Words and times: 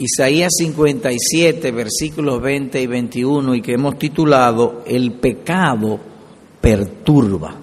Isaías 0.00 0.52
57, 0.56 1.72
versículos 1.72 2.40
20 2.40 2.80
y 2.80 2.86
21, 2.86 3.54
y 3.54 3.60
que 3.60 3.74
hemos 3.74 3.98
titulado 3.98 4.82
El 4.86 5.12
pecado 5.12 6.00
perturba. 6.58 7.54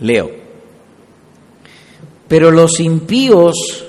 Leo. 0.00 0.30
Pero 2.28 2.50
los 2.50 2.80
impíos 2.80 3.86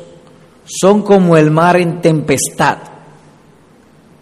son 0.64 1.02
como 1.02 1.36
el 1.36 1.52
mar 1.52 1.76
en 1.76 2.00
tempestad, 2.00 2.78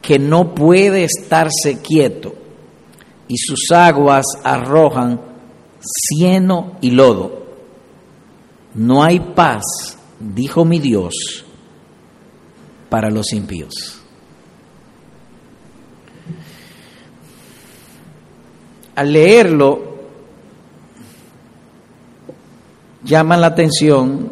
que 0.02 0.18
no 0.18 0.56
puede 0.56 1.04
estarse 1.04 1.80
quieto, 1.80 2.34
y 3.28 3.38
sus 3.38 3.70
aguas 3.72 4.26
arrojan 4.44 5.22
cieno 5.80 6.78
y 6.82 6.90
lodo. 6.90 7.44
No 8.74 9.04
hay 9.04 9.20
paz, 9.20 9.62
dijo 10.20 10.66
mi 10.66 10.80
Dios 10.80 11.46
para 12.94 13.10
los 13.10 13.34
impíos. 13.34 14.00
Al 18.94 19.12
leerlo, 19.12 19.96
llaman 23.04 23.42
la 23.42 23.48
atención 23.48 24.30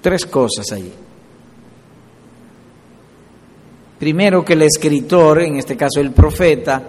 tres 0.00 0.26
cosas 0.26 0.72
allí. 0.72 0.92
Primero 4.00 4.44
que 4.44 4.54
el 4.54 4.62
escritor, 4.62 5.42
en 5.42 5.58
este 5.58 5.76
caso 5.76 6.00
el 6.00 6.10
profeta, 6.10 6.82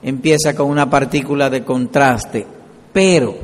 empieza 0.00 0.54
con 0.54 0.70
una 0.70 0.88
partícula 0.88 1.50
de 1.50 1.64
contraste, 1.64 2.46
pero 2.92 3.36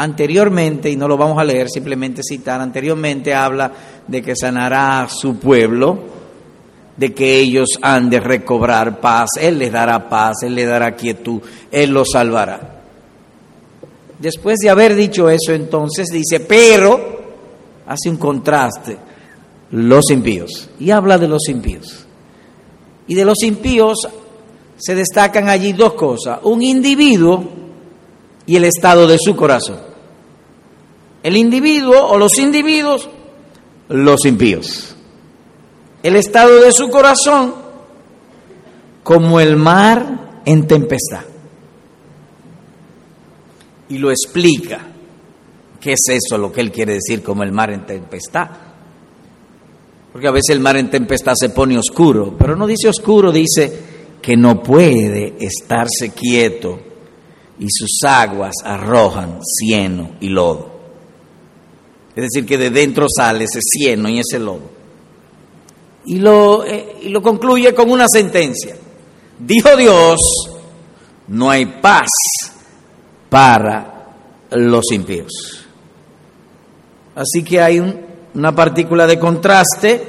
Anteriormente, 0.00 0.88
y 0.88 0.94
no 0.94 1.08
lo 1.08 1.16
vamos 1.16 1.40
a 1.40 1.44
leer, 1.44 1.68
simplemente 1.68 2.22
citar, 2.22 2.60
anteriormente 2.60 3.34
habla 3.34 3.72
de 4.06 4.22
que 4.22 4.36
sanará 4.36 5.08
su 5.10 5.40
pueblo, 5.40 5.98
de 6.96 7.12
que 7.12 7.40
ellos 7.40 7.70
han 7.82 8.08
de 8.08 8.20
recobrar 8.20 9.00
paz, 9.00 9.30
Él 9.40 9.58
les 9.58 9.72
dará 9.72 10.08
paz, 10.08 10.44
Él 10.44 10.54
les 10.54 10.68
dará 10.68 10.94
quietud, 10.94 11.40
Él 11.72 11.90
los 11.90 12.10
salvará. 12.12 12.76
Después 14.20 14.58
de 14.58 14.70
haber 14.70 14.94
dicho 14.94 15.28
eso, 15.28 15.52
entonces 15.52 16.06
dice, 16.12 16.38
pero 16.38 17.18
hace 17.84 18.08
un 18.08 18.18
contraste, 18.18 18.96
los 19.72 20.12
impíos, 20.12 20.70
y 20.78 20.92
habla 20.92 21.18
de 21.18 21.26
los 21.26 21.48
impíos. 21.48 22.06
Y 23.08 23.16
de 23.16 23.24
los 23.24 23.42
impíos 23.42 24.06
se 24.76 24.94
destacan 24.94 25.48
allí 25.48 25.72
dos 25.72 25.94
cosas, 25.94 26.38
un 26.44 26.62
individuo 26.62 27.42
y 28.46 28.54
el 28.54 28.64
estado 28.64 29.08
de 29.08 29.16
su 29.18 29.34
corazón. 29.34 29.87
El 31.22 31.36
individuo 31.36 32.06
o 32.06 32.18
los 32.18 32.38
individuos, 32.38 33.08
los 33.88 34.24
impíos. 34.24 34.94
El 36.02 36.16
estado 36.16 36.60
de 36.60 36.72
su 36.72 36.88
corazón 36.88 37.54
como 39.02 39.40
el 39.40 39.56
mar 39.56 40.42
en 40.44 40.66
tempestad. 40.66 41.22
Y 43.88 43.98
lo 43.98 44.10
explica. 44.10 44.80
¿Qué 45.80 45.92
es 45.92 46.00
eso 46.08 46.36
lo 46.38 46.52
que 46.52 46.60
él 46.60 46.72
quiere 46.72 46.94
decir 46.94 47.22
como 47.22 47.42
el 47.42 47.52
mar 47.52 47.70
en 47.70 47.86
tempestad? 47.86 48.48
Porque 50.12 50.28
a 50.28 50.32
veces 50.32 50.50
el 50.50 50.60
mar 50.60 50.76
en 50.76 50.90
tempestad 50.90 51.34
se 51.38 51.50
pone 51.50 51.78
oscuro, 51.78 52.34
pero 52.36 52.56
no 52.56 52.66
dice 52.66 52.88
oscuro, 52.88 53.30
dice 53.30 53.88
que 54.20 54.36
no 54.36 54.62
puede 54.62 55.36
estarse 55.38 56.10
quieto 56.10 56.80
y 57.58 57.66
sus 57.70 58.00
aguas 58.06 58.54
arrojan 58.64 59.38
cieno 59.42 60.16
y 60.20 60.28
lodo. 60.28 60.77
Es 62.18 62.22
decir, 62.22 62.44
que 62.44 62.58
de 62.58 62.70
dentro 62.70 63.06
sale 63.08 63.44
ese 63.44 63.60
cieno 63.62 64.08
y 64.08 64.18
ese 64.18 64.40
lodo. 64.40 64.68
Y 66.06 66.18
lo, 66.18 66.64
eh, 66.64 66.96
y 67.02 67.10
lo 67.10 67.22
concluye 67.22 67.72
con 67.72 67.92
una 67.92 68.06
sentencia. 68.12 68.74
Dijo 69.38 69.76
Dios, 69.76 70.18
no 71.28 71.48
hay 71.48 71.66
paz 71.80 72.08
para 73.30 74.16
los 74.50 74.90
impíos. 74.90 75.64
Así 77.14 77.44
que 77.44 77.60
hay 77.60 77.78
una 78.34 78.52
partícula 78.52 79.06
de 79.06 79.20
contraste, 79.20 80.04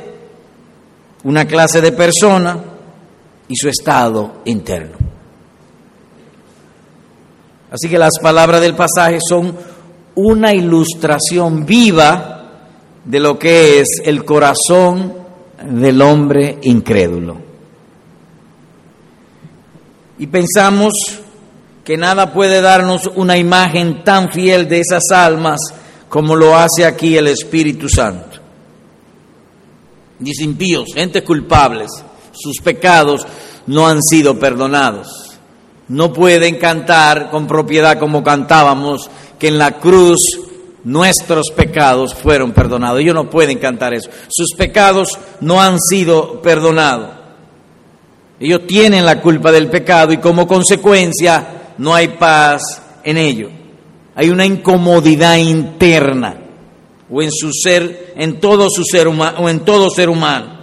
una 1.26 1.46
clase 1.46 1.80
de 1.80 1.92
persona 1.92 2.58
y 3.48 3.56
su 3.56 3.70
estado 3.70 4.42
interno. 4.46 4.98
Así 7.70 7.88
que 7.88 8.00
las 8.00 8.18
palabras 8.20 8.62
del 8.62 8.74
pasaje 8.74 9.20
son 9.30 9.56
una 10.16 10.54
ilustración 10.54 11.66
viva 11.66 12.40
de 13.06 13.20
lo 13.20 13.40
que 13.40 13.80
es 13.80 14.02
el 14.04 14.26
corazón 14.26 15.14
del 15.64 16.02
hombre 16.02 16.58
incrédulo. 16.64 17.38
Y 20.18 20.28
pensamos 20.28 20.94
que 21.84 21.98
nada 21.98 22.34
puede 22.34 22.62
darnos 22.62 23.10
una 23.16 23.38
imagen 23.38 24.04
tan 24.04 24.32
fiel 24.32 24.68
de 24.68 24.82
esas 24.82 25.04
almas 25.12 25.60
como 26.10 26.36
lo 26.36 26.56
hace 26.56 26.86
aquí 26.86 27.18
el 27.18 27.28
Espíritu 27.28 27.88
Santo. 27.88 28.38
Dice 30.20 30.44
impíos, 30.44 30.90
gente 30.94 31.24
culpables, 31.24 31.90
sus 32.32 32.58
pecados 32.62 33.26
no 33.68 33.88
han 33.88 34.04
sido 34.04 34.38
perdonados. 34.38 35.40
No 35.88 36.14
pueden 36.14 36.58
cantar 36.58 37.32
con 37.32 37.48
propiedad 37.48 37.98
como 37.98 38.24
cantábamos 38.24 39.10
que 39.40 39.48
en 39.48 39.58
la 39.58 39.80
cruz 39.80 40.20
nuestros 40.84 41.52
pecados 41.56 42.14
fueron 42.14 42.52
perdonados. 42.52 43.00
Ellos 43.00 43.16
no 43.16 43.30
pueden 43.30 43.58
cantar 43.58 43.94
eso. 43.94 44.10
Sus 44.30 44.54
pecados 44.58 45.18
no 45.42 45.62
han 45.62 45.80
sido 45.80 46.42
perdonados. 46.42 47.12
Ellos 48.40 48.62
tienen 48.68 49.06
la 49.06 49.22
culpa 49.22 49.52
del 49.52 49.70
pecado 49.70 50.14
y 50.14 50.18
como 50.18 50.48
consecuencia 50.48 51.74
no 51.78 51.94
hay 51.94 52.10
paz 52.10 52.82
en 53.04 53.18
ello. 53.18 53.50
Hay 54.16 54.30
una 54.30 54.46
incomodidad 54.46 55.38
interna 55.38 56.38
o 57.10 57.22
en 57.22 57.32
su 57.32 57.52
ser, 57.52 58.14
en 58.16 58.40
todo 58.40 58.70
su 58.70 58.84
ser 58.84 59.08
humano 59.08 59.40
o 59.40 59.50
en 59.50 59.62
todo 59.62 59.90
ser 59.90 60.10
humano. 60.10 60.60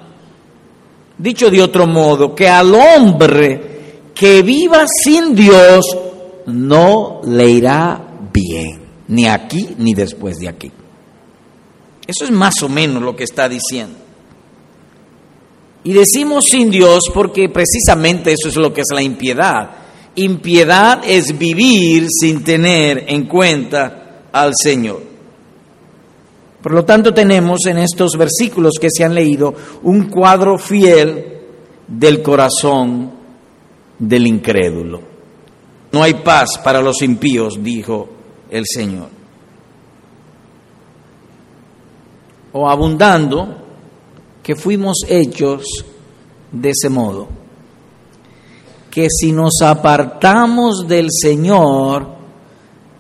Dicho 1.19 1.51
de 1.51 1.63
otro 1.63 1.87
modo, 1.87 2.35
que 2.35 2.49
al 2.49 2.75
hombre 2.75 3.77
que 4.15 4.43
viva 4.43 4.85
sin 5.05 5.35
Dios 5.35 5.85
no 6.47 7.21
le 7.25 7.51
irá 7.51 8.06
bien, 8.37 8.81
ni 9.09 9.27
aquí 9.27 9.75
ni 9.79 9.95
después 9.95 10.37
de 10.37 10.49
aquí. 10.49 10.71
Eso 12.07 12.25
es 12.25 12.31
más 12.31 12.63
o 12.63 12.69
menos 12.69 13.03
lo 13.03 13.17
que 13.17 13.25
está 13.25 13.49
diciendo. 13.49 13.99
Y 15.85 15.93
decimos 15.93 16.45
sin 16.51 16.71
Dios 16.71 17.05
porque 17.13 17.49
precisamente 17.49 18.33
eso 18.33 18.49
es 18.49 18.57
lo 18.57 18.73
que 18.73 18.83
es 18.83 18.89
la 18.93 19.03
impiedad. 19.03 19.71
Impiedad 20.17 21.03
es 21.07 21.37
vivir 21.39 22.09
sin 22.11 22.43
tener 22.43 23.05
en 23.09 23.27
cuenta 23.27 24.29
al 24.33 24.53
Señor. 24.55 25.03
Por 26.63 26.73
lo 26.73 26.85
tanto 26.85 27.15
tenemos 27.15 27.61
en 27.67 27.79
estos 27.79 28.17
versículos 28.17 28.75
que 28.81 28.89
se 28.91 29.05
han 29.05 29.15
leído 29.15 29.55
un 29.83 30.09
cuadro 30.09 30.59
fiel 30.59 31.39
del 31.87 32.23
corazón 32.23 33.13
del 33.99 34.27
incrédulo. 34.27 35.01
No 35.93 36.03
hay 36.03 36.15
paz 36.15 36.59
para 36.59 36.81
los 36.81 37.03
impíos, 37.03 37.63
dijo 37.63 38.16
el 38.51 38.65
Señor. 38.67 39.09
O 42.53 42.69
abundando, 42.69 43.63
que 44.43 44.57
fuimos 44.57 44.99
hechos 45.09 45.65
de 46.53 46.71
ese 46.71 46.89
modo, 46.89 47.29
que 48.91 49.09
si 49.11 49.33
nos 49.33 49.61
apartamos 49.63 50.87
del 50.87 51.09
Señor, 51.11 52.07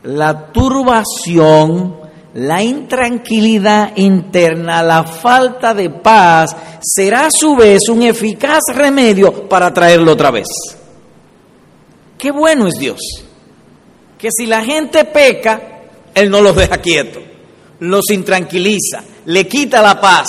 la 0.02 0.52
turbación, 0.52 1.96
la 2.34 2.62
intranquilidad 2.62 3.96
interna, 3.96 4.82
la 4.82 5.04
falta 5.04 5.72
de 5.72 5.88
paz, 5.88 6.54
será 6.82 7.26
a 7.26 7.30
su 7.30 7.56
vez 7.56 7.88
un 7.88 8.02
eficaz 8.02 8.60
remedio 8.74 9.48
para 9.48 9.72
traerlo 9.72 10.12
otra 10.12 10.30
vez. 10.30 10.48
Qué 12.18 12.30
bueno 12.30 12.66
es 12.66 12.74
Dios 12.78 13.25
que 14.18 14.28
si 14.30 14.46
la 14.46 14.64
gente 14.64 15.04
peca, 15.04 15.82
Él 16.14 16.30
no 16.30 16.40
los 16.40 16.56
deja 16.56 16.78
quietos, 16.78 17.22
los 17.80 18.10
intranquiliza, 18.10 19.02
le 19.26 19.46
quita 19.46 19.82
la 19.82 20.00
paz, 20.00 20.28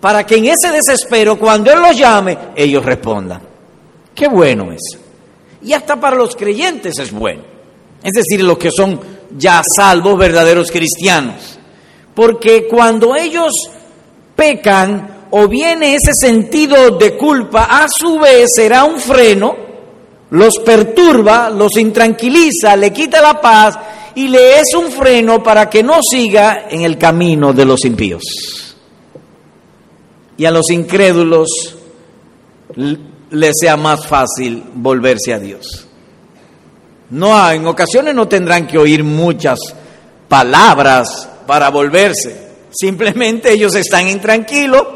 para 0.00 0.24
que 0.24 0.36
en 0.36 0.46
ese 0.46 0.72
desespero, 0.72 1.38
cuando 1.38 1.72
Él 1.72 1.80
los 1.80 1.96
llame, 1.96 2.38
ellos 2.54 2.84
respondan. 2.84 3.42
Qué 4.14 4.28
bueno 4.28 4.72
es. 4.72 4.98
Y 5.62 5.72
hasta 5.72 5.98
para 5.98 6.16
los 6.16 6.36
creyentes 6.36 6.98
es 6.98 7.10
bueno. 7.10 7.42
Es 8.02 8.12
decir, 8.12 8.42
los 8.42 8.56
que 8.56 8.70
son 8.70 9.00
ya 9.36 9.62
salvos, 9.76 10.18
verdaderos 10.18 10.70
cristianos. 10.70 11.58
Porque 12.14 12.66
cuando 12.66 13.14
ellos 13.14 13.52
pecan 14.34 15.26
o 15.30 15.48
viene 15.48 15.96
ese 15.96 16.12
sentido 16.14 16.96
de 16.96 17.16
culpa, 17.16 17.64
a 17.64 17.86
su 17.88 18.18
vez 18.18 18.48
será 18.54 18.84
un 18.84 19.00
freno 19.00 19.65
los 20.30 20.58
perturba, 20.64 21.50
los 21.50 21.76
intranquiliza, 21.76 22.76
le 22.76 22.92
quita 22.92 23.22
la 23.22 23.40
paz 23.40 23.78
y 24.14 24.28
le 24.28 24.58
es 24.60 24.74
un 24.74 24.90
freno 24.90 25.42
para 25.42 25.68
que 25.68 25.82
no 25.82 26.00
siga 26.02 26.66
en 26.68 26.82
el 26.82 26.98
camino 26.98 27.52
de 27.52 27.64
los 27.64 27.84
impíos. 27.84 28.22
y 30.38 30.44
a 30.44 30.50
los 30.50 30.70
incrédulos 30.70 31.48
les 33.30 33.52
sea 33.58 33.76
más 33.78 34.06
fácil 34.06 34.62
volverse 34.74 35.32
a 35.32 35.38
Dios. 35.38 35.86
No, 37.08 37.50
en 37.50 37.66
ocasiones 37.66 38.14
no 38.14 38.28
tendrán 38.28 38.66
que 38.66 38.76
oír 38.76 39.02
muchas 39.02 39.58
palabras 40.28 41.28
para 41.46 41.70
volverse. 41.70 42.46
Simplemente 42.70 43.52
ellos 43.52 43.74
están 43.76 44.08
intranquilos, 44.08 44.86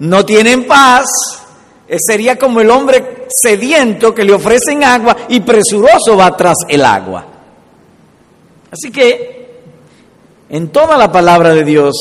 no 0.00 0.26
tienen 0.26 0.66
paz. 0.66 1.06
Eh, 1.88 1.96
sería 1.98 2.36
como 2.36 2.60
el 2.60 2.70
hombre 2.70 3.19
sediento 3.30 4.14
que 4.14 4.24
le 4.24 4.32
ofrecen 4.32 4.84
agua 4.84 5.16
y 5.28 5.40
presuroso 5.40 6.16
va 6.16 6.36
tras 6.36 6.56
el 6.68 6.84
agua. 6.84 7.26
Así 8.70 8.90
que 8.90 9.40
en 10.48 10.68
toda 10.68 10.96
la 10.96 11.10
palabra 11.10 11.54
de 11.54 11.64
Dios, 11.64 11.94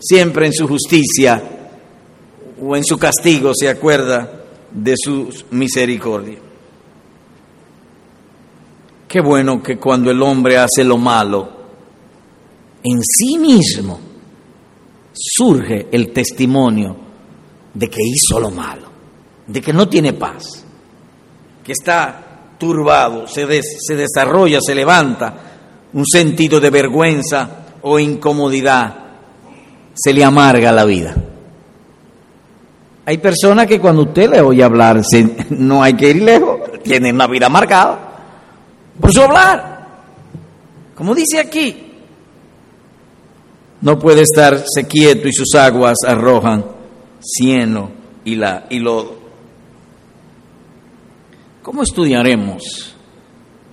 siempre 0.00 0.46
en 0.46 0.52
su 0.52 0.68
justicia 0.68 1.42
o 2.60 2.76
en 2.76 2.84
su 2.84 2.98
castigo 2.98 3.52
se 3.54 3.68
acuerda 3.68 4.44
de 4.70 4.94
su 4.96 5.28
misericordia. 5.50 6.38
Qué 9.08 9.20
bueno 9.20 9.62
que 9.62 9.78
cuando 9.78 10.10
el 10.10 10.20
hombre 10.22 10.58
hace 10.58 10.82
lo 10.82 10.98
malo, 10.98 11.48
en 12.82 13.00
sí 13.02 13.38
mismo 13.38 14.00
surge 15.12 15.86
el 15.92 16.12
testimonio 16.12 16.96
de 17.72 17.88
que 17.88 18.00
hizo 18.02 18.40
lo 18.40 18.50
malo, 18.50 18.88
de 19.46 19.60
que 19.60 19.72
no 19.72 19.88
tiene 19.88 20.12
paz, 20.12 20.63
que 21.64 21.72
está 21.72 22.20
turbado, 22.58 23.26
se, 23.26 23.46
se 23.62 23.96
desarrolla, 23.96 24.58
se 24.64 24.74
levanta 24.74 25.34
un 25.94 26.04
sentido 26.06 26.60
de 26.60 26.70
vergüenza 26.70 27.48
o 27.82 27.98
incomodidad, 27.98 28.94
se 29.94 30.12
le 30.12 30.24
amarga 30.24 30.72
la 30.72 30.84
vida. 30.84 31.14
Hay 33.06 33.18
personas 33.18 33.66
que 33.66 33.80
cuando 33.80 34.02
usted 34.02 34.30
le 34.30 34.40
oye 34.40 34.62
hablar, 34.62 35.02
no 35.50 35.82
hay 35.82 35.94
que 35.94 36.10
ir 36.10 36.22
lejos, 36.22 36.60
tienen 36.82 37.14
una 37.14 37.26
vida 37.26 37.46
amargada 37.46 37.98
por 39.00 39.12
su 39.12 39.22
hablar. 39.22 39.74
Como 40.94 41.14
dice 41.14 41.40
aquí, 41.40 41.92
no 43.80 43.98
puede 43.98 44.22
estarse 44.22 44.84
quieto 44.88 45.28
y 45.28 45.32
sus 45.32 45.54
aguas 45.54 45.98
arrojan 46.06 46.64
cieno 47.20 47.90
y, 48.24 48.36
la, 48.36 48.66
y 48.70 48.78
lodo. 48.78 49.23
¿Cómo 51.64 51.82
estudiaremos 51.82 52.94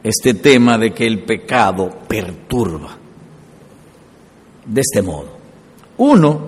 este 0.01 0.35
tema 0.35 0.77
de 0.77 0.93
que 0.93 1.05
el 1.05 1.25
pecado 1.25 1.89
perturba? 2.07 2.97
De 4.65 4.79
este 4.79 5.01
modo. 5.01 5.37
Uno, 5.97 6.41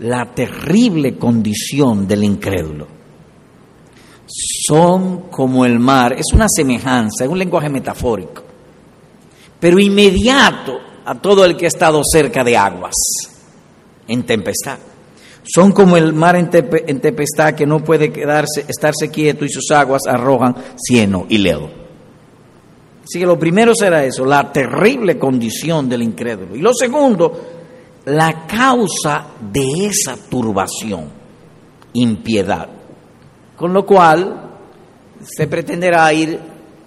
la 0.00 0.34
terrible 0.34 1.16
condición 1.16 2.08
del 2.08 2.24
incrédulo. 2.24 2.88
Son 4.26 5.30
como 5.30 5.64
el 5.64 5.78
mar, 5.78 6.14
es 6.14 6.26
una 6.34 6.46
semejanza, 6.48 7.22
es 7.22 7.30
un 7.30 7.38
lenguaje 7.38 7.68
metafórico, 7.68 8.42
pero 9.60 9.78
inmediato 9.78 10.80
a 11.04 11.14
todo 11.14 11.44
el 11.44 11.56
que 11.56 11.66
ha 11.66 11.68
estado 11.68 12.02
cerca 12.04 12.42
de 12.42 12.56
aguas, 12.56 12.96
en 14.08 14.24
tempestad. 14.24 14.78
Son 15.52 15.72
como 15.72 15.96
el 15.96 16.12
mar 16.12 16.36
en, 16.36 16.50
tempestad 16.50 17.54
que 17.54 17.66
no 17.66 17.82
puede 17.82 18.12
quedarse, 18.12 18.64
estarse 18.68 19.10
quieto 19.10 19.44
y 19.44 19.48
sus 19.48 19.70
aguas 19.70 20.02
arrojan 20.06 20.54
cieno 20.76 21.26
y 21.28 21.38
ledo. 21.38 21.70
Así 23.02 23.18
que 23.18 23.26
lo 23.26 23.38
primero 23.38 23.74
será 23.74 24.04
eso, 24.04 24.26
la 24.26 24.52
terrible 24.52 25.18
condición 25.18 25.88
del 25.88 26.02
incrédulo. 26.02 26.54
Y 26.54 26.60
lo 26.60 26.74
segundo, 26.74 27.40
la 28.04 28.46
causa 28.46 29.28
de 29.50 29.86
esa 29.86 30.16
turbación, 30.28 31.06
impiedad. 31.94 32.68
Con 33.56 33.72
lo 33.72 33.86
cual 33.86 34.50
se 35.22 35.46
pretenderá 35.46 36.12
ir 36.12 36.38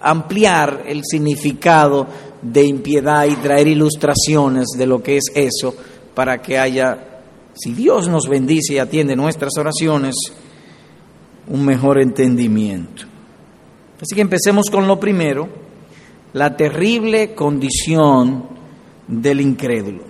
ampliar 0.02 0.82
el 0.86 1.02
significado 1.04 2.06
de 2.42 2.64
impiedad 2.64 3.24
y 3.26 3.36
traer 3.36 3.68
ilustraciones 3.68 4.66
de 4.76 4.86
lo 4.86 5.02
que 5.02 5.16
es 5.16 5.24
eso 5.34 5.74
para 6.14 6.42
que 6.42 6.58
haya, 6.58 7.11
si 7.54 7.72
Dios 7.72 8.08
nos 8.08 8.28
bendice 8.28 8.74
y 8.74 8.78
atiende 8.78 9.16
nuestras 9.16 9.52
oraciones, 9.58 10.14
un 11.48 11.64
mejor 11.64 12.00
entendimiento. 12.00 13.04
Así 14.00 14.14
que 14.14 14.20
empecemos 14.20 14.66
con 14.70 14.86
lo 14.86 14.98
primero, 14.98 15.48
la 16.32 16.56
terrible 16.56 17.34
condición 17.34 18.44
del 19.06 19.40
incrédulo. 19.40 20.02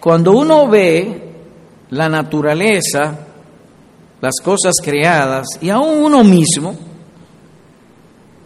Cuando 0.00 0.32
uno 0.32 0.68
ve 0.68 1.32
la 1.90 2.08
naturaleza, 2.08 3.26
las 4.20 4.34
cosas 4.42 4.74
creadas 4.82 5.46
y 5.60 5.70
aún 5.70 6.04
uno 6.04 6.24
mismo, 6.24 6.76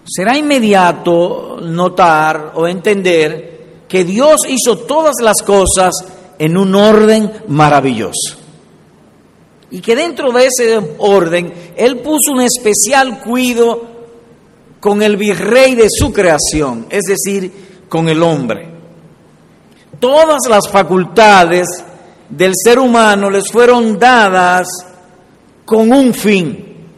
será 0.04 0.36
inmediato 0.36 1.58
notar 1.60 2.52
o 2.54 2.66
entender 2.66 3.51
que 3.92 4.04
Dios 4.04 4.40
hizo 4.48 4.78
todas 4.78 5.16
las 5.20 5.42
cosas 5.42 5.92
en 6.38 6.56
un 6.56 6.74
orden 6.74 7.30
maravilloso. 7.48 8.38
Y 9.70 9.80
que 9.80 9.94
dentro 9.94 10.32
de 10.32 10.46
ese 10.46 10.96
orden 10.96 11.52
Él 11.76 11.98
puso 11.98 12.32
un 12.32 12.40
especial 12.40 13.20
cuidado 13.20 13.86
con 14.80 15.02
el 15.02 15.18
virrey 15.18 15.74
de 15.74 15.88
su 15.90 16.10
creación, 16.10 16.86
es 16.88 17.02
decir, 17.02 17.84
con 17.90 18.08
el 18.08 18.22
hombre 18.22 18.72
todas 20.02 20.40
las 20.48 20.68
facultades 20.68 21.68
del 22.28 22.54
ser 22.56 22.80
humano 22.80 23.30
les 23.30 23.44
fueron 23.52 24.00
dadas 24.00 24.66
con 25.64 25.92
un 25.92 26.12
fin, 26.12 26.88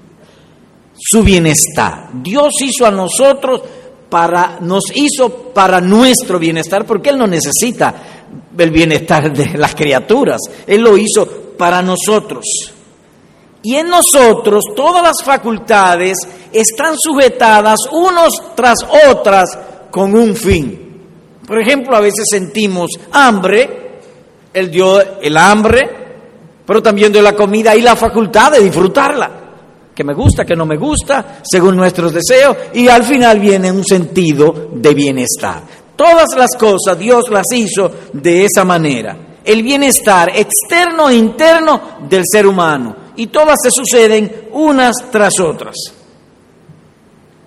su 0.96 1.22
bienestar. 1.22 2.08
Dios 2.14 2.54
hizo 2.62 2.86
a 2.86 2.90
nosotros 2.90 3.60
nos 4.60 4.84
hizo 4.94 5.28
para 5.52 5.80
nuestro 5.80 6.38
bienestar 6.38 6.86
porque 6.86 7.10
él 7.10 7.18
no 7.18 7.26
necesita 7.26 7.94
el 8.56 8.70
bienestar 8.70 9.32
de 9.32 9.58
las 9.58 9.74
criaturas, 9.74 10.40
él 10.66 10.80
lo 10.80 10.96
hizo 10.96 11.26
para 11.58 11.82
nosotros. 11.82 12.44
Y 13.62 13.76
en 13.76 13.88
nosotros 13.88 14.62
todas 14.76 15.02
las 15.02 15.22
facultades 15.24 16.18
están 16.52 16.96
sujetadas 16.98 17.78
unos 17.90 18.54
tras 18.54 18.78
otras 19.10 19.58
con 19.90 20.14
un 20.14 20.36
fin. 20.36 20.84
Por 21.46 21.58
ejemplo, 21.60 21.96
a 21.96 22.00
veces 22.00 22.26
sentimos 22.30 22.90
hambre, 23.12 24.00
Él 24.52 24.70
dio 24.70 25.00
el 25.20 25.36
hambre, 25.36 26.04
pero 26.66 26.82
también 26.82 27.12
dio 27.12 27.22
la 27.22 27.34
comida 27.34 27.74
y 27.74 27.80
la 27.80 27.96
facultad 27.96 28.52
de 28.52 28.60
disfrutarla, 28.60 29.43
que 29.94 30.04
me 30.04 30.14
gusta, 30.14 30.44
que 30.44 30.56
no 30.56 30.66
me 30.66 30.76
gusta, 30.76 31.40
según 31.44 31.76
nuestros 31.76 32.12
deseos, 32.12 32.56
y 32.74 32.88
al 32.88 33.04
final 33.04 33.38
viene 33.38 33.70
un 33.70 33.84
sentido 33.84 34.68
de 34.72 34.94
bienestar. 34.94 35.62
Todas 35.96 36.34
las 36.36 36.56
cosas 36.58 36.98
Dios 36.98 37.30
las 37.30 37.46
hizo 37.52 37.90
de 38.12 38.46
esa 38.46 38.64
manera. 38.64 39.16
El 39.44 39.62
bienestar 39.62 40.30
externo 40.34 41.08
e 41.08 41.14
interno 41.14 41.80
del 42.08 42.22
ser 42.30 42.46
humano. 42.46 42.96
Y 43.16 43.28
todas 43.28 43.56
se 43.62 43.70
suceden 43.70 44.48
unas 44.52 44.96
tras 45.10 45.38
otras. 45.38 45.76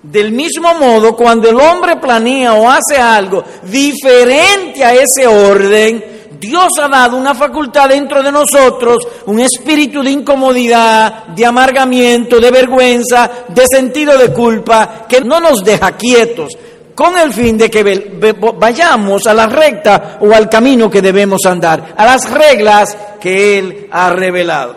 Del 0.02 0.32
mismo 0.32 0.74
modo, 0.76 1.16
cuando 1.16 1.50
el 1.50 1.60
hombre 1.60 1.98
planea 1.98 2.54
o 2.54 2.70
hace 2.70 2.98
algo 2.98 3.44
diferente 3.64 4.86
a 4.86 4.94
ese 4.94 5.28
orden, 5.28 6.17
Dios 6.40 6.70
ha 6.82 6.88
dado 6.88 7.18
una 7.18 7.34
facultad 7.34 7.90
dentro 7.90 8.22
de 8.22 8.32
nosotros, 8.32 8.98
un 9.26 9.40
espíritu 9.40 10.04
de 10.04 10.12
incomodidad, 10.12 11.28
de 11.28 11.46
amargamiento, 11.46 12.40
de 12.40 12.52
vergüenza, 12.52 13.30
de 13.48 13.66
sentido 13.68 14.18
de 14.18 14.32
culpa, 14.34 15.06
que 15.08 15.22
no 15.22 15.40
nos 15.40 15.64
deja 15.64 15.94
quietos, 15.94 16.58
con 16.94 17.18
el 17.18 17.34
fin 17.34 17.58
de 17.58 17.70
que 17.70 18.20
vayamos 18.58 19.26
a 19.28 19.34
la 19.34 19.48
recta 19.48 20.18
o 20.22 20.34
al 20.34 20.50
camino 20.50 20.90
que 20.90 21.02
debemos 21.02 21.46
andar, 21.46 21.94
a 21.96 22.06
las 22.06 22.30
reglas 22.30 22.98
que 23.20 23.60
Él 23.60 23.88
ha 23.92 24.10
revelado. 24.10 24.76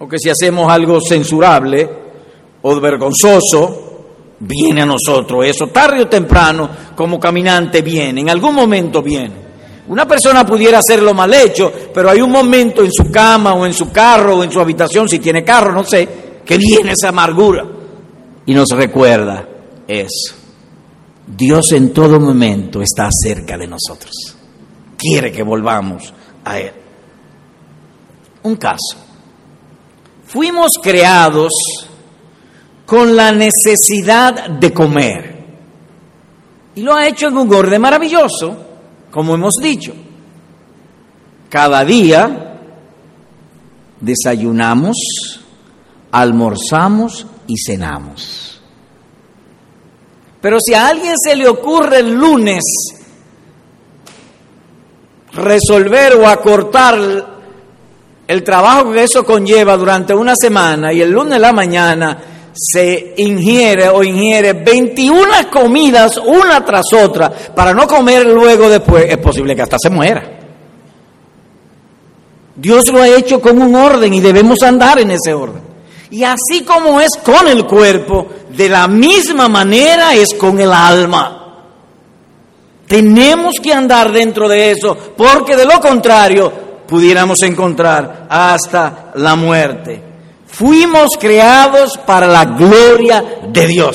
O 0.00 0.08
que 0.08 0.18
si 0.18 0.30
hacemos 0.30 0.70
algo 0.70 1.00
censurable, 1.00 1.88
o 2.62 2.80
vergonzoso, 2.80 3.87
viene 4.40 4.82
a 4.82 4.86
nosotros. 4.86 5.46
Eso 5.46 5.68
tarde 5.68 6.02
o 6.02 6.08
temprano, 6.08 6.68
como 6.94 7.18
caminante, 7.18 7.82
viene. 7.82 8.20
En 8.20 8.30
algún 8.30 8.54
momento 8.54 9.02
viene. 9.02 9.48
Una 9.88 10.06
persona 10.06 10.44
pudiera 10.44 10.78
hacerlo 10.78 11.14
mal 11.14 11.32
hecho, 11.32 11.72
pero 11.94 12.10
hay 12.10 12.20
un 12.20 12.30
momento 12.30 12.84
en 12.84 12.92
su 12.92 13.10
cama 13.10 13.54
o 13.54 13.64
en 13.64 13.72
su 13.72 13.90
carro 13.90 14.36
o 14.36 14.44
en 14.44 14.52
su 14.52 14.60
habitación, 14.60 15.08
si 15.08 15.18
tiene 15.18 15.42
carro, 15.42 15.72
no 15.72 15.82
sé, 15.82 16.08
que 16.44 16.58
viene 16.58 16.92
esa 16.92 17.08
amargura 17.08 17.66
y 18.44 18.52
nos 18.52 18.68
recuerda 18.70 19.48
eso. 19.86 20.34
Dios 21.26 21.72
en 21.72 21.92
todo 21.92 22.20
momento 22.20 22.82
está 22.82 23.08
cerca 23.10 23.56
de 23.56 23.66
nosotros. 23.66 24.12
Quiere 24.96 25.32
que 25.32 25.42
volvamos 25.42 26.12
a 26.44 26.58
Él. 26.58 26.72
Un 28.42 28.56
caso. 28.56 28.96
Fuimos 30.26 30.72
creados 30.82 31.52
con 32.88 33.14
la 33.14 33.32
necesidad 33.32 34.48
de 34.48 34.72
comer. 34.72 35.44
Y 36.74 36.80
lo 36.80 36.94
ha 36.94 37.06
hecho 37.06 37.28
en 37.28 37.36
un 37.36 37.52
orden 37.52 37.82
maravilloso, 37.82 38.56
como 39.10 39.34
hemos 39.34 39.56
dicho. 39.60 39.92
cada 41.50 41.84
día 41.84 42.60
desayunamos, 44.00 44.96
almorzamos 46.12 47.26
y 47.46 47.56
cenamos. 47.58 48.62
Pero 50.40 50.56
si 50.58 50.72
a 50.72 50.88
alguien 50.88 51.14
se 51.22 51.36
le 51.36 51.46
ocurre 51.46 51.98
el 51.98 52.14
lunes 52.14 52.64
resolver 55.34 56.14
o 56.14 56.26
acortar 56.26 56.96
el 58.26 58.42
trabajo 58.42 58.92
que 58.92 59.02
eso 59.02 59.24
conlleva 59.24 59.76
durante 59.76 60.14
una 60.14 60.32
semana 60.34 60.90
y 60.90 61.02
el 61.02 61.10
lunes 61.10 61.34
de 61.34 61.38
la 61.38 61.52
mañana 61.52 62.37
se 62.58 63.14
ingiere 63.18 63.88
o 63.88 64.02
ingiere 64.02 64.52
21 64.52 65.50
comidas 65.52 66.16
una 66.16 66.64
tras 66.64 66.86
otra 66.92 67.30
para 67.30 67.72
no 67.72 67.86
comer 67.86 68.26
luego 68.26 68.68
después, 68.68 69.06
es 69.08 69.18
posible 69.18 69.54
que 69.54 69.62
hasta 69.62 69.76
se 69.78 69.90
muera. 69.90 70.38
Dios 72.56 72.88
lo 72.88 73.00
ha 73.00 73.08
hecho 73.08 73.40
con 73.40 73.62
un 73.62 73.74
orden 73.76 74.12
y 74.12 74.20
debemos 74.20 74.62
andar 74.62 74.98
en 74.98 75.12
ese 75.12 75.32
orden. 75.32 75.62
Y 76.10 76.24
así 76.24 76.64
como 76.66 77.00
es 77.00 77.10
con 77.22 77.46
el 77.46 77.64
cuerpo, 77.66 78.26
de 78.50 78.68
la 78.68 78.88
misma 78.88 79.48
manera 79.48 80.14
es 80.14 80.34
con 80.34 80.58
el 80.58 80.72
alma. 80.72 81.34
Tenemos 82.88 83.54
que 83.62 83.72
andar 83.72 84.10
dentro 84.10 84.48
de 84.48 84.72
eso, 84.72 84.96
porque 85.16 85.54
de 85.54 85.66
lo 85.66 85.78
contrario 85.78 86.50
pudiéramos 86.88 87.42
encontrar 87.42 88.26
hasta 88.28 89.12
la 89.14 89.36
muerte. 89.36 90.07
Fuimos 90.58 91.10
creados 91.20 91.96
para 91.98 92.26
la 92.26 92.44
gloria 92.44 93.24
de 93.48 93.66
Dios. 93.68 93.94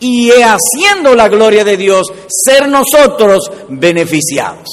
Y 0.00 0.28
haciendo 0.30 1.14
la 1.14 1.28
gloria 1.28 1.62
de 1.62 1.76
Dios, 1.76 2.12
ser 2.26 2.68
nosotros 2.68 3.48
beneficiados. 3.68 4.68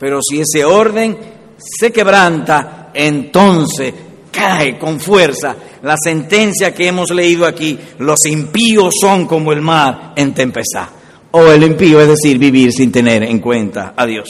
Pero 0.00 0.18
si 0.20 0.40
ese 0.40 0.64
orden 0.64 1.16
se 1.56 1.92
quebranta, 1.92 2.90
entonces 2.92 3.94
cae 4.32 4.76
con 4.76 4.98
fuerza 4.98 5.54
la 5.82 5.94
sentencia 6.02 6.74
que 6.74 6.88
hemos 6.88 7.12
leído 7.12 7.46
aquí, 7.46 7.78
los 7.98 8.26
impíos 8.26 8.94
son 9.00 9.28
como 9.28 9.52
el 9.52 9.60
mar 9.60 10.12
en 10.16 10.34
tempestad. 10.34 10.88
O 11.30 11.46
el 11.46 11.62
impío, 11.62 12.00
es 12.00 12.08
decir, 12.08 12.36
vivir 12.36 12.72
sin 12.72 12.90
tener 12.90 13.22
en 13.22 13.38
cuenta 13.38 13.94
a 13.96 14.04
Dios. 14.06 14.28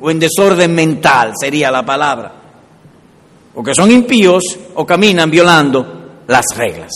O 0.00 0.08
en 0.08 0.20
desorden 0.20 0.72
mental 0.72 1.32
sería 1.38 1.72
la 1.72 1.84
palabra. 1.84 2.39
O 3.54 3.62
que 3.62 3.74
son 3.74 3.90
impíos 3.90 4.58
o 4.74 4.86
caminan 4.86 5.30
violando 5.30 6.22
las 6.26 6.44
reglas. 6.56 6.90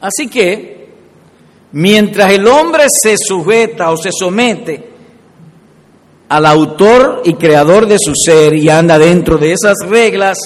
Así 0.00 0.28
que, 0.28 0.88
mientras 1.72 2.32
el 2.32 2.46
hombre 2.46 2.84
se 2.88 3.16
sujeta 3.18 3.90
o 3.90 3.96
se 3.96 4.10
somete 4.12 4.88
al 6.28 6.46
autor 6.46 7.22
y 7.24 7.34
creador 7.34 7.86
de 7.86 7.96
su 7.98 8.12
ser 8.14 8.54
y 8.54 8.68
anda 8.68 8.98
dentro 8.98 9.38
de 9.38 9.52
esas 9.52 9.76
reglas, 9.88 10.38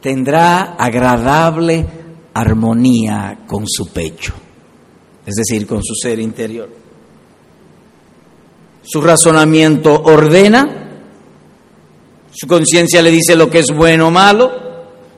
tendrá 0.00 0.76
agradable 0.76 1.84
armonía 2.32 3.40
con 3.46 3.64
su 3.66 3.88
pecho, 3.88 4.32
es 5.26 5.34
decir, 5.34 5.66
con 5.66 5.82
su 5.82 5.94
ser 5.94 6.20
interior. 6.20 6.70
Su 8.82 9.02
razonamiento 9.02 10.02
ordena, 10.04 10.87
su 12.38 12.46
conciencia 12.46 13.02
le 13.02 13.10
dice 13.10 13.34
lo 13.34 13.50
que 13.50 13.58
es 13.58 13.74
bueno 13.74 14.06
o 14.06 14.10
malo, 14.12 14.52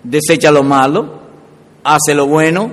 desecha 0.03 0.51
lo 0.51 0.63
malo, 0.63 1.21
hace 1.85 2.15
lo 2.15 2.27
bueno, 2.27 2.73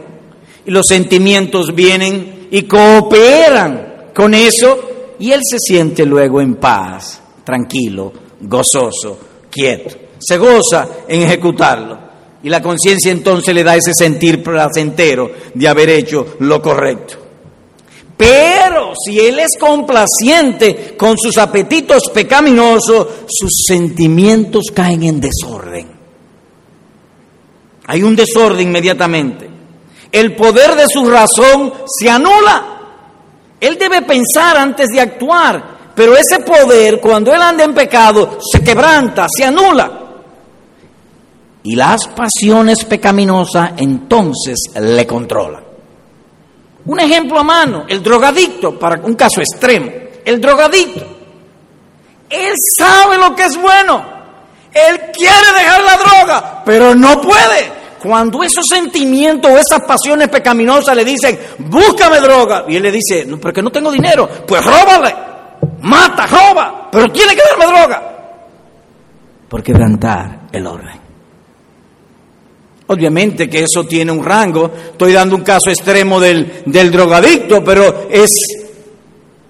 y 0.66 0.72
los 0.72 0.88
sentimientos 0.88 1.75
vienen 1.75 2.48
y 2.50 2.62
cooperan 2.62 4.12
con 4.16 4.34
eso 4.34 5.16
y 5.20 5.32
él 5.32 5.42
se 5.44 5.58
siente 5.60 6.06
luego 6.06 6.39
en 6.39 6.56
paz, 6.56 7.22
tranquilo, 7.44 8.13
gozoso, 8.39 9.20
quieto. 9.51 9.98
Se 10.18 10.38
goza 10.38 10.88
en 11.10 11.24
ejecutarlo. 11.24 12.08
Y 12.42 12.48
la 12.50 12.62
conciencia 12.62 13.12
entonces 13.12 13.54
le 13.54 13.66
da 13.66 13.75
ese 13.75 13.92
sentir 13.94 14.42
placentero 14.42 15.30
de 15.54 15.68
haber 15.68 15.89
hecho 15.89 16.38
lo 16.39 16.62
correcto. 16.62 17.26
Pero 18.17 18.93
si 19.05 19.19
él 19.19 19.39
es 19.39 19.51
complaciente 19.59 20.97
con 20.97 21.17
sus 21.17 21.38
apetitos 21.38 22.03
pecaminosos, 22.13 23.07
sus 23.27 23.65
sentimientos 23.67 24.71
caen 24.74 25.03
en 25.03 25.21
desorden. 25.21 25.88
Hay 27.86 28.03
un 28.03 28.15
desorden 28.15 28.67
inmediatamente. 28.67 29.47
El 30.12 30.36
poder 30.36 30.75
de 30.75 30.86
su 30.91 31.05
razón 31.05 31.71
se 31.86 32.09
anula 32.09 32.77
él 33.59 33.77
debe 33.77 34.01
pensar 34.03 34.57
antes 34.57 34.88
de 34.93 35.01
actuar, 35.01 35.77
pero 35.95 36.15
ese 36.15 36.39
poder, 36.41 37.00
cuando 37.01 37.33
él 37.33 37.41
anda 37.41 37.63
en 37.63 37.74
pecado, 37.74 38.38
se 38.39 38.63
quebranta, 38.63 39.25
se 39.36 39.45
anula. 39.45 40.03
Y 41.63 41.75
las 41.75 42.07
pasiones 42.07 42.86
pecaminosas 42.86 43.71
entonces 43.77 44.57
le 44.79 45.07
controlan. 45.07 45.66
Un 46.88 47.00
ejemplo 47.01 47.38
a 47.38 47.44
mano, 47.44 47.86
el 47.88 48.01
drogadicto, 48.01 48.79
para 48.79 49.01
un 49.01 49.13
caso 49.15 49.41
extremo, 49.41 49.91
el 50.24 50.39
drogadicto. 50.39 51.06
Él 52.29 52.53
sabe 52.77 53.17
lo 53.17 53.36
que 53.36 53.44
es 53.44 53.62
bueno. 53.62 54.03
Él 54.74 55.01
quiere 55.13 55.53
dejar 55.58 55.84
la 55.84 55.98
droga, 55.98 56.62
pero 56.65 56.96
no 56.96 57.20
puede. 57.20 57.72
Cuando 58.01 58.41
esos 58.41 58.65
sentimientos 58.65 59.51
o 59.51 59.58
esas 59.58 59.82
pasiones 59.86 60.29
pecaminosas 60.29 60.96
le 60.96 61.03
dicen, 61.03 61.38
búscame 61.58 62.22
droga, 62.22 62.65
y 62.67 62.77
él 62.77 62.84
le 62.84 62.91
dice, 62.91 63.25
no, 63.25 63.38
porque 63.38 63.62
no 63.62 63.70
tengo 63.70 63.91
dinero, 63.91 64.29
pues 64.48 64.63
róbale, 64.63 65.13
mata, 65.82 66.25
roba, 66.25 66.89
pero 66.91 67.12
tiene 67.12 67.36
que 67.36 67.41
darme 67.50 67.65
droga. 67.65 68.03
Por 69.50 69.63
quebrantar 69.63 70.48
el 70.51 70.67
orden. 70.67 71.07
Obviamente 72.88 73.50
que 73.50 73.63
eso 73.63 73.84
tiene 73.84 74.12
un 74.12 74.24
rango, 74.24 74.72
estoy 74.91 75.12
dando 75.12 75.36
un 75.36 75.44
caso 75.44 75.70
extremo 75.70 76.20
del, 76.20 76.63
del 76.65 76.91
drogadicto, 76.91 77.63
pero 77.63 78.08
es 78.10 78.34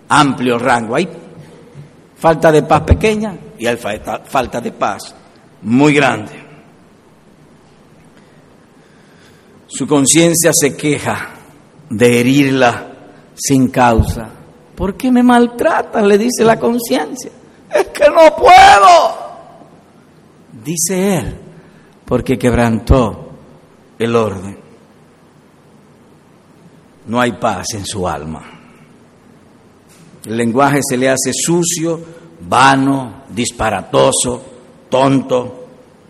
amplio 0.09 0.57
rango. 0.57 0.95
Hay 0.95 1.07
falta 2.17 2.51
de 2.51 2.63
paz 2.63 2.81
pequeña 2.81 3.37
y 3.59 3.67
hay 3.67 3.77
falta 3.77 4.59
de 4.59 4.71
paz 4.71 5.15
muy 5.61 5.93
grande. 5.93 6.47
Su 9.67 9.85
conciencia 9.85 10.51
se 10.53 10.75
queja 10.75 11.29
de 11.89 12.19
herirla 12.19 12.87
sin 13.35 13.67
causa. 13.67 14.29
¿Por 14.75 14.95
qué 14.95 15.11
me 15.11 15.23
maltratan? 15.23 16.07
Le 16.07 16.17
dice 16.17 16.43
la 16.43 16.57
conciencia. 16.57 17.31
Es 17.73 17.87
que 17.87 18.09
no 18.09 18.35
puedo. 18.35 19.27
Dice 20.63 21.17
él, 21.17 21.35
porque 22.05 22.37
quebrantó 22.37 23.26
el 23.99 24.15
orden. 24.15 24.57
No 27.07 27.21
hay 27.21 27.33
paz 27.33 27.67
en 27.73 27.85
su 27.85 28.07
alma. 28.07 28.43
El 30.25 30.35
lenguaje 30.35 30.79
se 30.87 30.97
le 30.97 31.09
hace 31.09 31.31
sucio, 31.33 32.01
vano, 32.47 33.23
disparatoso, 33.29 34.43
tonto, 34.89 35.67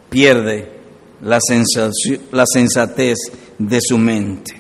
pierde 0.10 0.78
la, 1.22 1.40
sensatez 1.40 3.18
de 3.58 3.80
su 3.82 3.98
mente. 3.98 4.60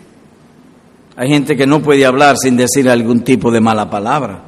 Hay 1.16 1.30
gente 1.30 1.56
que 1.58 1.66
no 1.66 1.82
puede 1.82 2.06
hablar 2.06 2.38
sin 2.38 2.56
decir 2.56 2.88
algún 2.90 3.24
tipo 3.24 3.52
de 3.52 3.60
mala 3.60 3.90
palabra. 3.90 4.44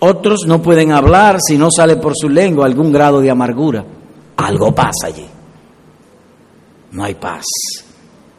Otros 0.00 0.40
no 0.46 0.60
pueden 0.62 0.92
hablar 0.92 1.38
si 1.40 1.56
no 1.56 1.70
sale 1.70 1.96
por 1.96 2.12
su 2.14 2.28
lengua 2.28 2.66
algún 2.66 2.92
grado 2.92 3.20
de 3.20 3.30
amargura. 3.30 3.84
Algo 4.36 4.74
pasa 4.74 5.06
allí. 5.06 5.26
No 6.92 7.04
hay 7.04 7.14
paz, 7.14 7.44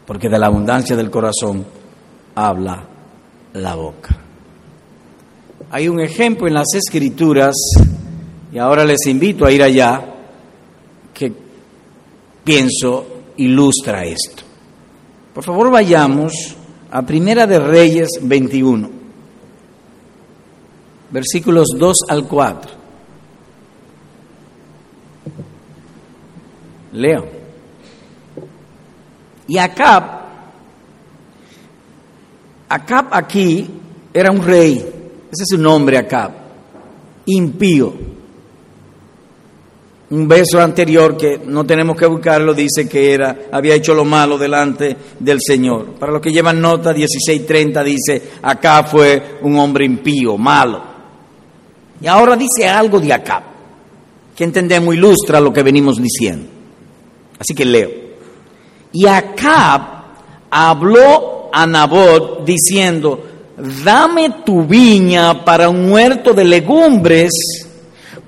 porque 0.05 0.29
de 0.29 0.39
la 0.39 0.47
abundancia 0.47 0.95
del 0.95 1.11
corazón 1.11 1.65
habla 2.35 2.83
la 3.53 3.75
boca. 3.75 4.17
Hay 5.71 5.87
un 5.87 5.99
ejemplo 5.99 6.47
en 6.47 6.55
las 6.55 6.73
escrituras, 6.73 7.55
y 8.51 8.57
ahora 8.57 8.85
les 8.85 9.05
invito 9.05 9.45
a 9.45 9.51
ir 9.51 9.61
allá, 9.61 10.03
que 11.13 11.31
pienso 12.43 13.05
ilustra 13.37 14.03
esto. 14.03 14.43
Por 15.33 15.43
favor, 15.43 15.69
vayamos 15.69 16.55
a 16.91 17.03
Primera 17.03 17.45
de 17.45 17.59
Reyes 17.59 18.09
21, 18.21 18.89
versículos 21.11 21.67
2 21.77 21.97
al 22.09 22.27
4. 22.27 22.71
Leo. 26.93 27.38
Y 29.49 29.57
Acab, 29.57 30.03
Acab 32.69 33.07
aquí 33.11 33.69
era 34.13 34.31
un 34.31 34.41
rey, 34.41 34.77
ese 34.77 35.43
es 35.43 35.49
su 35.49 35.57
nombre 35.57 35.97
Acab, 35.97 36.31
impío 37.25 38.09
un 40.11 40.27
verso 40.27 40.59
anterior 40.59 41.15
que 41.15 41.39
no 41.45 41.65
tenemos 41.65 41.95
que 41.95 42.07
buscarlo 42.07 42.53
dice 42.53 42.89
que 42.89 43.13
era 43.13 43.35
había 43.51 43.75
hecho 43.75 43.93
lo 43.93 44.05
malo 44.05 44.37
delante 44.37 44.95
del 45.19 45.39
Señor. 45.39 45.93
Para 45.99 46.11
los 46.11 46.21
que 46.21 46.31
llevan 46.31 46.59
nota 46.59 46.93
16:30 46.93 47.83
dice, 47.83 48.21
acá 48.41 48.83
fue 48.83 49.37
un 49.41 49.59
hombre 49.59 49.85
impío, 49.85 50.37
malo. 50.37 50.81
Y 52.01 52.07
ahora 52.07 52.35
dice 52.35 52.67
algo 52.67 52.99
de 52.99 53.13
acá, 53.13 53.43
que 54.35 54.43
entendemos 54.43 54.95
ilustra 54.95 55.39
lo 55.39 55.53
que 55.53 55.61
venimos 55.61 56.01
diciendo. 56.01 56.47
Así 57.37 57.53
que 57.53 57.65
leo. 57.65 58.08
Y 58.91 59.05
acá 59.05 60.03
habló 60.49 61.49
a 61.51 61.65
Nabot 61.65 62.43
diciendo, 62.45 63.23
dame 63.83 64.29
tu 64.45 64.63
viña 64.63 65.43
para 65.43 65.69
un 65.69 65.91
huerto 65.91 66.33
de 66.33 66.43
legumbres 66.43 67.31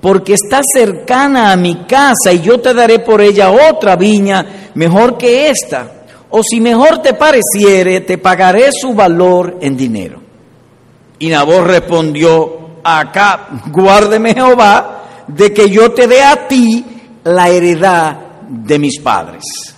porque 0.02 0.34
está 0.34 0.62
cercana 0.64 1.52
a 1.52 1.56
mi 1.56 1.76
casa 1.86 2.34
y 2.34 2.42
yo 2.42 2.60
te 2.60 2.74
daré 2.74 3.00
por 3.00 3.22
ella 3.22 3.52
otra 3.52 3.96
viña 3.96 4.72
mejor 4.74 5.18
que 5.18 5.50
esta. 5.50 6.00
O 6.30 6.42
si 6.44 6.60
mejor 6.62 7.00
te 7.00 7.14
pareciere, 7.14 8.02
te 8.02 8.18
pagaré 8.18 8.72
su 8.72 8.94
valor 8.94 9.58
en 9.62 9.76
dinero. 9.76 10.22
Y 11.20 11.28
Nabor 11.28 11.68
respondió, 11.68 12.80
acá, 12.84 13.50
guárdeme 13.68 14.34
Jehová, 14.34 15.26
de 15.28 15.54
que 15.54 15.70
yo 15.70 15.92
te 15.92 16.08
dé 16.08 16.24
a 16.24 16.48
ti 16.48 16.84
la 17.26 17.50
heredad 17.50 18.18
de 18.48 18.80
mis 18.80 19.00
padres. 19.00 19.71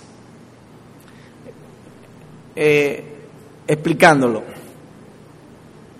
Eh, 2.56 3.04
explicándolo, 3.66 4.42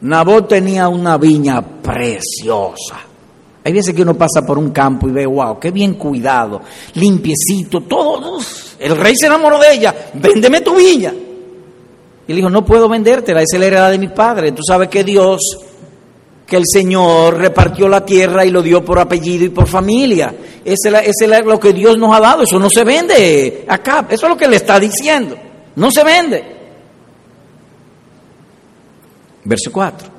Nabot 0.02 0.48
tenía 0.48 0.88
una 0.88 1.16
viña 1.16 1.62
preciosa 1.62 3.14
hay 3.66 3.72
veces 3.72 3.94
que 3.94 4.02
uno 4.02 4.14
pasa 4.14 4.42
por 4.46 4.58
un 4.58 4.70
campo 4.70 5.08
y 5.08 5.12
ve, 5.12 5.24
wow, 5.24 5.58
qué 5.58 5.70
bien 5.70 5.94
cuidado, 5.94 6.60
limpiecito, 6.94 7.80
todo. 7.80 8.38
El 8.78 8.94
rey 8.94 9.14
se 9.16 9.26
enamoró 9.26 9.58
de 9.58 9.72
ella, 9.72 9.94
véndeme 10.12 10.60
tu 10.60 10.74
viña. 10.74 11.14
Y 12.26 12.30
él 12.30 12.36
dijo, 12.36 12.50
no 12.50 12.62
puedo 12.62 12.90
vendértela, 12.90 13.40
esa 13.40 13.56
es 13.56 13.60
la 13.60 13.66
heredad 13.66 13.90
de 13.90 13.98
mi 13.98 14.08
padre. 14.08 14.52
Tú 14.52 14.60
sabes 14.62 14.90
que 14.90 15.02
Dios, 15.02 15.40
que 16.46 16.56
el 16.56 16.64
Señor 16.70 17.38
repartió 17.38 17.88
la 17.88 18.04
tierra 18.04 18.44
y 18.44 18.50
lo 18.50 18.60
dio 18.60 18.84
por 18.84 18.98
apellido 18.98 19.46
y 19.46 19.48
por 19.48 19.66
familia. 19.66 20.34
Ese 20.62 20.90
es, 20.90 21.44
lo 21.46 21.58
que 21.58 21.72
Dios 21.72 21.96
nos 21.96 22.14
ha 22.14 22.20
dado, 22.20 22.42
eso 22.42 22.58
no 22.58 22.68
se 22.68 22.84
vende 22.84 23.64
acá, 23.66 24.06
eso 24.10 24.26
es 24.26 24.30
lo 24.30 24.36
que 24.36 24.46
le 24.46 24.56
está 24.56 24.78
diciendo, 24.78 25.38
no 25.76 25.90
se 25.90 26.04
vende. 26.04 26.44
Verso 29.44 29.70
4. 29.72 30.14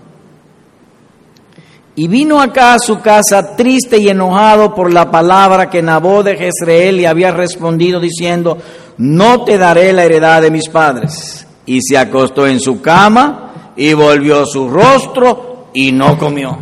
Y 1.98 2.08
vino 2.08 2.42
acá 2.42 2.74
a 2.74 2.80
su 2.80 3.00
casa 3.00 3.56
triste 3.56 3.98
y 3.98 4.10
enojado 4.10 4.76
por 4.76 4.92
la 4.92 5.10
palabra 5.10 5.70
que 5.70 5.82
Nabó 5.82 6.24
de 6.24 6.36
Jezreel 6.36 6.98
le 6.98 7.08
había 7.08 7.32
respondido 7.32 8.02
diciendo, 8.02 8.58
no 8.98 9.46
te 9.46 9.58
daré 9.58 9.94
la 9.94 10.04
heredad 10.04 10.42
de 10.42 10.52
mis 10.52 10.68
padres. 10.68 11.48
Y 11.66 11.80
se 11.82 11.98
acostó 11.98 12.46
en 12.48 12.60
su 12.60 12.82
cama 12.82 13.74
y 13.78 13.94
volvió 13.94 14.46
su 14.46 14.70
rostro 14.70 15.70
y 15.74 15.94
no 15.94 16.18
comió. 16.18 16.58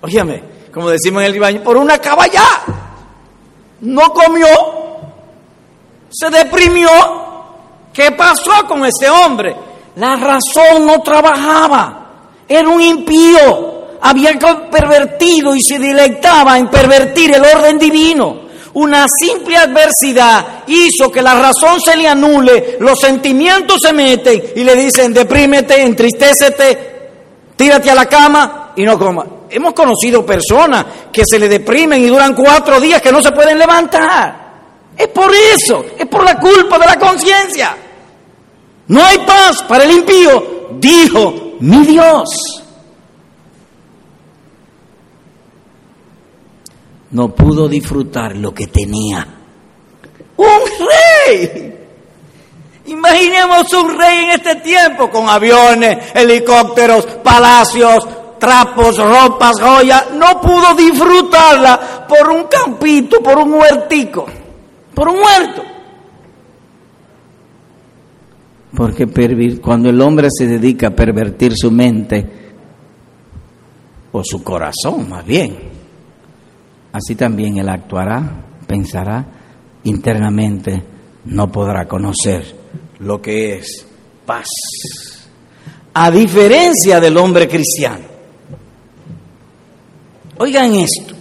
Óyeme, 0.00 0.42
como 0.72 0.88
decimos 0.88 1.22
en 1.22 1.34
el 1.34 1.38
baño, 1.38 1.62
por 1.62 1.76
una 1.76 1.98
caballá. 1.98 2.42
No 3.82 4.12
comió, 4.12 4.46
se 6.10 6.30
deprimió. 6.30 6.88
¿Qué 7.92 8.12
pasó 8.12 8.66
con 8.66 8.84
ese 8.84 9.08
hombre? 9.08 9.54
La 9.96 10.16
razón 10.16 10.86
no 10.86 11.00
trabajaba. 11.02 11.98
Era 12.48 12.68
un 12.68 12.80
impío 12.80 13.82
había 14.02 14.36
pervertido 14.70 15.54
y 15.54 15.62
se 15.62 15.78
deleitaba 15.78 16.58
en 16.58 16.68
pervertir 16.68 17.32
el 17.34 17.44
orden 17.44 17.78
divino. 17.78 18.42
Una 18.74 19.06
simple 19.06 19.56
adversidad 19.56 20.64
hizo 20.66 21.10
que 21.10 21.22
la 21.22 21.34
razón 21.34 21.80
se 21.80 21.96
le 21.96 22.08
anule, 22.08 22.78
los 22.80 22.98
sentimientos 22.98 23.78
se 23.80 23.92
meten 23.92 24.42
y 24.56 24.64
le 24.64 24.74
dicen, 24.74 25.12
deprímete, 25.12 25.82
entristécete, 25.82 27.10
tírate 27.54 27.90
a 27.90 27.94
la 27.94 28.06
cama 28.06 28.72
y 28.74 28.82
no 28.82 28.98
coma. 28.98 29.24
Hemos 29.48 29.74
conocido 29.74 30.26
personas 30.26 30.84
que 31.12 31.22
se 31.24 31.38
le 31.38 31.48
deprimen 31.48 32.02
y 32.02 32.08
duran 32.08 32.34
cuatro 32.34 32.80
días 32.80 33.00
que 33.00 33.12
no 33.12 33.22
se 33.22 33.30
pueden 33.30 33.58
levantar. 33.58 34.42
Es 34.96 35.08
por 35.08 35.30
eso, 35.32 35.84
es 35.96 36.06
por 36.06 36.24
la 36.24 36.40
culpa 36.40 36.78
de 36.78 36.86
la 36.86 36.98
conciencia. 36.98 37.76
No 38.88 39.04
hay 39.04 39.18
paz 39.18 39.62
para 39.68 39.84
el 39.84 39.92
impío, 39.92 40.70
dijo 40.78 41.56
mi 41.60 41.86
Dios. 41.86 42.62
no 47.12 47.28
pudo 47.28 47.68
disfrutar 47.68 48.36
lo 48.36 48.52
que 48.52 48.66
tenía. 48.66 49.26
Un 50.36 50.46
rey. 51.26 51.78
Imaginemos 52.86 53.72
un 53.74 53.96
rey 53.96 54.24
en 54.24 54.30
este 54.30 54.56
tiempo 54.56 55.08
con 55.08 55.28
aviones, 55.28 56.12
helicópteros, 56.14 57.06
palacios, 57.22 58.06
trapos, 58.38 58.96
ropas, 58.96 59.60
joyas. 59.60 60.10
No 60.12 60.40
pudo 60.40 60.74
disfrutarla 60.74 62.06
por 62.08 62.30
un 62.30 62.44
campito, 62.44 63.22
por 63.22 63.38
un 63.38 63.54
huertico, 63.54 64.26
por 64.94 65.08
un 65.08 65.18
huerto. 65.18 65.62
Porque 68.74 69.06
cuando 69.60 69.90
el 69.90 70.00
hombre 70.00 70.28
se 70.30 70.46
dedica 70.46 70.88
a 70.88 70.96
pervertir 70.96 71.52
su 71.54 71.70
mente, 71.70 72.26
o 74.12 74.22
su 74.24 74.42
corazón 74.42 75.08
más 75.08 75.24
bien, 75.24 75.56
así 76.92 77.14
también 77.14 77.58
él 77.58 77.68
actuará, 77.68 78.44
pensará 78.66 79.24
internamente, 79.84 80.82
no 81.26 81.50
podrá 81.50 81.86
conocer 81.86 82.54
lo 83.00 83.20
que 83.20 83.56
es 83.56 83.86
paz. 84.24 84.46
A 85.94 86.10
diferencia 86.10 87.00
del 87.00 87.16
hombre 87.16 87.48
cristiano. 87.48 88.04
Oigan 90.38 90.74
esto. 90.74 91.14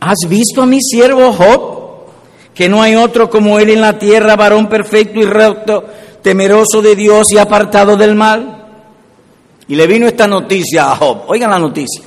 ¿Has 0.00 0.18
visto 0.28 0.62
a 0.62 0.66
mi 0.66 0.80
siervo 0.80 1.32
Job? 1.32 1.71
Que 2.54 2.68
no 2.68 2.82
hay 2.82 2.94
otro 2.94 3.30
como 3.30 3.58
él 3.58 3.70
en 3.70 3.80
la 3.80 3.98
tierra, 3.98 4.36
varón 4.36 4.68
perfecto 4.68 5.18
y 5.20 5.24
recto, 5.24 5.84
temeroso 6.22 6.82
de 6.82 6.94
Dios 6.94 7.32
y 7.32 7.38
apartado 7.38 7.96
del 7.96 8.14
mal. 8.14 8.58
Y 9.68 9.74
le 9.74 9.86
vino 9.86 10.06
esta 10.06 10.26
noticia 10.26 10.90
a 10.90 10.96
Job. 10.96 11.22
Oigan 11.28 11.50
la 11.50 11.58
noticia. 11.58 12.02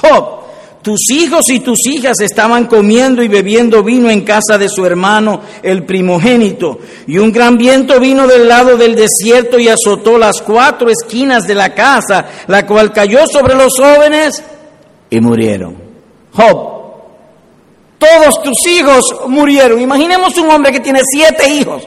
Job, 0.00 0.42
tus 0.82 1.10
hijos 1.10 1.48
y 1.50 1.60
tus 1.60 1.86
hijas 1.86 2.20
estaban 2.20 2.66
comiendo 2.66 3.22
y 3.22 3.28
bebiendo 3.28 3.84
vino 3.84 4.10
en 4.10 4.22
casa 4.22 4.58
de 4.58 4.68
su 4.68 4.84
hermano, 4.84 5.40
el 5.62 5.84
primogénito, 5.84 6.80
y 7.06 7.18
un 7.18 7.30
gran 7.30 7.56
viento 7.56 8.00
vino 8.00 8.26
del 8.26 8.48
lado 8.48 8.76
del 8.76 8.96
desierto 8.96 9.60
y 9.60 9.68
azotó 9.68 10.18
las 10.18 10.42
cuatro 10.42 10.88
esquinas 10.90 11.46
de 11.46 11.54
la 11.54 11.72
casa, 11.72 12.26
la 12.48 12.66
cual 12.66 12.92
cayó 12.92 13.20
sobre 13.28 13.54
los 13.54 13.74
jóvenes 13.78 14.42
y 15.08 15.20
murieron. 15.20 15.76
Job, 16.32 16.71
todos 18.02 18.42
tus 18.42 18.66
hijos 18.66 19.04
murieron. 19.28 19.80
Imaginemos 19.80 20.36
un 20.36 20.50
hombre 20.50 20.72
que 20.72 20.80
tiene 20.80 21.00
siete 21.04 21.48
hijos 21.48 21.84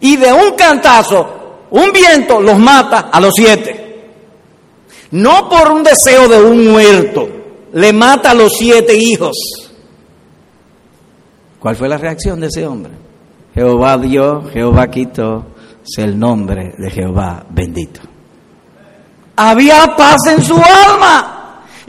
y 0.00 0.16
de 0.16 0.32
un 0.32 0.52
cantazo, 0.52 1.66
un 1.70 1.90
viento 1.90 2.40
los 2.40 2.58
mata 2.58 3.08
a 3.10 3.20
los 3.20 3.32
siete. 3.34 3.86
No 5.10 5.48
por 5.48 5.72
un 5.72 5.82
deseo 5.82 6.28
de 6.28 6.42
un 6.42 6.68
muerto, 6.68 7.28
le 7.72 7.92
mata 7.94 8.32
a 8.32 8.34
los 8.34 8.52
siete 8.58 8.94
hijos. 8.94 9.36
¿Cuál 11.58 11.76
fue 11.76 11.88
la 11.88 11.96
reacción 11.96 12.40
de 12.40 12.48
ese 12.48 12.66
hombre? 12.66 12.92
Jehová 13.54 13.96
dio, 13.96 14.44
Jehová 14.52 14.88
quitó, 14.88 15.46
sea 15.82 16.04
el 16.04 16.18
nombre 16.18 16.74
de 16.76 16.90
Jehová 16.90 17.44
bendito. 17.48 18.00
Había 19.34 19.96
paz 19.96 20.18
en 20.28 20.44
su 20.44 20.54
alma. 20.54 21.37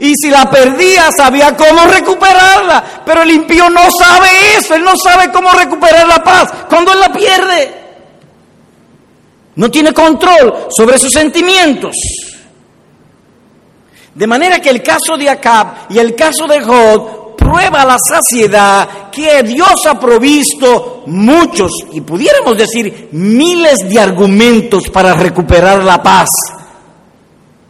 Y 0.00 0.14
si 0.16 0.30
la 0.30 0.50
perdía, 0.50 1.10
sabía 1.14 1.54
cómo 1.54 1.84
recuperarla. 1.84 3.02
Pero 3.04 3.22
el 3.22 3.30
impío 3.30 3.68
no 3.68 3.82
sabe 3.90 4.56
eso. 4.58 4.74
Él 4.74 4.82
no 4.82 4.96
sabe 4.96 5.30
cómo 5.30 5.50
recuperar 5.52 6.08
la 6.08 6.24
paz 6.24 6.52
cuando 6.68 6.92
él 6.92 7.00
la 7.00 7.12
pierde. 7.12 7.74
No 9.56 9.70
tiene 9.70 9.92
control 9.92 10.68
sobre 10.70 10.98
sus 10.98 11.12
sentimientos. 11.12 11.94
De 14.14 14.26
manera 14.26 14.58
que 14.58 14.70
el 14.70 14.82
caso 14.82 15.16
de 15.18 15.28
Acab 15.28 15.90
y 15.90 15.98
el 15.98 16.16
caso 16.16 16.46
de 16.46 16.60
Jod 16.60 17.36
prueba 17.36 17.84
la 17.84 17.96
saciedad 17.98 19.10
que 19.10 19.42
Dios 19.42 19.86
ha 19.86 19.98
provisto 19.98 21.02
muchos, 21.06 21.72
y 21.92 22.00
pudiéramos 22.00 22.56
decir 22.56 23.08
miles 23.12 23.78
de 23.88 23.98
argumentos 23.98 24.88
para 24.88 25.14
recuperar 25.14 25.82
la 25.82 26.02
paz. 26.02 26.28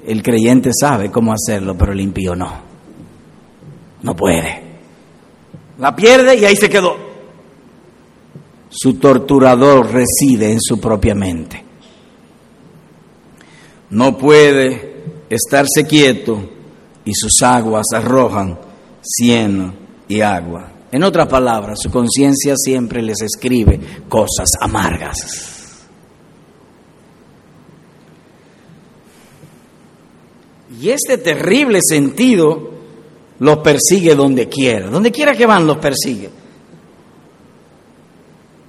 El 0.07 0.23
creyente 0.23 0.71
sabe 0.79 1.11
cómo 1.11 1.33
hacerlo, 1.33 1.77
pero 1.77 1.93
el 1.93 2.01
impío 2.01 2.35
no. 2.35 2.53
No 4.03 4.17
puede. 4.17 4.63
La 5.79 5.95
pierde 5.95 6.37
y 6.37 6.45
ahí 6.45 6.57
se 6.57 6.69
quedó. 6.69 6.97
Su 8.71 8.95
torturador 8.95 9.91
reside 9.91 10.53
en 10.53 10.61
su 10.61 10.81
propia 10.81 11.15
mente. 11.15 11.65
No 13.91 14.17
puede 14.17 15.25
estarse 15.29 15.87
quieto 15.87 16.49
y 17.05 17.13
sus 17.15 17.43
aguas 17.43 17.87
arrojan 17.93 18.59
cieno 19.03 19.75
y 20.07 20.21
agua. 20.21 20.71
En 20.93 21.03
otras 21.03 21.29
palabras, 21.29 21.81
su 21.83 21.91
conciencia 21.91 22.55
siempre 22.57 23.03
les 23.03 23.21
escribe 23.23 23.81
cosas 24.09 24.51
amargas. 24.61 25.60
Y 30.81 30.89
este 30.91 31.19
terrible 31.19 31.81
sentido 31.83 32.71
los 33.39 33.59
persigue 33.59 34.15
donde 34.15 34.49
quiera. 34.49 34.89
Donde 34.89 35.13
quiera 35.13 35.35
que 35.35 35.47
van 35.47 35.67
los 35.67 35.77
persigue. 35.77 36.31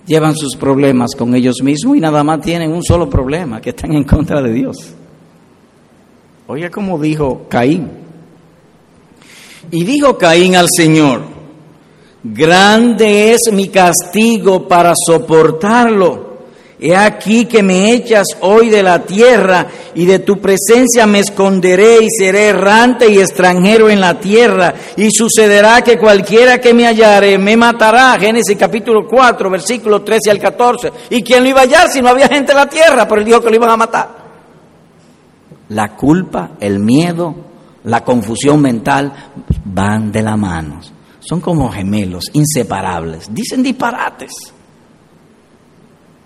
Llevan 0.06 0.36
sus 0.36 0.58
problemas 0.58 1.15
con 1.15 1.34
ellos 1.36 1.62
mismos 1.63 1.95
y 1.95 2.02
nada 2.02 2.24
más 2.24 2.41
tienen 2.41 2.71
un 2.74 2.84
solo 2.84 3.10
problema, 3.10 3.62
que 3.62 3.69
están 3.69 3.93
en 3.93 4.04
contra 4.04 4.41
de 4.41 4.52
Dios. 4.52 4.76
Oye 6.47 6.69
como 6.69 7.00
dijo 7.00 7.45
Caín. 7.47 7.89
Y 9.69 9.86
dijo 9.86 10.17
Caín 10.17 10.58
al 10.58 10.67
Señor, 10.69 11.21
grande 12.24 13.32
es 13.34 13.54
mi 13.54 13.69
castigo 13.69 14.67
para 14.67 14.93
soportarlo. 14.95 16.31
He 16.84 16.96
aquí 16.96 17.46
que 17.46 17.62
me 17.62 17.94
echas 17.94 18.26
hoy 18.39 18.70
de 18.70 18.82
la 18.82 19.04
tierra 19.04 19.67
y 19.94 20.08
de 20.08 20.17
tu 20.17 20.39
presencia 20.39 21.06
me 21.06 21.20
esconderé 21.20 21.98
y 22.02 22.10
seré 22.10 22.48
errante 22.48 23.08
y 23.08 23.20
extranjero 23.20 23.88
en 23.88 24.02
la 24.02 24.20
tierra. 24.20 24.74
Y 24.98 25.12
sucederá 25.12 25.84
que 25.84 26.00
cualquiera 26.00 26.60
que 26.60 26.74
me 26.74 26.86
hallare 26.86 27.38
me 27.38 27.56
matará. 27.56 28.17
Génesis 28.20 28.58
capítulo 28.58 29.08
4, 29.08 29.48
versículos 29.52 30.04
13 30.04 30.32
al 30.32 30.39
14. 30.39 30.91
¿Y 31.12 31.22
quién 31.22 31.44
lo 31.44 31.50
iba 31.50 31.60
a 31.60 31.65
hallar 31.65 31.88
si 31.88 32.02
no 32.02 32.10
había 32.10 32.28
gente 32.28 32.54
en 32.54 32.58
la 32.58 32.67
tierra? 32.67 33.08
Pero 33.08 33.22
él 33.22 33.28
dijo 33.28 33.41
que 33.41 33.50
lo 33.52 33.56
iban 33.58 33.70
a 33.70 33.78
matar. 33.78 34.10
La 35.70 35.96
culpa, 35.96 36.54
el 36.60 36.80
miedo, 36.80 37.36
la 37.84 38.04
confusión 38.04 38.60
mental 38.60 39.13
van 39.65 40.12
de 40.12 40.24
la 40.24 40.36
mano. 40.36 40.82
Son 41.20 41.41
como 41.41 41.72
gemelos, 41.72 42.24
inseparables. 42.34 43.32
Dicen 43.32 43.62
disparates. 43.62 44.32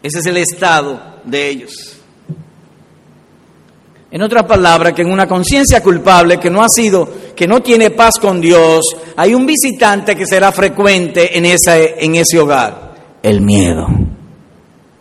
Ese 0.05 0.19
es 0.19 0.25
el 0.27 0.37
estado 0.37 1.01
de 1.23 1.49
ellos. 1.49 1.97
En 4.11 4.21
otras 4.21 4.43
palabras, 4.43 4.93
que 4.93 5.01
en 5.01 5.09
una 5.09 5.27
conciencia 5.27 5.81
culpable 5.81 6.39
que 6.39 6.51
no 6.51 6.63
ha 6.63 6.69
sido, 6.69 7.09
que 7.35 7.47
no 7.47 7.63
tiene 7.63 7.89
paz 7.89 8.19
con 8.21 8.39
Dios, 8.39 8.85
hay 9.15 9.33
un 9.33 9.47
visitante 9.47 10.15
que 10.15 10.27
será 10.27 10.51
frecuente 10.51 11.35
en, 11.35 11.45
en 11.45 12.15
ese 12.15 12.39
hogar. 12.39 12.93
El 13.23 13.41
miedo, 13.41 13.87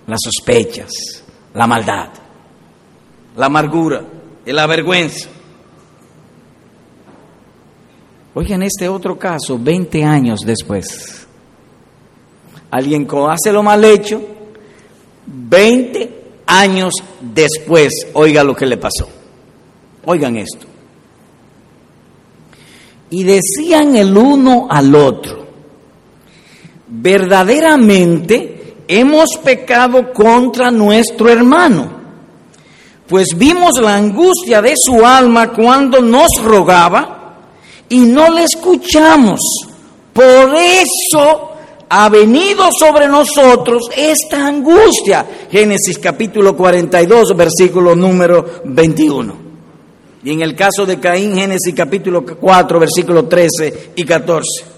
las 0.07 0.21
sospechas, 0.25 0.91
la 1.53 1.67
maldad, 1.67 2.09
la 3.37 3.45
amargura 3.45 4.03
la 4.47 4.67
vergüenza. 4.67 5.29
Oigan, 8.33 8.63
este 8.63 8.89
otro 8.89 9.19
caso, 9.19 9.59
20 9.59 10.03
años 10.03 10.41
después, 10.47 11.27
alguien 12.71 13.07
hace 13.29 13.53
lo 13.53 13.63
mal 13.63 13.85
hecho, 13.85 14.35
20 15.27 16.25
años 16.47 16.95
después, 17.21 17.93
oiga 18.13 18.45
lo 18.45 18.55
que 18.55 18.67
le 18.67 18.77
pasó. 18.77 19.09
Oigan 20.05 20.37
esto. 20.37 20.67
Y 23.11 23.23
decían 23.23 23.97
el 23.97 24.17
uno 24.17 24.67
al 24.71 24.95
otro, 24.95 25.47
verdaderamente 26.89 28.77
hemos 28.89 29.37
pecado 29.43 30.13
contra 30.13 30.71
nuestro 30.71 31.29
hermano, 31.29 31.93
pues 33.07 33.29
vimos 33.37 33.79
la 33.81 33.97
angustia 33.97 34.61
de 34.61 34.75
su 34.77 35.05
alma 35.05 35.53
cuando 35.53 36.01
nos 36.01 36.43
rogaba 36.43 37.39
y 37.89 38.01
no 38.01 38.31
le 38.31 38.45
escuchamos. 38.45 39.41
Por 40.13 40.55
eso 40.55 41.54
ha 41.89 42.09
venido 42.09 42.69
sobre 42.79 43.09
nosotros 43.09 43.89
esta 43.97 44.47
angustia. 44.47 45.27
Génesis 45.51 45.99
capítulo 45.99 46.57
42, 46.57 47.37
versículo 47.37 47.95
número 47.95 48.45
21. 48.65 49.45
Y 50.25 50.33
en 50.33 50.43
el 50.43 50.57
caso 50.57 50.87
de 50.87 50.99
Caín, 50.99 51.37
Génesis 51.37 51.75
capítulo 51.75 52.25
4, 52.25 52.81
versículo 52.81 53.27
13 53.27 53.91
y 53.97 54.05
14. 54.05 54.75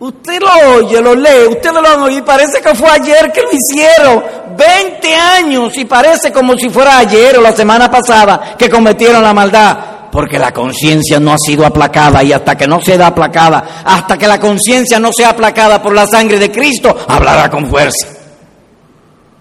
Usted 0.00 0.40
lo 0.40 0.76
oye, 0.76 1.00
lo 1.00 1.14
lee, 1.14 1.46
usted 1.48 1.70
lo 1.72 1.78
han 1.78 2.02
oído 2.02 2.18
y 2.18 2.22
parece 2.22 2.60
que 2.60 2.74
fue 2.74 2.90
ayer 2.90 3.32
que 3.32 3.42
lo 3.42 3.48
hicieron. 3.52 4.22
20 4.56 5.14
años 5.14 5.76
y 5.78 5.84
parece 5.84 6.32
como 6.32 6.54
si 6.54 6.68
fuera 6.68 6.98
ayer 6.98 7.38
o 7.38 7.40
la 7.40 7.52
semana 7.52 7.90
pasada 7.90 8.54
que 8.58 8.68
cometieron 8.68 9.22
la 9.22 9.32
maldad 9.32 9.93
porque 10.14 10.38
la 10.38 10.52
conciencia 10.52 11.18
no 11.18 11.32
ha 11.32 11.36
sido 11.36 11.66
aplacada 11.66 12.22
y 12.22 12.32
hasta 12.32 12.56
que 12.56 12.68
no 12.68 12.80
sea 12.80 13.08
aplacada, 13.08 13.82
hasta 13.84 14.16
que 14.16 14.28
la 14.28 14.38
conciencia 14.38 15.00
no 15.00 15.10
sea 15.12 15.30
aplacada 15.30 15.82
por 15.82 15.92
la 15.92 16.06
sangre 16.06 16.38
de 16.38 16.52
Cristo, 16.52 16.96
hablará 17.08 17.50
con 17.50 17.66
fuerza 17.66 18.06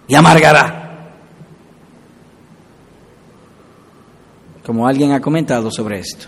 y 0.08 0.16
amargará. 0.16 1.12
Como 4.66 4.88
alguien 4.88 5.12
ha 5.12 5.22
comentado 5.22 5.70
sobre 5.70 6.00
esto. 6.00 6.26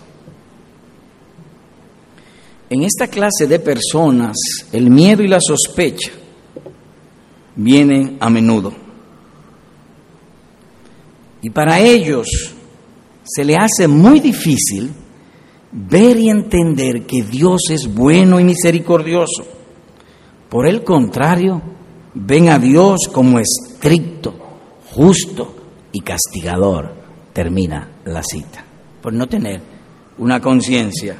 En 2.70 2.84
esta 2.84 3.08
clase 3.08 3.48
de 3.48 3.58
personas, 3.58 4.36
el 4.72 4.92
miedo 4.92 5.24
y 5.24 5.28
la 5.28 5.40
sospecha 5.42 6.12
vienen 7.56 8.18
a 8.20 8.30
menudo. 8.30 8.72
Y 11.42 11.50
para 11.50 11.80
ellos, 11.80 12.56
se 13.26 13.44
le 13.44 13.56
hace 13.56 13.88
muy 13.88 14.20
difícil 14.20 14.92
ver 15.72 16.18
y 16.18 16.30
entender 16.30 17.06
que 17.06 17.24
Dios 17.24 17.64
es 17.70 17.94
bueno 17.94 18.40
y 18.40 18.44
misericordioso. 18.44 19.46
Por 20.50 20.68
el 20.68 20.84
contrario, 20.84 21.62
ven 22.14 22.50
a 22.50 22.60
Dios 22.60 23.10
como 23.12 23.40
estricto, 23.40 24.34
justo 24.92 25.56
y 25.92 26.02
castigador. 26.02 26.94
Termina 27.34 27.90
la 28.06 28.22
cita. 28.24 28.64
Por 29.02 29.12
no 29.14 29.28
tener 29.28 29.62
una 30.18 30.40
conciencia 30.40 31.18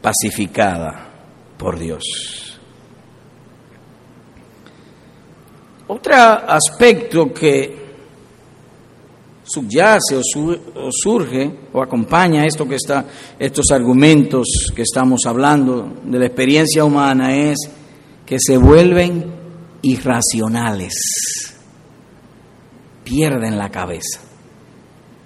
pacificada 0.00 1.10
por 1.56 1.78
Dios. 1.78 2.02
Otro 5.88 6.14
aspecto 6.14 7.32
que 7.32 7.85
subyace 9.46 10.16
o, 10.16 10.90
surge 10.90 11.50
o 11.72 11.80
acompaña 11.80 12.44
esto 12.44 12.66
que 12.68 12.74
está, 12.74 13.04
estos 13.38 13.66
argumentos 13.70 14.46
que 14.74 14.82
estamos 14.82 15.20
hablando 15.26 16.00
de 16.04 16.18
la 16.18 16.26
experiencia 16.26 16.84
humana 16.84 17.34
es 17.34 17.58
que 18.24 18.38
se 18.40 18.56
vuelven 18.56 19.24
irracionales, 19.82 20.92
pierden 23.04 23.56
la 23.56 23.70
cabeza. 23.70 24.20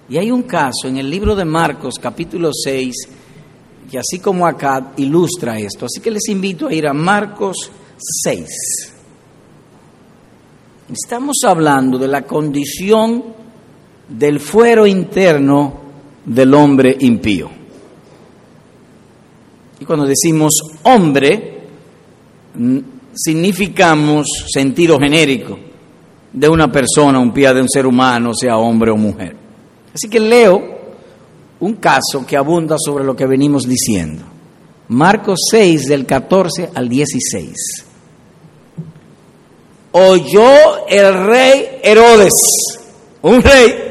Y 0.07 0.17
hay 0.17 0.29
un 0.29 0.43
caso 0.43 0.87
en 0.87 0.97
el 0.97 1.09
libro 1.09 1.35
de 1.35 1.45
Marcos 1.45 1.95
capítulo 1.99 2.51
6 2.53 2.95
que 3.89 3.99
así 3.99 4.19
como 4.19 4.47
acá 4.47 4.93
ilustra 4.97 5.59
esto. 5.59 5.85
Así 5.85 5.99
que 5.99 6.11
les 6.11 6.29
invito 6.29 6.67
a 6.67 6.73
ir 6.73 6.87
a 6.87 6.93
Marcos 6.93 7.69
6. 8.23 8.47
Estamos 10.91 11.37
hablando 11.45 11.97
de 11.97 12.07
la 12.07 12.21
condición 12.21 13.40
del 14.11 14.39
fuero 14.39 14.85
interno 14.85 15.73
del 16.25 16.53
hombre 16.53 16.95
impío. 16.99 17.49
Y 19.79 19.85
cuando 19.85 20.05
decimos 20.05 20.53
hombre, 20.83 21.61
significamos 23.13 24.27
sentido 24.53 24.99
genérico 24.99 25.57
de 26.31 26.47
una 26.47 26.71
persona, 26.71 27.19
un 27.19 27.33
pie 27.33 27.53
de 27.53 27.61
un 27.61 27.69
ser 27.69 27.85
humano, 27.85 28.33
sea 28.33 28.57
hombre 28.57 28.91
o 28.91 28.97
mujer. 28.97 29.35
Así 29.93 30.07
que 30.07 30.19
leo 30.19 30.61
un 31.59 31.75
caso 31.75 32.25
que 32.27 32.37
abunda 32.37 32.75
sobre 32.77 33.03
lo 33.03 33.15
que 33.15 33.25
venimos 33.25 33.63
diciendo. 33.63 34.23
Marcos 34.89 35.39
6 35.49 35.87
del 35.87 36.05
14 36.05 36.71
al 36.75 36.89
16. 36.89 37.55
Oyó 39.93 40.87
el 40.87 41.25
rey 41.25 41.79
Herodes, 41.83 42.33
un 43.21 43.41
rey 43.41 43.90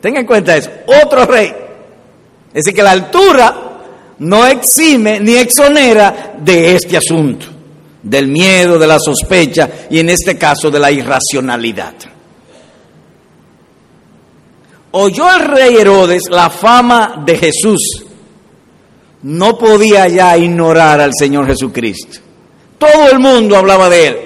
Tenga 0.00 0.20
en 0.20 0.26
cuenta 0.26 0.56
eso, 0.56 0.70
otro 1.04 1.24
rey. 1.26 1.52
Es 2.48 2.64
decir, 2.64 2.74
que 2.74 2.82
la 2.82 2.92
altura 2.92 3.68
no 4.20 4.46
exime 4.46 5.20
ni 5.20 5.34
exonera 5.34 6.36
de 6.38 6.74
este 6.74 6.96
asunto, 6.96 7.46
del 8.02 8.28
miedo, 8.28 8.78
de 8.78 8.86
la 8.86 8.98
sospecha 8.98 9.68
y 9.90 9.98
en 9.98 10.10
este 10.10 10.36
caso 10.36 10.70
de 10.70 10.78
la 10.78 10.90
irracionalidad. 10.90 11.94
Oyó 14.90 15.30
el 15.34 15.46
rey 15.46 15.76
Herodes 15.76 16.24
la 16.30 16.48
fama 16.48 17.22
de 17.24 17.36
Jesús. 17.36 18.04
No 19.22 19.58
podía 19.58 20.08
ya 20.08 20.36
ignorar 20.36 21.00
al 21.00 21.12
Señor 21.18 21.46
Jesucristo. 21.46 22.20
Todo 22.78 23.10
el 23.10 23.18
mundo 23.18 23.56
hablaba 23.56 23.90
de 23.90 24.06
él. 24.06 24.18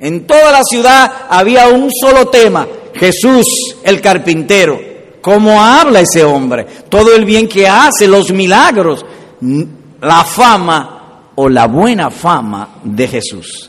En 0.00 0.26
toda 0.26 0.50
la 0.50 0.62
ciudad 0.62 1.10
había 1.28 1.68
un 1.68 1.90
solo 1.90 2.28
tema, 2.28 2.66
Jesús 2.96 3.46
el 3.84 4.00
carpintero 4.00 4.96
cómo 5.26 5.60
habla 5.60 6.02
ese 6.02 6.22
hombre, 6.22 6.64
todo 6.88 7.16
el 7.16 7.24
bien 7.24 7.48
que 7.48 7.66
hace, 7.66 8.06
los 8.06 8.30
milagros, 8.30 9.04
la 10.00 10.22
fama 10.22 11.30
o 11.34 11.48
la 11.48 11.66
buena 11.66 12.12
fama 12.12 12.76
de 12.84 13.08
Jesús. 13.08 13.68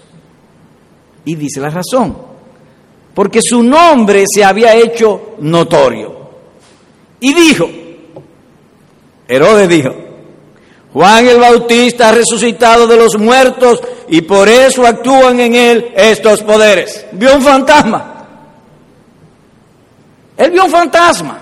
Y 1.26 1.34
dice 1.34 1.60
la 1.60 1.72
razón, 1.72 2.16
porque 3.12 3.40
su 3.42 3.64
nombre 3.64 4.26
se 4.32 4.44
había 4.44 4.76
hecho 4.76 5.34
notorio. 5.40 6.30
Y 7.22 7.34
dijo, 7.34 7.68
Herodes 9.28 9.68
dijo, 9.68 9.96
Juan 10.94 11.28
el 11.28 11.40
Bautista 11.40 12.10
ha 12.10 12.12
resucitado 12.12 12.86
de 12.86 12.98
los 12.98 13.18
muertos 13.18 13.82
y 14.08 14.22
por 14.22 14.48
eso 14.48 14.86
actúan 14.86 15.40
en 15.40 15.56
él 15.56 15.92
estos 15.96 16.44
poderes. 16.44 17.08
Vio 17.14 17.34
un 17.34 17.42
fantasma. 17.42 18.17
Él 20.38 20.52
vio 20.52 20.66
un 20.66 20.72
fantasma. 20.72 21.40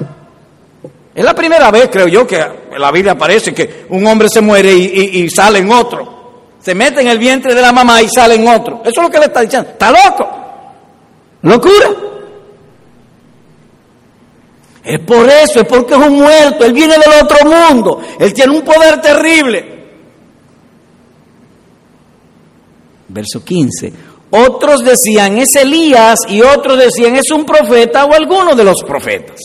Es 1.13 1.23
la 1.23 1.33
primera 1.33 1.71
vez, 1.71 1.89
creo 1.91 2.07
yo, 2.07 2.25
que 2.25 2.37
en 2.37 2.79
la 2.79 2.91
vida 2.91 3.11
aparece 3.11 3.53
que 3.53 3.85
un 3.89 4.05
hombre 4.07 4.27
se 4.29 4.41
muere 4.41 4.73
y, 4.73 5.29
sale 5.29 5.59
en 5.59 5.71
otro. 5.71 6.13
Se 6.61 6.73
mete 6.73 7.01
en 7.01 7.07
el 7.07 7.19
vientre 7.19 7.53
de 7.53 7.61
la 7.61 7.71
mamá 7.71 8.01
y 8.01 8.09
sale 8.09 8.35
en 8.35 8.47
otro. 8.47 8.81
Eso 8.83 9.01
es 9.01 9.03
lo 9.03 9.09
que 9.09 9.19
le 9.19 9.25
está 9.25 9.41
diciendo. 9.41 9.69
Está 9.69 9.91
loco. 9.91 10.29
Locura. 11.43 11.89
Es 14.83 14.99
por 14.99 15.27
eso, 15.27 15.61
es 15.61 15.67
porque 15.67 15.95
es 15.95 15.99
un 15.99 16.19
muerto, 16.19 16.63
él 16.63 16.71
viene 16.73 16.93
del 16.93 17.23
otro 17.23 17.37
mundo, 17.43 18.01
él 18.19 18.31
tiene 18.33 18.55
un 18.55 18.61
poder 18.61 19.01
terrible. 19.01 19.75
Verso 23.07 23.43
15. 23.43 23.93
Otros 24.35 24.83
decían, 24.83 25.37
es 25.37 25.55
Elías, 25.55 26.19
y 26.27 26.41
otros 26.41 26.77
decían, 26.77 27.15
es 27.15 27.31
un 27.31 27.45
profeta 27.45 28.05
o 28.05 28.13
alguno 28.13 28.53
de 28.53 28.63
los 28.63 28.83
profetas. 28.83 29.39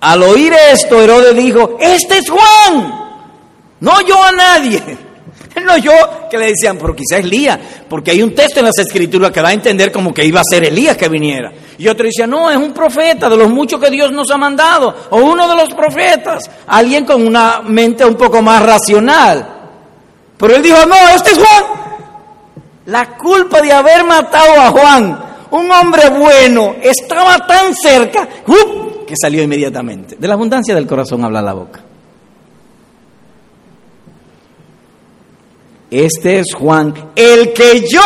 Al 0.00 0.22
oír 0.22 0.52
esto, 0.72 1.02
Herodes 1.02 1.34
dijo, 1.34 1.76
este 1.80 2.18
es 2.18 2.28
Juan, 2.28 2.94
no 3.80 4.00
yo 4.02 4.22
a 4.22 4.32
nadie. 4.32 4.82
No 5.58 5.76
yo, 5.76 5.90
que 6.30 6.38
le 6.38 6.52
decían, 6.52 6.78
pero 6.78 6.94
quizás 6.94 7.18
Elías, 7.18 7.58
porque 7.88 8.12
hay 8.12 8.22
un 8.22 8.32
texto 8.32 8.60
en 8.60 8.66
las 8.66 8.78
escrituras 8.78 9.32
que 9.32 9.42
da 9.42 9.48
a 9.48 9.52
entender 9.52 9.90
como 9.90 10.14
que 10.14 10.24
iba 10.24 10.38
a 10.38 10.44
ser 10.48 10.64
Elías 10.64 10.96
que 10.96 11.08
viniera. 11.08 11.50
Y 11.76 11.88
otro 11.88 12.06
decía, 12.06 12.28
no, 12.28 12.48
es 12.48 12.56
un 12.56 12.72
profeta 12.72 13.28
de 13.28 13.36
los 13.36 13.50
muchos 13.50 13.80
que 13.80 13.90
Dios 13.90 14.12
nos 14.12 14.30
ha 14.30 14.36
mandado, 14.36 14.94
o 15.10 15.16
uno 15.16 15.48
de 15.48 15.56
los 15.56 15.74
profetas, 15.74 16.48
alguien 16.68 17.04
con 17.04 17.26
una 17.26 17.60
mente 17.62 18.04
un 18.04 18.14
poco 18.14 18.40
más 18.40 18.62
racional. 18.62 19.48
Pero 20.36 20.54
él 20.54 20.62
dijo, 20.62 20.86
no, 20.86 21.08
este 21.08 21.32
es 21.32 21.38
Juan. 21.38 21.87
La 22.88 23.18
culpa 23.18 23.60
de 23.60 23.70
haber 23.70 24.02
matado 24.04 24.60
a 24.62 24.70
Juan, 24.70 25.20
un 25.50 25.70
hombre 25.70 26.08
bueno, 26.08 26.74
estaba 26.82 27.36
tan 27.46 27.74
cerca 27.74 28.26
que 29.06 29.14
salió 29.14 29.42
inmediatamente. 29.42 30.16
De 30.16 30.26
la 30.26 30.32
abundancia 30.32 30.74
del 30.74 30.86
corazón 30.86 31.22
habla 31.22 31.42
la 31.42 31.52
boca. 31.52 31.84
Este 35.90 36.38
es 36.38 36.46
Juan, 36.54 37.12
el 37.14 37.52
que 37.52 37.86
yo... 37.86 38.00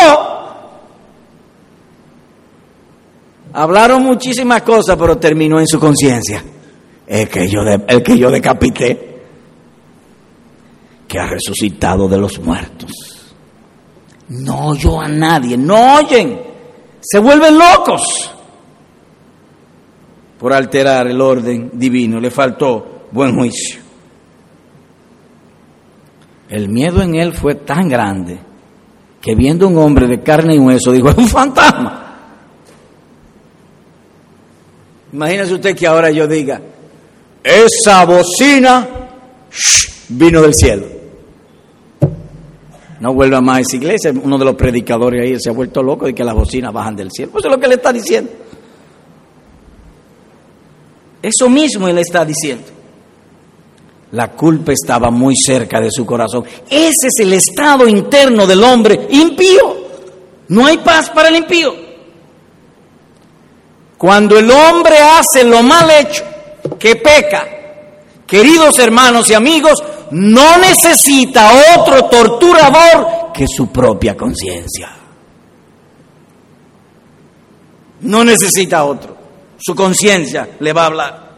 Hablaron 3.53 4.03
muchísimas 4.03 4.63
cosas, 4.63 4.97
pero 4.97 5.17
terminó 5.17 5.61
en 5.61 5.69
su 5.69 5.79
conciencia. 5.79 6.43
El 7.07 7.29
el 7.87 8.03
que 8.03 8.19
yo 8.19 8.31
decapité, 8.33 9.23
que 11.07 11.19
ha 11.21 11.27
resucitado 11.27 12.09
de 12.09 12.19
los 12.19 12.41
muertos. 12.41 13.12
No 14.33 14.69
oyó 14.69 14.99
a 14.99 15.09
nadie, 15.09 15.59
no 15.59 15.97
oyen, 15.97 16.41
se 17.03 17.19
vuelven 17.19 17.59
locos 17.59 18.33
por 20.39 20.55
alterar 20.55 21.07
el 21.07 21.21
orden 21.21 21.71
divino, 21.75 22.19
le 22.19 22.31
faltó 22.31 23.09
buen 23.11 23.37
juicio. 23.37 23.81
El 26.49 26.71
miedo 26.71 27.03
en 27.03 27.15
él 27.17 27.35
fue 27.35 27.57
tan 27.57 27.89
grande 27.89 28.39
que 29.21 29.35
viendo 29.35 29.69
un 29.69 29.77
hombre 29.77 30.07
de 30.07 30.23
carne 30.23 30.55
y 30.55 30.59
hueso 30.59 30.93
dijo, 30.93 31.11
es 31.11 31.19
un 31.19 31.29
fantasma. 31.29 32.17
Imagínese 35.13 35.55
usted 35.55 35.77
que 35.77 35.87
ahora 35.87 36.11
yo 36.11 36.27
diga, 36.27 36.61
esa 37.45 38.07
bocina 38.07 38.89
vino 40.09 40.41
del 40.41 40.55
cielo. 40.55 41.02
No 43.03 43.13
vuelva 43.13 43.41
más 43.41 43.57
a 43.57 43.61
esa 43.63 43.77
iglesia. 43.79 44.13
Uno 44.23 44.39
de 44.39 44.45
los 44.45 44.55
predicadores 44.55 45.21
ahí 45.21 45.37
se 45.41 45.51
ha 45.51 45.53
vuelto 45.53 45.83
loco 45.83 46.07
de 46.07 46.15
que 46.15 46.23
las 46.23 46.37
bocinas 46.37 46.73
bajan 46.73 46.95
del 46.95 47.11
cielo. 47.11 47.33
Pues 47.33 47.45
eso 47.45 47.49
es 47.53 47.57
lo 47.57 47.61
que 47.61 47.67
le 47.67 47.75
está 47.75 47.93
diciendo. 47.93 48.31
Eso 51.21 51.49
mismo 51.49 51.89
él 51.89 51.99
está 51.99 52.25
diciendo. 52.25 52.63
La 54.13 54.31
culpa 54.31 54.71
estaba 54.71 55.11
muy 55.11 55.35
cerca 55.35 55.81
de 55.81 55.91
su 55.91 56.07
corazón. 56.07 56.45
Ese 56.71 57.09
es 57.09 57.19
el 57.19 57.33
estado 57.33 57.89
interno 57.89 58.47
del 58.47 58.63
hombre 58.63 59.09
impío. 59.11 59.79
No 60.47 60.65
hay 60.65 60.79
paz 60.79 61.11
para 61.11 61.29
el 61.29 61.35
impío. 61.35 61.75
Cuando 63.99 64.39
el 64.39 64.49
hombre 64.49 64.99
hace 64.99 65.43
lo 65.43 65.61
mal 65.65 65.91
hecho, 65.91 66.23
que 66.79 66.95
peca, 66.95 67.49
queridos 68.29 68.79
hermanos 68.79 69.29
y 69.29 69.35
amigos, 69.35 69.83
no 70.13 70.59
necesita 70.59 71.51
otro 71.77 72.05
torturador 72.09 73.33
que 73.33 73.47
su 73.49 73.73
propia 73.73 74.17
conciencia. 74.17 74.91
No 78.03 78.25
necesita 78.25 78.85
otro. 78.85 79.17
Su 79.59 79.75
conciencia 79.75 80.51
le 80.61 80.73
va 80.73 80.83
a 80.83 80.87
hablar. 80.87 81.33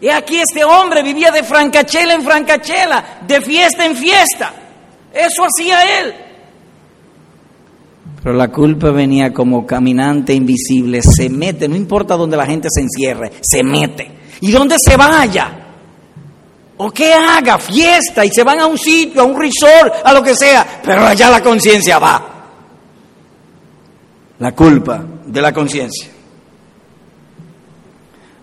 Y 0.00 0.08
aquí 0.08 0.36
este 0.36 0.62
hombre 0.64 1.02
vivía 1.02 1.30
de 1.30 1.42
francachela 1.42 2.14
en 2.14 2.22
francachela, 2.22 3.20
de 3.26 3.40
fiesta 3.40 3.86
en 3.86 3.96
fiesta. 3.96 4.52
Eso 5.12 5.42
hacía 5.44 6.00
él. 6.00 6.14
Pero 8.22 8.36
la 8.36 8.48
culpa 8.48 8.90
venía 8.90 9.32
como 9.32 9.64
caminante 9.64 10.34
invisible, 10.34 11.00
se 11.00 11.30
mete, 11.30 11.68
no 11.68 11.76
importa 11.76 12.16
dónde 12.16 12.36
la 12.36 12.44
gente 12.44 12.68
se 12.70 12.82
encierre, 12.82 13.32
se 13.40 13.62
mete. 13.62 14.10
Y 14.40 14.50
donde 14.50 14.76
se 14.78 14.96
vaya, 14.96 15.65
o 16.78 16.90
que 16.90 17.12
haga, 17.12 17.58
fiesta, 17.58 18.24
y 18.24 18.30
se 18.30 18.42
van 18.42 18.60
a 18.60 18.66
un 18.66 18.76
sitio, 18.76 19.22
a 19.22 19.24
un 19.24 19.40
resort, 19.40 19.94
a 20.04 20.12
lo 20.12 20.22
que 20.22 20.34
sea, 20.34 20.80
pero 20.82 21.06
allá 21.06 21.30
la 21.30 21.42
conciencia 21.42 21.98
va. 21.98 22.32
La 24.38 24.54
culpa 24.54 25.02
de 25.24 25.40
la 25.40 25.52
conciencia. 25.52 26.10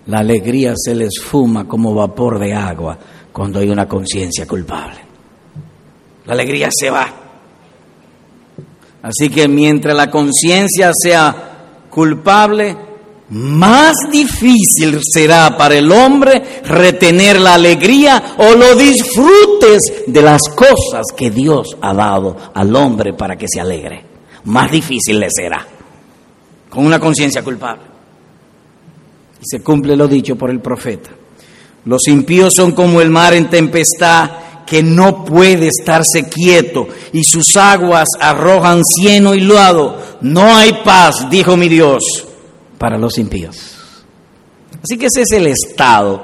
La 0.08 0.19
alegría 0.19 0.74
se 0.76 0.96
les 0.96 1.19
fuma 1.22 1.65
como 1.65 1.93
vapor 1.93 2.39
de 2.39 2.54
agua 2.54 2.98
cuando 3.32 3.60
hay 3.60 3.69
una 3.69 3.88
conciencia 3.88 4.48
culpable. 4.48 5.00
La 6.26 6.34
alegría 6.34 6.69
se 6.72 6.89
va. 6.89 7.08
Así 9.04 9.30
que 9.30 9.48
mientras 9.48 9.96
la 9.96 10.10
conciencia 10.10 10.91
sea 10.93 11.36
culpable, 11.89 12.76
más 13.34 13.96
difícil 14.12 15.00
será 15.02 15.58
para 15.58 15.76
el 15.76 15.91
hombre 15.91 16.62
retener 16.65 17.39
la 17.39 17.56
alegría 17.56 18.36
o 18.38 18.54
los 18.54 18.78
disfrutes 18.78 20.04
de 20.06 20.22
las 20.22 20.43
cosas 20.56 21.08
que 21.17 21.32
Dios 21.32 21.76
ha 21.82 21.96
dado 21.96 22.38
al 22.54 22.76
hombre 22.76 23.13
para 23.13 23.36
que 23.36 23.48
se 23.52 23.60
alegre. 23.60 24.06
Más 24.46 24.69
difícil 24.69 25.19
le 25.19 25.30
será 25.32 25.65
con 26.69 26.86
una 26.86 27.00
conciencia 27.00 27.43
culpable. 27.43 27.82
Y 29.41 29.46
se 29.46 29.63
cumple 29.63 29.96
lo 29.96 30.08
dicho 30.08 30.36
por 30.36 30.52
el 30.52 30.60
profeta. 30.60 31.10
Los 31.86 32.08
impíos 32.08 32.54
son 32.56 32.74
como 32.74 33.02
el 33.02 33.10
mar 33.10 33.34
en 33.34 33.50
tempestad 33.50 34.30
que 34.67 34.84
no 34.84 35.26
puede 35.26 35.69
estarse 35.69 36.30
quieto 36.30 36.88
y 37.12 37.24
sus 37.24 37.58
aguas 37.58 38.10
arrojan 38.19 38.84
cieno 38.86 39.34
y 39.34 39.39
lodo. 39.39 39.98
No 40.22 40.56
hay 40.56 40.82
paz, 40.86 41.28
dijo 41.32 41.58
mi 41.58 41.67
Dios, 41.67 42.28
para 42.84 42.98
los 42.98 43.17
impíos. 43.17 43.78
Así 44.84 44.98
que 44.98 45.06
ese 45.06 45.22
es 45.22 45.32
el 45.32 45.48
estado 45.48 46.22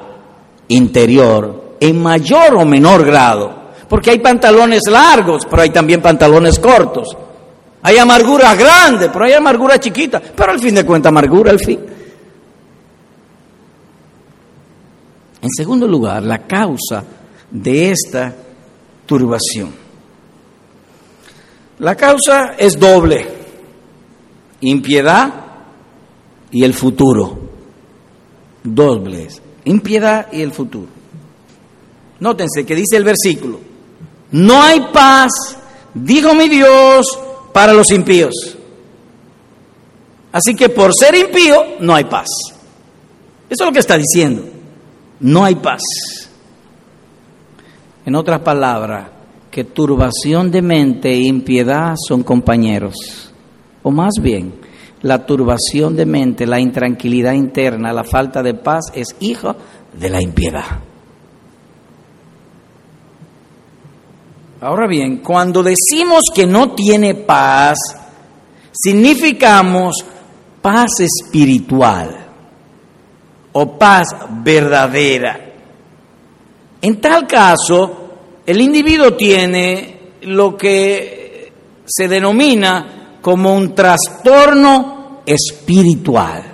interior 0.68 1.78
en 1.80 2.02
mayor 2.02 2.54
o 2.56 2.66
menor 2.66 3.02
grado. 3.02 3.70
Porque 3.88 4.10
hay 4.10 4.18
pantalones 4.18 4.82
largos, 4.86 5.46
pero 5.48 5.62
hay 5.62 5.70
también 5.70 6.02
pantalones 6.02 6.58
cortos. 6.58 7.16
Hay 7.80 7.96
amargura 7.96 8.54
grande, 8.56 9.08
pero 9.08 9.24
hay 9.24 9.32
amargura 9.32 9.80
chiquita. 9.80 10.20
Pero 10.20 10.52
al 10.52 10.60
fin 10.60 10.74
de 10.74 10.84
cuentas, 10.84 11.08
amargura 11.08 11.50
al 11.50 11.60
fin. 11.60 11.80
En 15.40 15.50
segundo 15.56 15.88
lugar, 15.88 16.22
la 16.22 16.46
causa 16.46 17.02
de 17.50 17.90
esta 17.90 18.34
turbación. 19.06 19.72
La 21.78 21.94
causa 21.94 22.52
es 22.58 22.78
doble, 22.78 23.26
impiedad 24.60 25.49
y 26.50 26.64
el 26.64 26.74
futuro. 26.74 27.38
Dobles, 28.62 29.40
impiedad 29.64 30.26
y 30.32 30.42
el 30.42 30.52
futuro. 30.52 30.88
Nótense 32.20 32.66
que 32.66 32.74
dice 32.74 32.96
el 32.96 33.04
versículo, 33.04 33.60
no 34.32 34.62
hay 34.62 34.80
paz, 34.92 35.30
dijo 35.94 36.34
mi 36.34 36.48
Dios, 36.48 37.18
para 37.52 37.72
los 37.72 37.90
impíos. 37.90 38.56
Así 40.32 40.54
que 40.54 40.68
por 40.68 40.92
ser 40.94 41.14
impío 41.14 41.56
no 41.80 41.94
hay 41.94 42.04
paz. 42.04 42.28
Eso 43.48 43.64
es 43.64 43.66
lo 43.66 43.72
que 43.72 43.80
está 43.80 43.96
diciendo. 43.96 44.44
No 45.18 45.44
hay 45.44 45.56
paz. 45.56 45.82
En 48.06 48.14
otras 48.14 48.40
palabras, 48.40 49.08
que 49.50 49.64
turbación 49.64 50.50
de 50.50 50.62
mente 50.62 51.10
e 51.10 51.26
impiedad 51.26 51.96
son 51.96 52.22
compañeros. 52.22 52.94
O 53.82 53.90
más 53.90 54.14
bien, 54.22 54.54
la 55.02 55.24
turbación 55.24 55.96
de 55.96 56.06
mente, 56.06 56.46
la 56.46 56.60
intranquilidad 56.60 57.32
interna, 57.32 57.92
la 57.92 58.04
falta 58.04 58.42
de 58.42 58.54
paz 58.54 58.92
es 58.94 59.16
hijo 59.20 59.56
de 59.92 60.10
la 60.10 60.20
impiedad. 60.20 60.80
Ahora 64.60 64.86
bien, 64.86 65.18
cuando 65.18 65.62
decimos 65.62 66.24
que 66.34 66.46
no 66.46 66.74
tiene 66.74 67.14
paz, 67.14 67.78
significamos 68.70 70.04
paz 70.60 71.00
espiritual 71.00 72.26
o 73.52 73.78
paz 73.78 74.08
verdadera. 74.42 75.46
En 76.82 77.00
tal 77.00 77.26
caso, 77.26 78.10
el 78.44 78.60
individuo 78.60 79.14
tiene 79.14 79.98
lo 80.22 80.56
que 80.56 81.52
se 81.86 82.06
denomina 82.06 82.99
como 83.20 83.54
un 83.54 83.74
trastorno 83.74 85.22
espiritual. 85.26 86.44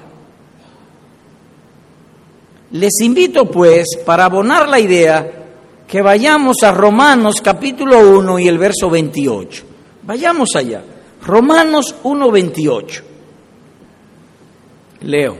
Les 2.72 3.00
invito 3.02 3.50
pues, 3.50 3.86
para 4.04 4.24
abonar 4.24 4.68
la 4.68 4.80
idea, 4.80 5.44
que 5.86 6.02
vayamos 6.02 6.56
a 6.62 6.72
Romanos 6.72 7.36
capítulo 7.42 8.18
1 8.18 8.38
y 8.40 8.48
el 8.48 8.58
verso 8.58 8.90
28. 8.90 9.64
Vayamos 10.02 10.50
allá. 10.56 10.82
Romanos 11.22 11.94
1, 12.02 12.30
28. 12.30 13.02
Leo. 15.02 15.36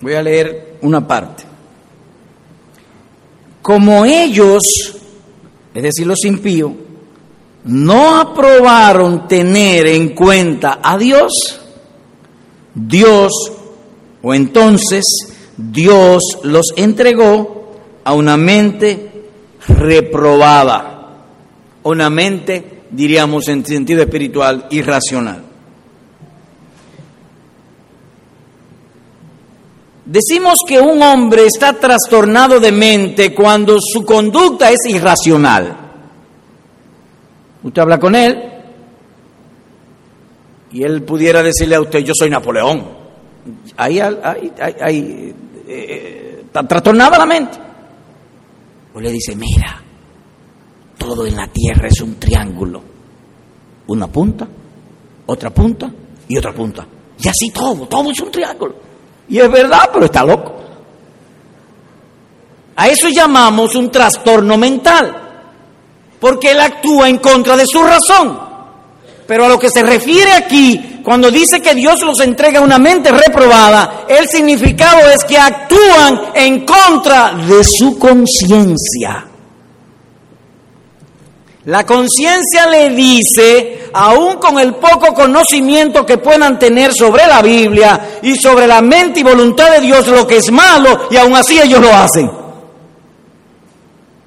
Voy 0.00 0.14
a 0.14 0.22
leer 0.22 0.76
una 0.82 1.06
parte. 1.06 1.44
Como 3.62 4.04
ellos, 4.04 4.62
es 5.74 5.82
decir, 5.82 6.06
los 6.06 6.24
impíos, 6.24 6.72
no 7.66 8.20
aprobaron 8.20 9.26
tener 9.26 9.88
en 9.88 10.10
cuenta 10.10 10.78
a 10.82 10.96
Dios, 10.96 11.60
Dios, 12.74 13.32
o 14.22 14.34
entonces 14.34 15.04
Dios 15.56 16.22
los 16.44 16.66
entregó 16.76 17.74
a 18.04 18.12
una 18.12 18.36
mente 18.36 19.10
reprobada, 19.66 21.16
una 21.82 22.08
mente, 22.08 22.82
diríamos 22.90 23.48
en 23.48 23.64
sentido 23.64 24.02
espiritual, 24.02 24.66
irracional. 24.70 25.42
Decimos 30.04 30.60
que 30.64 30.78
un 30.78 31.02
hombre 31.02 31.46
está 31.46 31.72
trastornado 31.72 32.60
de 32.60 32.70
mente 32.70 33.34
cuando 33.34 33.78
su 33.80 34.04
conducta 34.04 34.70
es 34.70 34.86
irracional. 34.86 35.85
Usted 37.66 37.82
habla 37.82 37.98
con 37.98 38.14
él 38.14 38.52
y 40.70 40.84
él 40.84 41.02
pudiera 41.02 41.42
decirle 41.42 41.74
a 41.74 41.80
usted, 41.80 41.98
yo 41.98 42.12
soy 42.14 42.30
Napoleón. 42.30 42.86
Ahí, 43.76 43.98
ahí, 43.98 44.52
ahí, 44.80 45.34
eh, 45.66 46.42
está 46.44 46.62
trastornada 46.62 47.18
la 47.18 47.26
mente. 47.26 47.58
O 48.94 49.00
le 49.00 49.10
dice, 49.10 49.34
mira, 49.34 49.82
todo 50.96 51.26
en 51.26 51.34
la 51.34 51.48
tierra 51.48 51.88
es 51.88 52.00
un 52.00 52.14
triángulo. 52.20 52.80
Una 53.88 54.06
punta, 54.06 54.46
otra 55.26 55.50
punta 55.50 55.90
y 56.28 56.38
otra 56.38 56.52
punta. 56.52 56.86
Y 57.18 57.26
así 57.26 57.50
todo, 57.50 57.88
todo 57.88 58.12
es 58.12 58.20
un 58.20 58.30
triángulo. 58.30 58.76
Y 59.28 59.40
es 59.40 59.50
verdad, 59.50 59.90
pero 59.92 60.04
está 60.04 60.24
loco. 60.24 60.54
A 62.76 62.86
eso 62.86 63.08
llamamos 63.08 63.74
un 63.74 63.90
trastorno 63.90 64.56
mental, 64.56 65.25
porque 66.20 66.52
él 66.52 66.60
actúa 66.60 67.08
en 67.08 67.18
contra 67.18 67.56
de 67.56 67.66
su 67.66 67.82
razón. 67.82 68.46
Pero 69.26 69.44
a 69.44 69.48
lo 69.48 69.58
que 69.58 69.70
se 69.70 69.82
refiere 69.82 70.32
aquí, 70.32 71.00
cuando 71.02 71.30
dice 71.30 71.60
que 71.60 71.74
Dios 71.74 72.00
los 72.02 72.20
entrega 72.20 72.60
una 72.60 72.78
mente 72.78 73.10
reprobada, 73.10 74.04
el 74.08 74.28
significado 74.28 75.10
es 75.10 75.24
que 75.24 75.38
actúan 75.38 76.32
en 76.34 76.64
contra 76.64 77.34
de 77.34 77.62
su 77.64 77.98
conciencia. 77.98 79.26
La 81.66 81.84
conciencia 81.84 82.68
le 82.68 82.90
dice, 82.90 83.90
aún 83.92 84.36
con 84.36 84.60
el 84.60 84.76
poco 84.76 85.12
conocimiento 85.12 86.06
que 86.06 86.18
puedan 86.18 86.60
tener 86.60 86.92
sobre 86.94 87.26
la 87.26 87.42
Biblia 87.42 88.18
y 88.22 88.36
sobre 88.36 88.68
la 88.68 88.80
mente 88.80 89.20
y 89.20 89.24
voluntad 89.24 89.72
de 89.72 89.80
Dios, 89.80 90.06
lo 90.06 90.28
que 90.28 90.36
es 90.36 90.52
malo, 90.52 91.08
y 91.10 91.16
aún 91.16 91.34
así 91.34 91.60
ellos 91.60 91.80
lo 91.80 91.92
hacen. 91.92 92.45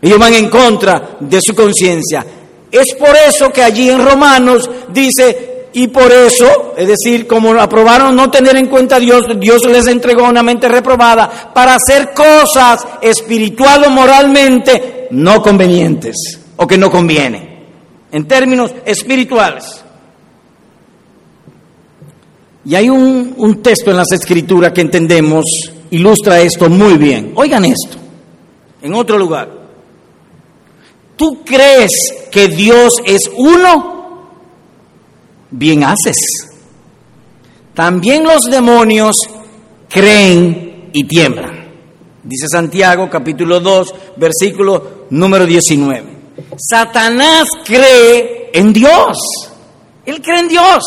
Ellos 0.02 0.20
van 0.20 0.34
en 0.34 0.50
contra 0.50 1.18
de 1.20 1.40
su 1.42 1.54
conciencia. 1.54 2.26
Es 2.72 2.96
por 2.96 3.16
eso 3.28 3.52
que 3.52 3.64
allí 3.64 3.90
en 3.90 4.06
Romanos 4.06 4.70
dice, 4.94 5.68
y 5.74 5.88
por 5.88 6.12
eso, 6.12 6.74
es 6.78 6.88
decir, 6.88 7.28
como 7.28 7.52
aprobaron 7.54 8.16
no 8.16 8.32
tener 8.32 8.56
en 8.56 8.68
cuenta 8.68 8.96
a 8.96 9.00
Dios, 9.00 9.26
Dios 9.40 9.66
les 9.66 9.88
entregó 9.88 10.28
una 10.28 10.44
mente 10.44 10.68
reprobada 10.68 11.52
para 11.54 11.76
hacer 11.76 12.14
cosas 12.14 12.86
espiritual 13.02 13.84
o 13.86 13.90
moralmente 13.90 15.08
no 15.12 15.42
convenientes 15.42 16.16
o 16.56 16.66
que 16.66 16.78
no 16.78 16.90
convienen, 16.90 17.66
en 18.12 18.28
términos 18.28 18.74
espirituales. 18.86 19.84
Y 22.66 22.76
hay 22.76 22.90
un, 22.90 23.34
un 23.38 23.62
texto 23.62 23.92
en 23.92 23.98
las 23.98 24.12
escrituras 24.12 24.72
que 24.74 24.82
entendemos, 24.82 25.46
ilustra 25.92 26.40
esto 26.40 26.70
muy 26.70 26.98
bien. 26.98 27.34
Oigan 27.36 27.66
esto, 27.66 27.98
en 28.82 28.94
otro 28.94 29.18
lugar. 29.18 29.59
¿Tú 31.20 31.44
crees 31.44 31.92
que 32.32 32.48
Dios 32.48 32.94
es 33.04 33.30
uno? 33.36 34.30
Bien 35.52 35.84
haces. 35.84 36.16
También 37.74 38.24
los 38.24 38.44
demonios 38.44 39.18
creen 39.90 40.90
y 40.94 41.04
tiemblan. 41.04 41.74
Dice 42.24 42.48
Santiago 42.48 43.10
capítulo 43.10 43.60
2, 43.60 43.96
versículo 44.16 45.08
número 45.10 45.46
19. 45.46 46.04
Satanás 46.56 47.50
cree 47.66 48.52
en 48.54 48.72
Dios. 48.72 49.18
Él 50.06 50.22
cree 50.22 50.40
en 50.40 50.48
Dios. 50.48 50.84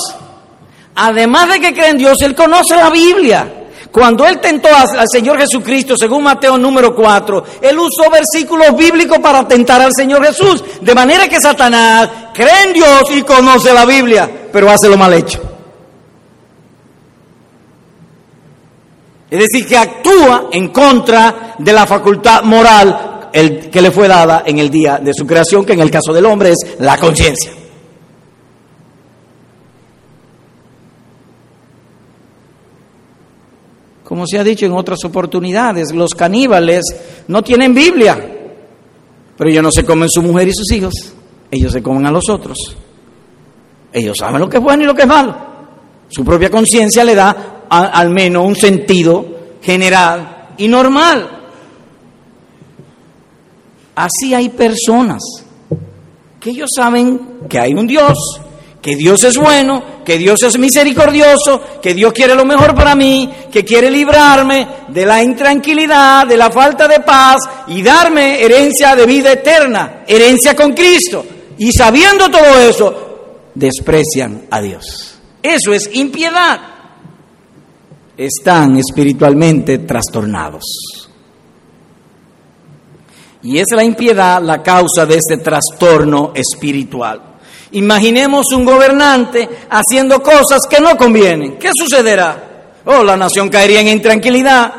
Además 0.94 1.50
de 1.50 1.60
que 1.60 1.74
cree 1.74 1.90
en 1.90 1.98
Dios, 1.98 2.16
él 2.22 2.34
conoce 2.34 2.74
la 2.74 2.88
Biblia. 2.88 3.61
Cuando 3.92 4.26
él 4.26 4.40
tentó 4.40 4.70
al 4.74 5.06
Señor 5.06 5.38
Jesucristo, 5.38 5.94
según 5.98 6.22
Mateo 6.22 6.56
número 6.56 6.94
4, 6.94 7.44
él 7.60 7.78
usó 7.78 8.10
versículos 8.10 8.74
bíblicos 8.74 9.18
para 9.18 9.46
tentar 9.46 9.82
al 9.82 9.92
Señor 9.94 10.24
Jesús. 10.24 10.64
De 10.80 10.94
manera 10.94 11.28
que 11.28 11.38
Satanás 11.38 12.08
cree 12.32 12.64
en 12.68 12.72
Dios 12.72 13.02
y 13.14 13.20
conoce 13.20 13.74
la 13.74 13.84
Biblia, 13.84 14.48
pero 14.50 14.70
hace 14.70 14.88
lo 14.88 14.96
mal 14.96 15.12
hecho. 15.12 15.42
Es 19.30 19.38
decir, 19.38 19.66
que 19.66 19.76
actúa 19.76 20.48
en 20.50 20.68
contra 20.68 21.54
de 21.58 21.72
la 21.72 21.86
facultad 21.86 22.44
moral 22.44 23.28
que 23.30 23.82
le 23.82 23.90
fue 23.90 24.08
dada 24.08 24.42
en 24.46 24.58
el 24.58 24.70
día 24.70 24.98
de 24.98 25.12
su 25.12 25.26
creación, 25.26 25.66
que 25.66 25.74
en 25.74 25.80
el 25.80 25.90
caso 25.90 26.14
del 26.14 26.24
hombre 26.24 26.52
es 26.52 26.76
la 26.78 26.96
conciencia. 26.96 27.61
Como 34.12 34.26
se 34.26 34.38
ha 34.38 34.44
dicho 34.44 34.66
en 34.66 34.72
otras 34.72 35.02
oportunidades, 35.06 35.94
los 35.94 36.10
caníbales 36.10 36.84
no 37.28 37.42
tienen 37.42 37.72
Biblia, 37.72 38.14
pero 39.38 39.48
ellos 39.48 39.62
no 39.62 39.70
se 39.72 39.86
comen 39.86 40.06
su 40.10 40.20
mujer 40.20 40.48
y 40.48 40.52
sus 40.52 40.70
hijos, 40.70 41.14
ellos 41.50 41.72
se 41.72 41.82
comen 41.82 42.04
a 42.04 42.10
los 42.10 42.28
otros. 42.28 42.58
Ellos 43.90 44.14
saben 44.20 44.42
lo 44.42 44.50
que 44.50 44.58
es 44.58 44.62
bueno 44.62 44.82
y 44.82 44.86
lo 44.86 44.94
que 44.94 45.00
es 45.00 45.08
malo. 45.08 45.34
Su 46.10 46.26
propia 46.26 46.50
conciencia 46.50 47.04
le 47.04 47.14
da 47.14 47.62
al 47.70 48.10
menos 48.10 48.44
un 48.44 48.54
sentido 48.54 49.24
general 49.62 50.48
y 50.58 50.68
normal. 50.68 51.30
Así 53.94 54.34
hay 54.34 54.50
personas 54.50 55.22
que 56.38 56.50
ellos 56.50 56.68
saben 56.76 57.38
que 57.48 57.58
hay 57.58 57.72
un 57.72 57.86
Dios, 57.86 58.18
que 58.82 58.96
Dios 58.96 59.22
es 59.22 59.36
bueno, 59.38 60.02
que 60.04 60.18
Dios 60.18 60.42
es 60.42 60.58
misericordioso, 60.58 61.62
que 61.80 61.94
Dios 61.94 62.12
quiere 62.12 62.34
lo 62.34 62.44
mejor 62.44 62.74
para 62.74 62.96
mí, 62.96 63.30
que 63.50 63.64
quiere 63.64 63.88
librarme 63.88 64.66
de 64.88 65.06
la 65.06 65.22
intranquilidad, 65.22 66.26
de 66.26 66.36
la 66.36 66.50
falta 66.50 66.88
de 66.88 66.98
paz 66.98 67.36
y 67.68 67.80
darme 67.80 68.42
herencia 68.42 68.96
de 68.96 69.06
vida 69.06 69.30
eterna, 69.30 70.02
herencia 70.04 70.56
con 70.56 70.72
Cristo. 70.72 71.24
Y 71.58 71.70
sabiendo 71.70 72.28
todo 72.28 72.58
eso, 72.58 73.50
desprecian 73.54 74.46
a 74.50 74.60
Dios. 74.60 75.16
Eso 75.40 75.72
es 75.72 75.88
impiedad. 75.94 76.60
Están 78.16 78.78
espiritualmente 78.78 79.78
trastornados. 79.78 80.64
Y 83.44 83.58
es 83.58 83.66
la 83.72 83.84
impiedad 83.84 84.42
la 84.42 84.60
causa 84.60 85.06
de 85.06 85.18
este 85.18 85.36
trastorno 85.36 86.32
espiritual. 86.34 87.31
Imaginemos 87.72 88.52
un 88.52 88.64
gobernante 88.64 89.48
haciendo 89.70 90.22
cosas 90.22 90.62
que 90.68 90.80
no 90.80 90.96
convienen. 90.96 91.58
¿Qué 91.58 91.70
sucederá? 91.74 92.50
Oh, 92.84 93.02
la 93.02 93.16
nación 93.16 93.48
caería 93.48 93.80
en 93.80 93.88
intranquilidad 93.88 94.72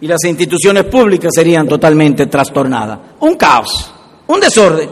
y 0.00 0.06
las 0.06 0.22
instituciones 0.24 0.84
públicas 0.84 1.32
serían 1.34 1.66
totalmente 1.66 2.26
trastornadas. 2.26 2.98
Un 3.20 3.34
caos, 3.36 3.92
un 4.26 4.40
desorden. 4.40 4.90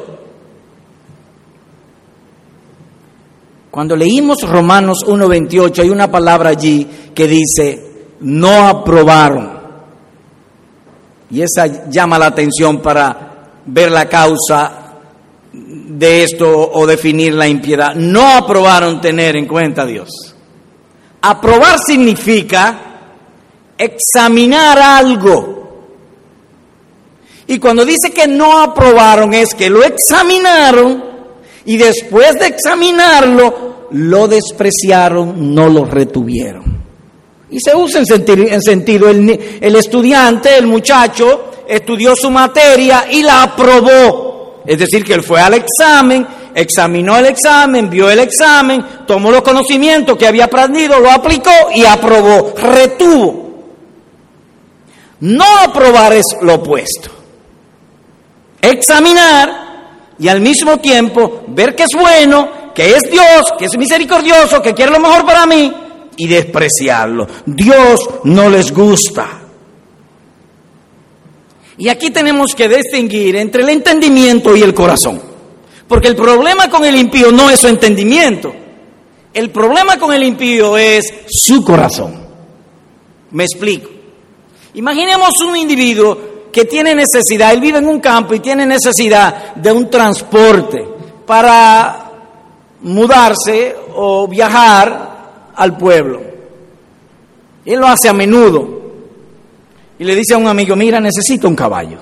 Cuando 3.71 3.97
leímos 3.97 4.39
Romanos 4.43 4.99
1.28 5.07 5.79
hay 5.79 5.91
una 5.91 6.11
palabra 6.11 6.51
allí 6.51 6.87
que 7.15 7.27
dice, 7.27 7.93
no 8.21 8.69
aprobaron. 8.69 9.61
Y 11.31 11.41
esa 11.41 11.89
llama 11.89 12.19
la 12.19 12.27
atención 12.27 12.81
para 12.81 13.31
ver 13.65 13.91
la 13.91 14.09
causa 14.09 14.82
de 16.03 16.25
esto 16.25 16.71
o 16.73 16.85
definir 16.85 17.33
la 17.33 17.47
impiedad. 17.47 17.95
No 17.95 18.29
aprobaron 18.29 19.01
tener 19.01 19.37
en 19.37 19.47
cuenta 19.47 19.83
a 19.83 19.87
Dios. 19.87 20.35
Aprobar 21.21 21.79
significa 21.79 22.77
examinar 23.79 24.81
algo. 24.81 25.87
Y 27.47 27.57
cuando 27.61 27.85
dice 27.85 28.11
que 28.13 28.27
no 28.27 28.59
aprobaron 28.59 29.33
es 29.33 29.55
que 29.55 29.71
lo 29.71 29.85
examinaron 29.85 31.05
y 31.67 31.77
después 31.77 32.35
de 32.35 32.49
examinarlo 32.49 33.87
lo 33.93 34.27
despreciaron, 34.27 35.55
no 35.55 35.69
lo 35.69 35.85
retuvieron. 35.85 36.83
Y 37.49 37.61
se 37.61 37.77
usa 37.77 38.01
en 38.01 38.07
sentido, 38.07 38.45
en 38.49 38.61
sentido 38.61 39.09
el, 39.09 39.59
el 39.61 39.77
estudiante, 39.77 40.57
el 40.59 40.67
muchacho, 40.67 41.45
estudió 41.69 42.17
su 42.17 42.29
materia 42.29 43.07
y 43.09 43.23
la 43.23 43.45
aprobó. 43.45 44.32
Es 44.65 44.79
decir, 44.79 45.05
que 45.05 45.15
él 45.15 45.23
fue 45.23 45.41
al 45.41 45.55
examen, 45.55 46.27
examinó 46.55 47.17
el 47.17 47.27
examen, 47.27 47.91
vio 47.91 48.11
el 48.11 48.21
examen, 48.21 48.85
tomó 49.07 49.31
los 49.31 49.43
conocimientos 49.43 50.17
que 50.17 50.27
había 50.27 50.45
aprendido, 50.45 51.01
lo 51.01 51.11
aplicó 51.11 51.51
y 51.75 51.85
aprobó, 51.85 52.55
retuvo. 52.57 53.43
No 55.21 55.45
aprobar 55.65 56.13
es 56.13 56.25
lo 56.41 56.55
opuesto. 56.55 57.11
Examinar 58.61 59.63
y 60.19 60.29
al 60.29 60.41
mismo 60.41 60.79
tiempo 60.79 61.43
ver 61.49 61.75
que 61.75 61.85
es 61.85 61.99
bueno, 61.99 62.73
que 62.75 62.97
es 62.97 63.03
Dios, 63.11 63.53
que 63.59 63.67
es 63.67 63.77
misericordioso, 63.77 64.63
que 64.63 64.75
quiere 64.75 64.93
lo 64.93 65.01
mejor 65.01 65.25
para 65.27 65.47
mí 65.47 65.73
y 66.17 66.27
despreciarlo. 66.29 67.27
Dios 67.47 68.09
no 68.25 68.49
les 68.49 68.73
gusta. 68.73 69.42
Y 71.79 71.89
aquí 71.89 72.11
tenemos 72.11 72.55
que 72.55 72.69
distinguir 72.69 73.37
entre 73.37 73.63
el 73.63 73.71
entendimiento 73.71 74.57
y 74.57 74.63
el 74.63 74.75
corazón. 74.75 75.21
Porque 75.89 76.09
el 76.09 76.17
problema 76.17 76.69
con 76.69 76.85
el 76.85 76.97
impío 76.97 77.33
no 77.33 77.51
es 77.51 77.61
su 77.61 77.69
entendimiento. 77.69 78.53
El 79.33 79.51
problema 79.51 79.99
con 79.99 80.13
el 80.13 80.23
impío 80.23 80.77
es 80.77 81.13
su 81.29 81.65
corazón. 81.65 82.23
Me 83.31 83.45
explico. 83.45 83.91
Imaginemos 84.75 85.41
un 85.41 85.57
individuo 85.57 86.33
que 86.53 86.67
tiene 86.67 86.95
necesidad, 86.95 87.53
él 87.53 87.61
vive 87.61 87.79
en 87.79 87.89
un 87.89 88.01
campo 88.01 88.35
y 88.35 88.41
tiene 88.41 88.67
necesidad 88.67 89.55
de 89.55 89.73
un 89.73 89.89
transporte 89.89 90.87
para 91.27 92.11
mudarse 92.83 93.75
o 93.95 94.29
viajar 94.29 95.53
al 95.55 95.77
pueblo. 95.77 96.21
Él 97.65 97.81
lo 97.81 97.87
hace 97.87 98.09
a 98.09 98.13
menudo 98.13 98.82
y 100.03 100.05
le 100.05 100.17
dice 100.17 100.35
a 100.35 100.39
un 100.39 100.49
amigo, 100.49 100.75
mira, 100.75 100.99
necesito 101.01 101.49
un 101.49 101.55
caballo. 101.55 101.99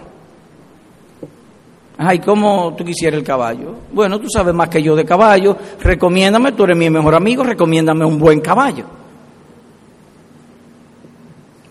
Ay, 1.99 2.19
¿cómo 2.21 2.75
tú 2.75 2.83
quisieras 2.83 3.19
el 3.19 3.25
caballo? 3.25 3.75
Bueno, 3.93 4.19
tú 4.19 4.29
sabes 4.31 4.55
más 4.55 4.71
que 4.71 4.83
yo 4.83 4.97
de 4.97 5.05
caballo, 5.05 5.55
recomiéndame, 5.83 6.53
tú 6.53 6.65
eres 6.65 6.77
mi 6.79 6.89
mejor 6.89 7.15
amigo, 7.15 7.45
recomiéndame 7.45 8.07
un 8.07 8.19
buen 8.19 8.41
caballo. 8.41 8.87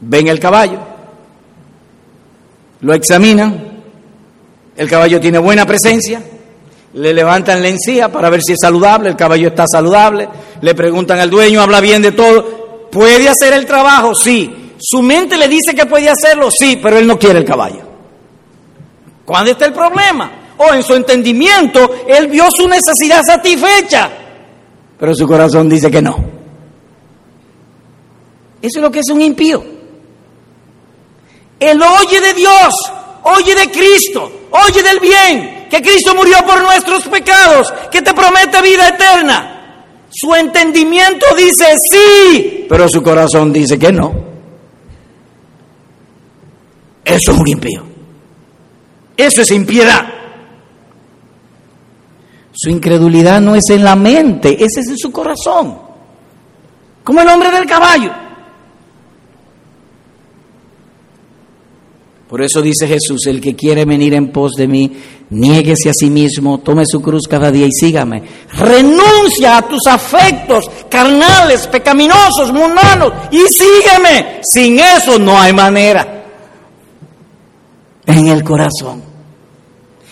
Ven 0.02 0.28
el 0.28 0.40
caballo 0.40 0.80
lo 2.82 2.94
examinan, 2.94 3.82
el 4.78 4.90
caballo 4.90 5.20
tiene 5.20 5.38
buena 5.38 5.66
presencia, 5.66 6.22
le 6.94 7.14
levantan 7.14 7.62
la 7.62 7.68
encía 7.68 8.10
para 8.10 8.30
ver 8.30 8.42
si 8.42 8.54
es 8.54 8.60
saludable, 8.62 9.10
el 9.10 9.16
caballo 9.16 9.50
está 9.50 9.66
saludable, 9.68 10.30
le 10.62 10.76
preguntan 10.76 11.20
al 11.20 11.30
dueño, 11.30 11.62
habla 11.62 11.82
bien 11.82 12.02
de 12.02 12.14
todo, 12.14 12.88
¿puede 12.90 13.28
hacer 13.28 13.54
el 13.54 13.66
trabajo? 13.66 14.16
Sí. 14.16 14.59
Su 14.80 15.02
mente 15.02 15.38
le 15.38 15.48
dice 15.48 15.76
que 15.76 15.86
puede 15.86 16.10
hacerlo, 16.10 16.50
sí, 16.50 16.80
pero 16.82 16.98
él 16.98 17.06
no 17.06 17.20
quiere 17.20 17.40
el 17.40 17.46
caballo. 17.46 17.82
¿Cuándo 19.26 19.52
está 19.52 19.66
el 19.66 19.74
problema? 19.74 20.32
O 20.58 20.74
en 20.74 20.84
su 20.84 20.96
entendimiento, 20.96 22.06
él 22.08 22.28
vio 22.28 22.46
su 22.50 22.68
necesidad 22.68 23.22
satisfecha, 23.26 24.10
pero 24.98 25.14
su 25.14 25.28
corazón 25.28 25.70
dice 25.70 25.92
que 25.92 26.02
no. 26.02 26.18
Eso 28.62 28.80
es 28.80 28.82
lo 28.82 28.92
que 28.92 29.00
es 29.00 29.10
un 29.10 29.22
impío. 29.22 29.64
Él 31.60 31.82
oye 31.82 32.22
de 32.22 32.34
Dios, 32.34 32.74
oye 33.24 33.56
de 33.56 33.70
Cristo, 33.72 34.32
oye 34.52 34.82
del 34.82 35.00
bien, 35.00 35.68
que 35.70 35.82
Cristo 35.82 36.16
murió 36.16 36.38
por 36.46 36.62
nuestros 36.62 37.04
pecados, 37.04 37.74
que 37.92 38.02
te 38.02 38.14
promete 38.14 38.62
vida 38.62 38.88
eterna. 38.88 39.86
Su 40.10 40.34
entendimiento 40.34 41.26
dice 41.38 41.76
sí, 41.92 42.66
pero 42.68 42.88
su 42.90 43.02
corazón 43.04 43.54
dice 43.54 43.78
que 43.78 43.92
no. 43.92 44.29
Eso 47.10 47.32
es 47.32 47.38
un 47.40 47.48
impío. 47.48 47.84
Eso 49.18 49.42
es 49.42 49.52
impiedad. 49.52 50.08
Su 52.54 52.70
incredulidad 52.70 53.42
no 53.42 53.56
es 53.56 53.70
en 53.70 53.84
la 53.84 53.96
mente, 53.96 54.54
ese 54.54 54.82
es 54.82 54.90
en 54.90 54.98
su 54.98 55.12
corazón. 55.12 55.78
Como 57.04 57.22
el 57.22 57.28
hombre 57.28 57.52
del 57.52 57.66
caballo. 57.66 58.12
Por 62.30 62.44
eso 62.44 62.62
dice 62.62 62.88
Jesús, 62.88 63.26
el 63.26 63.42
que 63.42 63.56
quiere 63.56 63.86
venir 63.86 64.14
en 64.14 64.32
pos 64.32 64.52
de 64.52 64.68
mí, 64.68 64.92
niéguese 65.32 65.90
a 65.90 65.94
sí 65.94 66.12
mismo, 66.12 66.60
tome 66.60 66.84
su 66.86 67.02
cruz 67.02 67.28
cada 67.28 67.50
día 67.50 67.66
y 67.66 67.72
sígame. 67.72 68.22
Renuncia 68.54 69.58
a 69.58 69.68
tus 69.68 69.88
afectos 69.88 70.70
carnales, 70.88 71.66
pecaminosos, 71.66 72.54
mundanos 72.54 73.12
y 73.32 73.40
sígueme. 73.48 74.42
Sin 74.44 74.80
eso 74.80 75.18
no 75.18 75.40
hay 75.40 75.54
manera. 75.54 76.19
En 78.10 78.28
el 78.28 78.44
corazón. 78.44 79.04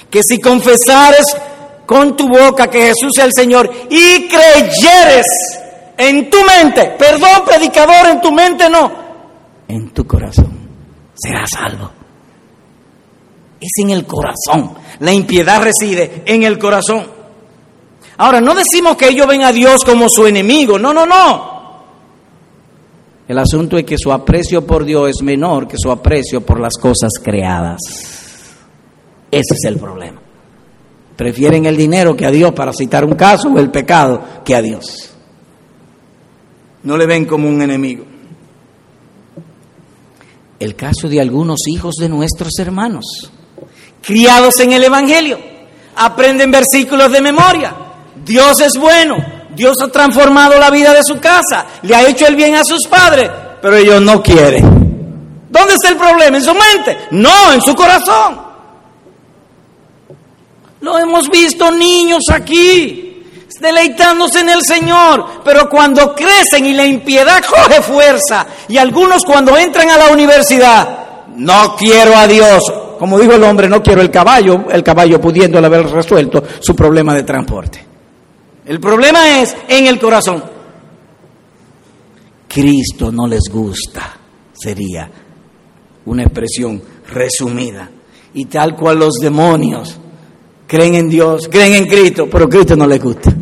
Que 0.09 0.21
si 0.23 0.39
confesares 0.39 1.25
con 1.85 2.15
tu 2.15 2.27
boca 2.27 2.69
que 2.69 2.81
Jesús 2.81 3.11
es 3.17 3.25
el 3.25 3.31
Señor 3.33 3.69
y 3.89 4.27
creyeres 4.27 5.25
en 5.97 6.29
tu 6.29 6.37
mente, 6.43 6.95
perdón 6.97 7.43
predicador, 7.45 8.07
en 8.07 8.21
tu 8.21 8.31
mente 8.31 8.69
no, 8.69 8.91
en 9.67 9.89
tu 9.89 10.05
corazón 10.05 10.57
serás 11.15 11.49
salvo 11.49 11.97
es 13.59 13.71
en 13.83 13.89
el 13.89 14.05
corazón. 14.05 14.73
La 14.99 15.11
impiedad 15.11 15.61
reside 15.61 16.23
en 16.25 16.43
el 16.43 16.57
corazón. 16.57 17.05
Ahora, 18.17 18.41
no 18.41 18.55
decimos 18.55 18.97
que 18.97 19.09
ellos 19.09 19.27
ven 19.27 19.43
a 19.43 19.51
Dios 19.51 19.83
como 19.83 20.09
su 20.09 20.25
enemigo, 20.25 20.79
no, 20.79 20.93
no, 20.93 21.05
no. 21.05 21.56
El 23.27 23.37
asunto 23.39 23.77
es 23.77 23.83
que 23.83 23.97
su 23.97 24.11
aprecio 24.11 24.65
por 24.65 24.85
Dios 24.85 25.09
es 25.09 25.21
menor 25.21 25.67
que 25.67 25.75
su 25.77 25.91
aprecio 25.91 26.41
por 26.41 26.59
las 26.59 26.75
cosas 26.75 27.11
creadas. 27.21 27.79
Ese 29.29 29.53
es 29.53 29.63
el 29.65 29.77
problema. 29.77 30.21
Prefieren 31.15 31.65
el 31.65 31.75
dinero 31.75 32.15
que 32.15 32.25
a 32.25 32.31
Dios 32.31 32.53
para 32.53 32.71
citar 32.71 33.03
un 33.03 33.15
caso 33.15 33.49
o 33.49 33.59
el 33.59 33.69
pecado 33.69 34.23
que 34.45 34.55
a 34.55 34.61
Dios. 34.61 35.11
No 36.83 36.95
le 36.95 37.05
ven 37.05 37.25
como 37.25 37.49
un 37.49 37.61
enemigo. 37.61 38.05
El 40.59 40.75
caso 40.75 41.09
de 41.09 41.19
algunos 41.19 41.67
hijos 41.67 41.95
de 41.95 42.09
nuestros 42.09 42.57
hermanos 42.59 43.31
criados 44.07 44.59
en 44.61 44.71
el 44.71 44.85
Evangelio, 44.85 45.37
aprenden 45.95 46.49
versículos 46.49 47.11
de 47.11 47.21
memoria. 47.21 47.75
Dios 48.23 48.61
es 48.61 48.77
bueno, 48.79 49.17
Dios 49.57 49.75
ha 49.83 49.87
transformado 49.87 50.59
la 50.59 50.69
vida 50.69 50.93
de 50.93 51.03
su 51.03 51.19
casa, 51.19 51.65
le 51.81 51.95
ha 51.95 52.07
hecho 52.07 52.27
el 52.27 52.35
bien 52.35 52.53
a 52.55 52.63
sus 52.63 52.87
padres, 52.87 53.27
pero 53.59 53.75
ellos 53.75 53.99
no 53.99 54.21
quieren. 54.21 55.47
¿Dónde 55.49 55.73
está 55.73 55.89
el 55.89 55.97
problema? 55.97 56.37
¿En 56.37 56.43
su 56.43 56.53
mente? 56.53 57.07
No, 57.09 57.51
en 57.53 57.61
su 57.61 57.73
corazón. 57.73 58.39
Lo 60.81 60.99
hemos 60.99 61.27
visto 61.27 61.71
niños 61.71 62.25
aquí, 62.31 63.23
deleitándose 63.59 64.41
en 64.41 64.49
el 64.49 64.61
Señor, 64.63 65.41
pero 65.43 65.67
cuando 65.67 66.13
crecen 66.13 66.67
y 66.67 66.73
la 66.73 66.85
impiedad 66.85 67.43
coge 67.43 67.81
fuerza, 67.81 68.45
y 68.67 68.77
algunos 68.77 69.23
cuando 69.25 69.57
entran 69.57 69.89
a 69.89 69.97
la 69.97 70.09
universidad, 70.09 70.87
no 71.35 71.75
quiero 71.75 72.15
a 72.15 72.27
Dios, 72.27 72.61
como 72.99 73.17
dijo 73.17 73.33
el 73.33 73.43
hombre, 73.43 73.67
no 73.67 73.81
quiero 73.81 74.01
el 74.01 74.11
caballo, 74.11 74.65
el 74.69 74.83
caballo 74.83 75.19
pudiendo 75.19 75.57
haber 75.57 75.89
resuelto 75.89 76.43
su 76.59 76.75
problema 76.75 77.15
de 77.15 77.23
transporte. 77.23 77.86
El 78.67 78.81
problema 78.81 79.41
es 79.41 79.55
en 79.69 79.87
el 79.87 79.97
corazón. 79.97 80.43
Cristo 82.47 83.11
no 83.11 83.25
les 83.25 83.43
gusta, 83.49 84.17
sería 84.53 85.09
una 86.05 86.23
expresión 86.23 86.81
resumida. 87.09 87.89
Y 88.33 88.45
tal 88.45 88.75
cual 88.75 88.99
los 88.99 89.15
demonios 89.15 89.97
creen 90.67 90.95
en 90.95 91.09
Dios, 91.09 91.47
creen 91.47 91.75
en 91.75 91.87
Cristo, 91.87 92.27
pero 92.29 92.49
Cristo 92.49 92.75
no 92.75 92.85
les 92.85 93.01
gusta. 93.01 93.33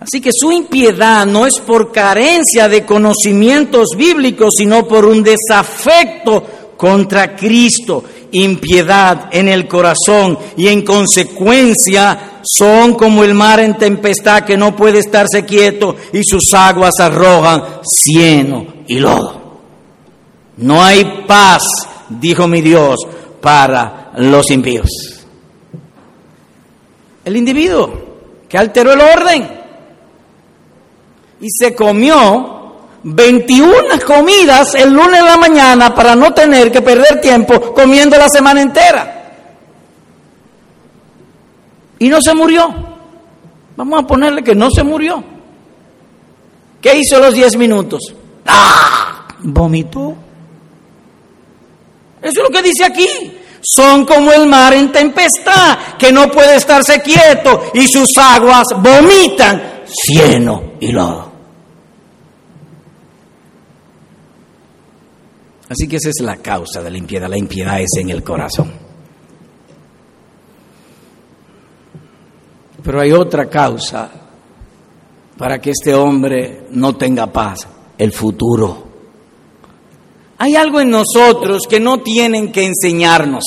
Así 0.00 0.22
que 0.22 0.30
su 0.32 0.50
impiedad 0.50 1.26
no 1.26 1.46
es 1.46 1.58
por 1.58 1.92
carencia 1.92 2.66
de 2.68 2.86
conocimientos 2.86 3.90
bíblicos, 3.94 4.54
sino 4.56 4.88
por 4.88 5.04
un 5.04 5.22
desafecto 5.22 6.42
contra 6.78 7.36
Cristo, 7.36 8.02
impiedad 8.32 9.28
en 9.32 9.48
el 9.48 9.66
corazón 9.66 10.38
y 10.56 10.68
en 10.68 10.82
consecuencia 10.82 12.40
son 12.42 12.94
como 12.94 13.24
el 13.24 13.34
mar 13.34 13.60
en 13.60 13.76
tempestad 13.76 14.44
que 14.44 14.56
no 14.56 14.74
puede 14.74 14.98
estarse 14.98 15.44
quieto 15.44 15.96
y 16.12 16.22
sus 16.24 16.52
aguas 16.54 16.94
arrojan 16.98 17.62
cieno 17.82 18.66
y 18.86 18.98
lodo. 18.98 19.40
No 20.56 20.82
hay 20.82 21.24
paz, 21.26 21.62
dijo 22.08 22.46
mi 22.46 22.60
Dios, 22.60 22.96
para 23.40 24.12
los 24.16 24.50
impíos. 24.50 24.88
El 27.24 27.36
individuo 27.36 27.92
que 28.48 28.58
alteró 28.58 28.92
el 28.92 29.00
orden 29.00 29.60
y 31.40 31.46
se 31.50 31.74
comió 31.74 32.59
21 33.02 33.72
comidas 34.06 34.74
el 34.74 34.92
lunes 34.92 35.20
en 35.20 35.26
la 35.26 35.36
mañana 35.36 35.94
para 35.94 36.14
no 36.14 36.32
tener 36.34 36.70
que 36.70 36.82
perder 36.82 37.20
tiempo 37.20 37.72
comiendo 37.72 38.16
la 38.16 38.28
semana 38.28 38.60
entera. 38.60 39.16
Y 41.98 42.08
no 42.08 42.20
se 42.20 42.34
murió. 42.34 42.74
Vamos 43.76 44.02
a 44.02 44.06
ponerle 44.06 44.42
que 44.42 44.54
no 44.54 44.70
se 44.70 44.82
murió. 44.82 45.22
¿Qué 46.80 46.98
hizo 46.98 47.18
los 47.18 47.34
10 47.34 47.56
minutos? 47.56 48.14
¡Ah! 48.46 49.26
Vomitó. 49.40 50.16
Eso 52.22 52.42
es 52.42 52.42
lo 52.42 52.50
que 52.50 52.62
dice 52.62 52.84
aquí. 52.84 53.08
Son 53.62 54.06
como 54.06 54.32
el 54.32 54.46
mar 54.46 54.72
en 54.72 54.90
tempestad, 54.90 55.96
que 55.98 56.10
no 56.10 56.30
puede 56.30 56.56
estarse 56.56 57.02
quieto 57.02 57.70
y 57.74 57.86
sus 57.86 58.08
aguas 58.16 58.64
vomitan 58.78 59.82
cieno 59.86 60.72
y 60.80 60.92
lodo. 60.92 61.29
Así 65.70 65.86
que 65.86 65.96
esa 65.96 66.08
es 66.08 66.20
la 66.20 66.36
causa 66.38 66.82
de 66.82 66.90
la 66.90 66.98
impiedad. 66.98 67.28
La 67.28 67.38
impiedad 67.38 67.80
es 67.80 67.90
en 67.96 68.10
el 68.10 68.24
corazón. 68.24 68.72
Pero 72.82 73.00
hay 73.00 73.12
otra 73.12 73.48
causa 73.48 74.10
para 75.38 75.60
que 75.60 75.70
este 75.70 75.94
hombre 75.94 76.66
no 76.72 76.96
tenga 76.96 77.28
paz, 77.28 77.68
el 77.96 78.10
futuro. 78.10 78.88
Hay 80.38 80.56
algo 80.56 80.80
en 80.80 80.90
nosotros 80.90 81.62
que 81.70 81.78
no 81.78 82.00
tienen 82.00 82.50
que 82.50 82.64
enseñarnos. 82.64 83.44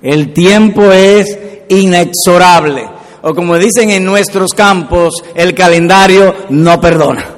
El 0.00 0.32
tiempo 0.32 0.92
es 0.92 1.36
inexorable. 1.68 2.88
O 3.22 3.34
como 3.34 3.58
dicen 3.58 3.90
en 3.90 4.04
nuestros 4.04 4.54
campos, 4.54 5.24
el 5.34 5.54
calendario 5.54 6.32
no 6.50 6.80
perdona. 6.80 7.34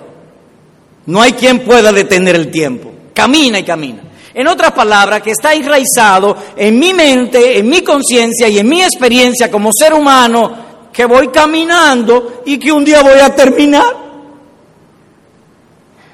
No 1.06 1.22
hay 1.22 1.32
quien 1.32 1.60
pueda 1.60 1.90
detener 1.90 2.36
el 2.36 2.50
tiempo 2.50 2.87
camina 3.18 3.58
y 3.58 3.64
camina. 3.64 4.00
En 4.32 4.46
otras 4.46 4.70
palabras, 4.70 5.20
que 5.22 5.32
está 5.32 5.52
enraizado 5.52 6.36
en 6.56 6.78
mi 6.78 6.94
mente, 6.94 7.58
en 7.58 7.68
mi 7.68 7.82
conciencia 7.82 8.48
y 8.48 8.60
en 8.60 8.68
mi 8.68 8.80
experiencia 8.80 9.50
como 9.50 9.72
ser 9.72 9.92
humano, 9.92 10.88
que 10.92 11.04
voy 11.04 11.26
caminando 11.26 12.42
y 12.46 12.60
que 12.60 12.70
un 12.70 12.84
día 12.84 13.02
voy 13.02 13.18
a 13.18 13.34
terminar. 13.34 13.92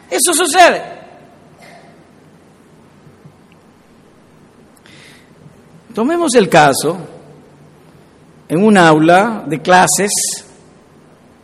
Eso 0.08 0.32
sucede. 0.32 0.82
Tomemos 5.94 6.34
el 6.36 6.48
caso, 6.48 6.96
en 8.48 8.64
un 8.64 8.78
aula 8.78 9.44
de 9.46 9.60
clases 9.60 10.10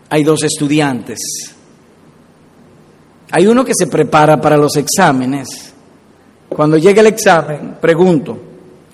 hay 0.08 0.24
dos 0.24 0.42
estudiantes. 0.42 1.49
Hay 3.30 3.46
uno 3.46 3.64
que 3.64 3.74
se 3.74 3.86
prepara 3.86 4.40
para 4.40 4.56
los 4.56 4.76
exámenes. 4.76 5.72
Cuando 6.48 6.76
llega 6.76 7.00
el 7.00 7.06
examen, 7.06 7.76
pregunto, 7.80 8.36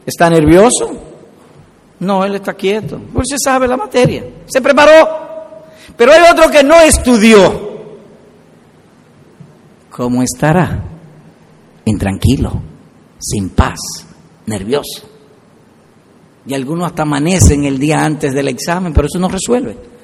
¿está 0.04 0.28
nervioso? 0.28 0.92
No, 2.00 2.24
él 2.24 2.34
está 2.34 2.52
quieto, 2.52 3.00
pues 3.12 3.28
se 3.30 3.38
sabe 3.38 3.66
la 3.66 3.76
materia, 3.76 4.24
se 4.46 4.60
preparó. 4.60 5.26
Pero 5.96 6.12
hay 6.12 6.30
otro 6.30 6.50
que 6.50 6.62
no 6.62 6.78
estudió. 6.80 7.66
¿Cómo 9.90 10.22
estará? 10.22 10.82
Intranquilo, 11.86 12.60
sin 13.18 13.48
paz, 13.50 13.78
nervioso. 14.44 15.08
Y 16.46 16.52
algunos 16.52 16.86
hasta 16.86 17.02
amanecen 17.02 17.64
el 17.64 17.78
día 17.78 18.04
antes 18.04 18.34
del 18.34 18.48
examen, 18.48 18.92
pero 18.92 19.06
eso 19.06 19.18
no 19.18 19.28
resuelve. 19.28 19.95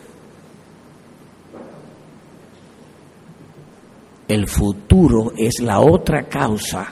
El 4.32 4.48
futuro 4.48 5.34
es 5.36 5.60
la 5.60 5.80
otra 5.80 6.22
causa 6.22 6.88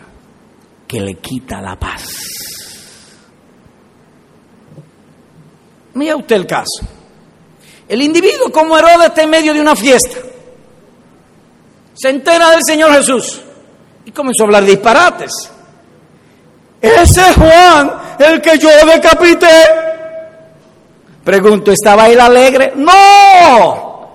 que 0.86 1.00
le 1.00 1.14
quita 1.14 1.62
la 1.62 1.74
paz. 1.74 2.06
Mira 5.94 6.16
usted 6.16 6.36
el 6.36 6.46
caso. 6.46 6.82
El 7.88 8.02
individuo 8.02 8.52
como 8.52 8.76
Herodes 8.76 9.06
está 9.06 9.22
en 9.22 9.30
medio 9.30 9.54
de 9.54 9.60
una 9.62 9.74
fiesta. 9.74 10.18
Se 11.94 12.10
entera 12.10 12.50
del 12.50 12.60
Señor 12.62 12.92
Jesús 12.92 13.40
y 14.04 14.10
comenzó 14.10 14.42
a 14.42 14.46
hablar 14.48 14.66
disparates. 14.66 15.32
Ese 16.78 17.20
es 17.22 17.36
Juan, 17.36 17.90
el 18.18 18.42
que 18.42 18.58
yo 18.58 18.68
decapité. 18.84 19.64
Pregunto, 21.24 21.72
¿estaba 21.72 22.06
él 22.10 22.20
alegre? 22.20 22.74
No, 22.76 24.10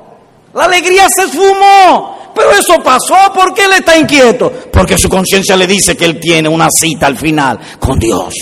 la 0.54 0.66
alegría 0.66 1.08
se 1.10 1.24
esfumó. 1.24 2.15
Pero 2.36 2.52
eso 2.52 2.84
pasó, 2.84 3.16
porque 3.34 3.64
él 3.64 3.72
está 3.78 3.98
inquieto? 3.98 4.52
Porque 4.72 4.98
su 4.98 5.08
conciencia 5.08 5.56
le 5.56 5.66
dice 5.66 5.96
que 5.96 6.04
él 6.04 6.20
tiene 6.20 6.50
una 6.50 6.68
cita 6.70 7.08
al 7.08 7.18
final 7.18 7.58
con 7.80 7.98
Dios. 7.98 8.34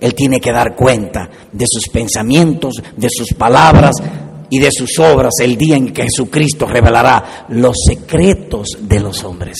Él 0.00 0.14
tiene 0.14 0.40
que 0.40 0.50
dar 0.50 0.74
cuenta 0.74 1.28
de 1.52 1.66
sus 1.68 1.88
pensamientos, 1.88 2.74
de 2.96 3.08
sus 3.10 3.34
palabras 3.34 3.92
y 4.48 4.58
de 4.58 4.70
sus 4.72 4.98
obras 4.98 5.34
el 5.40 5.56
día 5.56 5.76
en 5.76 5.92
que 5.92 6.04
Jesucristo 6.04 6.66
revelará 6.66 7.46
los 7.50 7.76
secretos 7.86 8.68
de 8.80 9.00
los 9.00 9.22
hombres. 9.22 9.56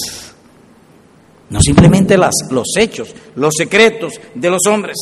No 1.50 1.60
simplemente 1.60 2.16
las, 2.16 2.34
los 2.50 2.68
hechos, 2.78 3.14
los 3.36 3.52
secretos 3.56 4.14
de 4.34 4.50
los 4.50 4.66
hombres. 4.66 4.96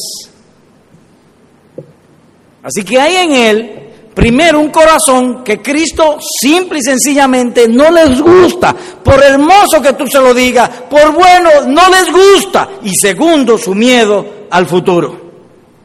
Así 2.62 2.84
que 2.84 3.00
hay 3.00 3.16
en 3.16 3.32
él 3.32 3.91
Primero, 4.14 4.60
un 4.60 4.68
corazón 4.68 5.42
que 5.42 5.62
Cristo 5.62 6.18
simple 6.20 6.80
y 6.80 6.82
sencillamente 6.82 7.66
no 7.66 7.90
les 7.90 8.20
gusta. 8.20 8.74
Por 9.02 9.22
hermoso 9.22 9.80
que 9.80 9.94
tú 9.94 10.06
se 10.06 10.20
lo 10.20 10.34
digas, 10.34 10.68
por 10.90 11.12
bueno, 11.12 11.50
no 11.68 11.82
les 11.88 12.12
gusta. 12.12 12.68
Y 12.82 12.94
segundo, 12.94 13.56
su 13.56 13.74
miedo 13.74 14.46
al 14.50 14.66
futuro. 14.66 15.22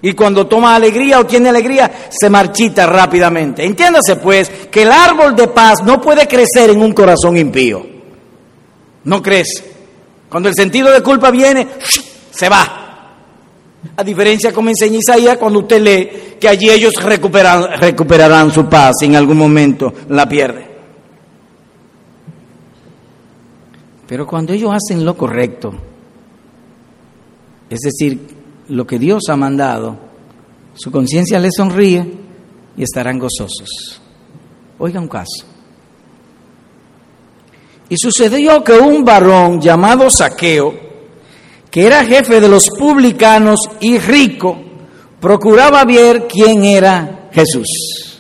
Y 0.02 0.14
cuando 0.14 0.46
toma 0.46 0.76
alegría 0.76 1.20
o 1.20 1.26
tiene 1.26 1.50
alegría, 1.50 2.10
se 2.10 2.30
marchita 2.30 2.86
rápidamente. 2.86 3.64
Entiéndase 3.64 4.18
pues 4.18 4.50
que 4.70 4.84
el 4.84 4.92
árbol 4.92 5.36
de 5.36 5.48
paz 5.48 5.82
no 5.84 6.02
puede 6.02 6.28
crecer 6.28 6.70
en 6.70 6.82
un 6.82 6.94
corazón 6.94 7.38
impío. 7.38 7.86
No 9.06 9.22
crece. 9.22 9.64
Cuando 10.30 10.50
el 10.50 10.56
sentido 10.56 10.92
de 10.92 11.02
culpa 11.02 11.32
viene, 11.32 11.68
se 12.30 12.50
va. 12.50 12.87
A 13.96 14.04
diferencia, 14.04 14.52
como 14.52 14.70
enseña 14.70 15.00
Isaías, 15.00 15.38
cuando 15.38 15.60
usted 15.60 15.82
lee 15.82 16.38
que 16.40 16.48
allí 16.48 16.70
ellos 16.70 16.94
recuperan, 17.02 17.80
recuperarán 17.80 18.52
su 18.52 18.66
paz 18.66 18.96
y 19.02 19.06
en 19.06 19.16
algún 19.16 19.38
momento 19.38 19.94
la 20.10 20.28
pierden. 20.28 20.68
Pero 24.08 24.26
cuando 24.26 24.54
ellos 24.54 24.72
hacen 24.74 25.04
lo 25.04 25.18
correcto, 25.18 25.74
es 27.70 27.80
decir, 27.80 28.20
lo 28.70 28.88
que 28.88 28.98
Dios 28.98 29.24
ha 29.30 29.36
mandado, 29.36 29.98
su 30.74 30.92
conciencia 30.92 31.40
les 31.40 31.56
sonríe 31.56 32.14
y 32.78 32.84
estarán 32.84 33.20
gozosos. 33.20 34.02
Oiga 34.80 35.00
un 35.00 35.08
caso. 35.08 35.46
Y 37.90 37.96
sucedió 37.98 38.64
que 38.64 38.74
un 38.74 39.04
varón 39.04 39.60
llamado 39.62 40.10
Saqueo, 40.10 40.74
que 41.78 41.86
era 41.86 42.04
jefe 42.04 42.42
de 42.42 42.50
los 42.50 42.72
publicanos 42.72 43.60
y 43.82 44.00
rico, 44.00 44.58
procuraba 45.22 45.86
ver 45.86 46.26
quién 46.28 46.66
era 46.66 47.30
Jesús. 47.32 48.20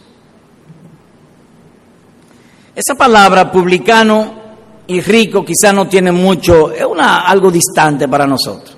Esa 2.75 2.93
palabra 2.93 3.51
publicano 3.51 4.35
y 4.85 5.01
rico 5.01 5.43
quizá 5.43 5.73
no 5.73 5.87
tiene 5.87 6.11
mucho, 6.11 6.71
es 6.71 6.85
una, 6.85 7.21
algo 7.21 7.49
distante 7.49 8.07
para 8.07 8.27
nosotros. 8.27 8.77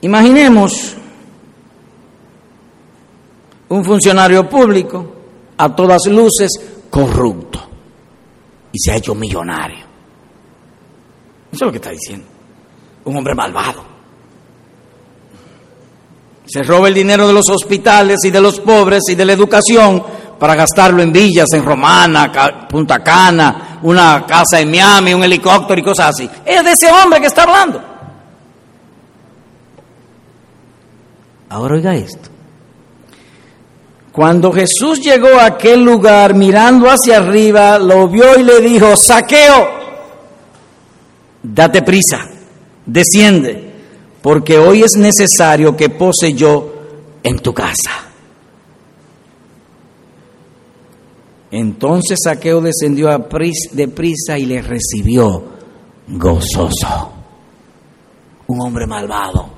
Imaginemos 0.00 0.96
un 3.68 3.84
funcionario 3.84 4.48
público 4.48 5.06
a 5.56 5.72
todas 5.72 6.04
luces 6.06 6.50
corrupto 6.90 7.60
y 8.72 8.78
se 8.80 8.90
ha 8.90 8.96
hecho 8.96 9.14
millonario. 9.14 9.84
Eso 11.52 11.52
es 11.52 11.60
lo 11.60 11.70
que 11.70 11.76
está 11.76 11.90
diciendo 11.90 12.31
un 13.04 13.16
hombre 13.16 13.34
malvado, 13.34 13.84
Se 16.46 16.62
roba 16.62 16.88
el 16.88 16.94
dinero 16.94 17.26
de 17.26 17.32
los 17.32 17.48
hospitales 17.48 18.18
y 18.24 18.30
de 18.30 18.40
los 18.40 18.60
pobres 18.60 19.02
y 19.08 19.14
de 19.14 19.24
la 19.24 19.32
educación 19.32 20.02
para 20.38 20.54
gastarlo 20.54 21.02
en 21.02 21.12
villas, 21.12 21.46
en 21.52 21.64
Romana, 21.64 22.30
Punta 22.68 22.98
Cana, 22.98 23.78
una 23.82 24.26
casa 24.26 24.60
en 24.60 24.70
Miami, 24.70 25.14
un 25.14 25.22
helicóptero 25.22 25.80
y 25.80 25.84
cosas 25.84 26.10
así. 26.10 26.28
Es 26.44 26.64
de 26.64 26.72
ese 26.72 26.90
hombre 26.90 27.20
que 27.20 27.28
está 27.28 27.44
hablando. 27.44 27.80
Ahora 31.48 31.76
oiga 31.76 31.94
esto. 31.94 32.28
Cuando 34.10 34.52
Jesús 34.52 35.00
llegó 35.00 35.28
a 35.38 35.46
aquel 35.46 35.84
lugar 35.84 36.34
mirando 36.34 36.88
hacia 36.88 37.18
arriba, 37.18 37.78
lo 37.78 38.08
vio 38.08 38.38
y 38.38 38.42
le 38.42 38.60
dijo, 38.60 38.94
saqueo, 38.94 39.68
date 41.42 41.82
prisa, 41.82 42.31
desciende, 42.86 43.72
porque 44.22 44.58
hoy 44.58 44.82
es 44.82 44.96
necesario 44.96 45.76
que 45.76 45.88
pose 45.88 46.34
yo 46.34 46.72
en 47.22 47.38
tu 47.38 47.52
casa. 47.52 48.12
Entonces 51.50 52.18
Saqueo 52.24 52.62
descendió 52.62 53.10
a 53.10 53.18
de 53.18 53.88
prisa 53.88 54.38
y 54.38 54.46
le 54.46 54.62
recibió 54.62 55.44
gozoso. 56.08 57.12
Un 58.46 58.60
hombre 58.60 58.86
malvado 58.86 59.50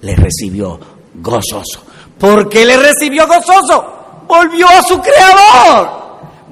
le 0.00 0.14
recibió 0.14 0.78
gozoso. 1.14 1.82
¿Por 2.18 2.48
qué 2.48 2.64
le 2.64 2.76
recibió 2.76 3.26
gozoso? 3.26 3.84
Volvió 4.28 4.68
a 4.68 4.82
su 4.82 5.00
creador, 5.00 5.90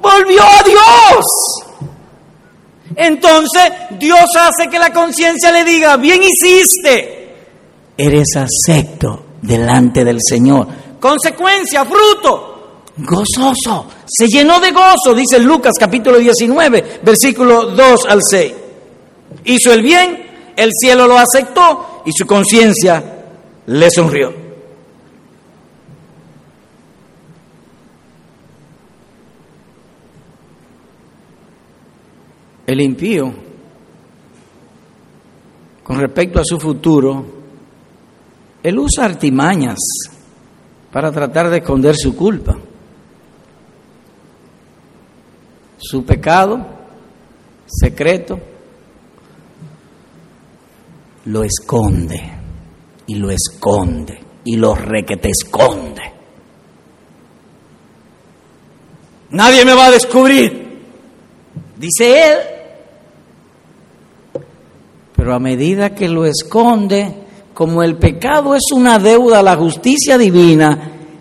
volvió 0.01 0.43
a 0.43 0.63
Dios. 0.65 1.25
Entonces 2.97 3.73
Dios 3.99 4.27
hace 4.37 4.69
que 4.69 4.79
la 4.79 4.93
conciencia 4.93 5.51
le 5.53 5.65
diga, 5.65 5.97
bien 5.97 6.21
hiciste, 6.23 7.35
eres 7.97 8.29
acepto 8.37 9.25
delante 9.41 10.05
del 10.05 10.19
Señor. 10.21 10.67
Consecuencia, 11.01 11.85
fruto, 11.85 12.83
gozoso, 12.99 13.87
se 14.07 14.29
llenó 14.29 14.61
de 14.61 14.71
gozo, 14.71 15.15
dice 15.15 15.39
Lucas 15.39 15.73
capítulo 15.79 16.19
19, 16.19 17.01
versículo 17.03 17.67
2 17.67 18.07
al 18.07 18.21
6. 18.23 18.53
Hizo 19.45 19.73
el 19.73 19.83
bien, 19.83 20.53
el 20.57 20.71
cielo 20.73 21.07
lo 21.07 21.19
aceptó 21.19 22.03
y 22.05 22.13
su 22.13 22.27
conciencia 22.27 23.03
le 23.67 23.91
sonrió. 23.91 24.42
El 32.73 32.81
impío, 32.81 33.31
con 35.83 36.01
respecto 36.01 36.41
a 36.41 36.43
su 36.43 36.59
futuro, 36.59 37.23
él 38.63 38.79
usa 38.79 39.05
artimañas 39.05 39.77
para 40.91 41.13
tratar 41.13 41.51
de 41.51 41.59
esconder 41.59 41.95
su 41.95 42.17
culpa. 42.17 42.57
Su 45.77 46.03
pecado 46.07 46.67
secreto 47.67 48.41
lo 51.27 51.45
esconde 51.45 52.23
y 53.07 53.17
lo 53.17 53.31
esconde 53.31 54.19
y 54.45 54.57
lo 54.57 54.75
requete 54.75 55.29
esconde. 55.29 56.11
Nadie 59.29 59.63
me 59.67 59.75
va 59.75 59.89
a 59.89 59.91
descubrir, 59.91 60.81
dice 61.77 62.33
él. 62.33 62.52
Pero 65.17 65.35
a 65.35 65.39
medida 65.39 65.95
que 65.95 66.09
lo 66.09 66.25
esconde, 66.25 67.15
como 67.55 67.83
el 67.83 67.97
pecado 67.97 68.55
es 68.55 68.73
una 68.73 68.99
deuda 68.99 69.41
a 69.41 69.43
la 69.43 69.57
justicia 69.57 70.17
divina, 70.17 70.79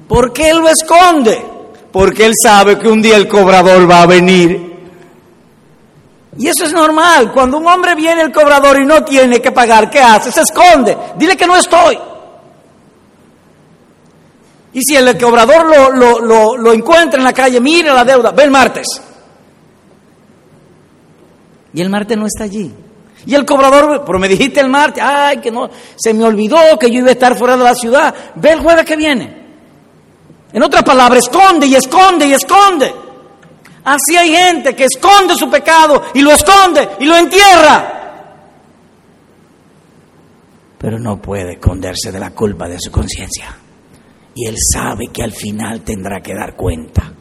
¿por 0.07 0.31
qué 0.33 0.49
él 0.49 0.59
lo 0.59 0.69
esconde? 0.69 1.43
Porque 1.91 2.25
él 2.25 2.33
sabe 2.41 2.79
que 2.79 2.87
un 2.87 3.01
día 3.01 3.17
el 3.17 3.27
cobrador 3.27 3.89
va 3.89 4.03
a 4.03 4.07
venir. 4.07 4.71
Y 6.37 6.47
eso 6.47 6.63
es 6.63 6.71
normal. 6.71 7.31
Cuando 7.33 7.57
un 7.57 7.67
hombre 7.67 7.93
viene 7.95 8.21
el 8.21 8.31
cobrador 8.31 8.79
y 8.81 8.85
no 8.85 9.03
tiene 9.03 9.41
que 9.41 9.51
pagar, 9.51 9.89
¿qué 9.89 9.99
hace? 9.99 10.31
Se 10.31 10.41
esconde. 10.41 10.97
Dile 11.17 11.35
que 11.35 11.45
no 11.45 11.57
estoy. 11.57 11.97
Y 14.73 14.81
si 14.81 14.95
el 14.95 15.17
cobrador 15.17 15.65
lo, 15.65 16.21
lo, 16.21 16.57
lo 16.57 16.73
encuentra 16.73 17.19
en 17.19 17.25
la 17.25 17.33
calle, 17.33 17.59
mire 17.59 17.91
la 17.91 18.05
deuda, 18.05 18.31
ve 18.31 18.43
el 18.43 18.51
martes. 18.51 18.87
Y 21.73 21.81
el 21.81 21.89
martes 21.89 22.17
no 22.17 22.25
está 22.25 22.45
allí. 22.45 22.73
Y 23.25 23.35
el 23.35 23.45
cobrador, 23.45 24.03
pero 24.05 24.19
me 24.19 24.27
dijiste 24.27 24.59
el 24.59 24.69
martes, 24.69 25.03
ay, 25.05 25.37
que 25.37 25.51
no, 25.51 25.69
se 25.95 26.13
me 26.13 26.23
olvidó 26.23 26.57
que 26.79 26.89
yo 26.89 26.99
iba 26.99 27.09
a 27.09 27.13
estar 27.13 27.37
fuera 27.37 27.55
de 27.55 27.63
la 27.63 27.75
ciudad. 27.75 28.13
Ve 28.35 28.51
el 28.51 28.61
jueves 28.61 28.85
que 28.85 28.95
viene. 28.95 29.41
En 30.53 30.63
otras 30.63 30.83
palabras, 30.83 31.23
esconde 31.23 31.67
y 31.67 31.75
esconde 31.75 32.27
y 32.27 32.33
esconde. 32.33 32.93
Así 33.83 34.15
hay 34.17 34.35
gente 34.35 34.75
que 34.75 34.85
esconde 34.85 35.35
su 35.35 35.49
pecado 35.49 36.03
y 36.13 36.21
lo 36.21 36.31
esconde 36.31 36.89
y 36.99 37.05
lo 37.05 37.15
entierra. 37.15 37.97
Pero 40.77 40.99
no 40.99 41.21
puede 41.21 41.53
esconderse 41.53 42.11
de 42.11 42.19
la 42.19 42.31
culpa 42.31 42.67
de 42.67 42.79
su 42.79 42.91
conciencia. 42.91 43.55
Y 44.33 44.47
él 44.47 44.55
sabe 44.57 45.07
que 45.07 45.23
al 45.23 45.31
final 45.31 45.81
tendrá 45.81 46.21
que 46.21 46.33
dar 46.33 46.55
cuenta. 46.55 47.11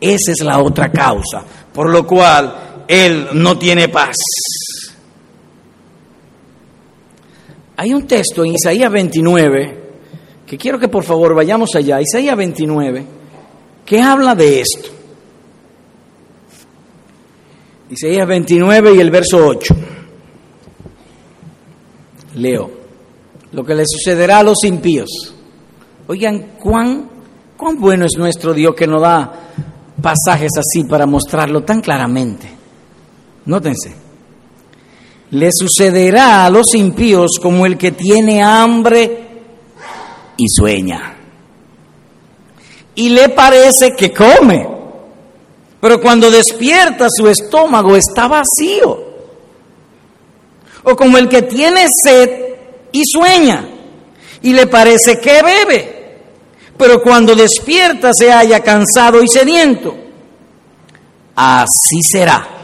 Esa 0.00 0.32
es 0.32 0.40
la 0.40 0.58
otra 0.60 0.90
causa 0.90 1.44
por 1.72 1.88
lo 1.88 2.06
cual 2.06 2.84
él 2.88 3.28
no 3.34 3.56
tiene 3.58 3.88
paz. 3.88 4.16
Hay 7.82 7.94
un 7.94 8.06
texto 8.06 8.44
en 8.44 8.52
Isaías 8.52 8.92
29, 8.92 9.78
que 10.46 10.58
quiero 10.58 10.78
que 10.78 10.88
por 10.88 11.02
favor 11.02 11.34
vayamos 11.34 11.70
allá, 11.74 11.98
Isaías 11.98 12.36
29, 12.36 13.06
que 13.86 14.02
habla 14.02 14.34
de 14.34 14.60
esto. 14.60 14.90
Isaías 17.88 18.28
29 18.28 18.96
y 18.96 19.00
el 19.00 19.10
verso 19.10 19.46
8. 19.46 19.74
Leo, 22.34 22.70
lo 23.52 23.64
que 23.64 23.74
le 23.74 23.84
sucederá 23.86 24.40
a 24.40 24.42
los 24.42 24.62
impíos. 24.64 25.34
Oigan, 26.06 26.56
cuán, 26.62 27.08
cuán 27.56 27.80
bueno 27.80 28.04
es 28.04 28.12
nuestro 28.18 28.52
Dios 28.52 28.74
que 28.74 28.86
nos 28.86 29.00
da 29.00 29.32
pasajes 30.02 30.50
así 30.58 30.84
para 30.84 31.06
mostrarlo 31.06 31.62
tan 31.62 31.80
claramente. 31.80 32.46
Nótense 33.46 34.09
le 35.30 35.50
sucederá 35.52 36.44
a 36.44 36.50
los 36.50 36.74
impíos 36.74 37.38
como 37.40 37.64
el 37.64 37.78
que 37.78 37.92
tiene 37.92 38.42
hambre 38.42 39.28
y 40.36 40.48
sueña. 40.48 41.16
Y 42.96 43.10
le 43.10 43.28
parece 43.28 43.94
que 43.94 44.12
come, 44.12 44.66
pero 45.80 46.00
cuando 46.00 46.30
despierta 46.30 47.06
su 47.08 47.28
estómago 47.28 47.96
está 47.96 48.26
vacío. 48.26 49.08
O 50.82 50.96
como 50.96 51.18
el 51.18 51.28
que 51.28 51.42
tiene 51.42 51.86
sed 52.04 52.54
y 52.90 53.02
sueña, 53.04 53.68
y 54.42 54.52
le 54.52 54.66
parece 54.66 55.20
que 55.20 55.42
bebe, 55.42 56.00
pero 56.76 57.00
cuando 57.00 57.36
despierta 57.36 58.10
se 58.12 58.32
halla 58.32 58.60
cansado 58.62 59.22
y 59.22 59.28
sediento. 59.28 59.94
Así 61.36 62.02
será 62.02 62.59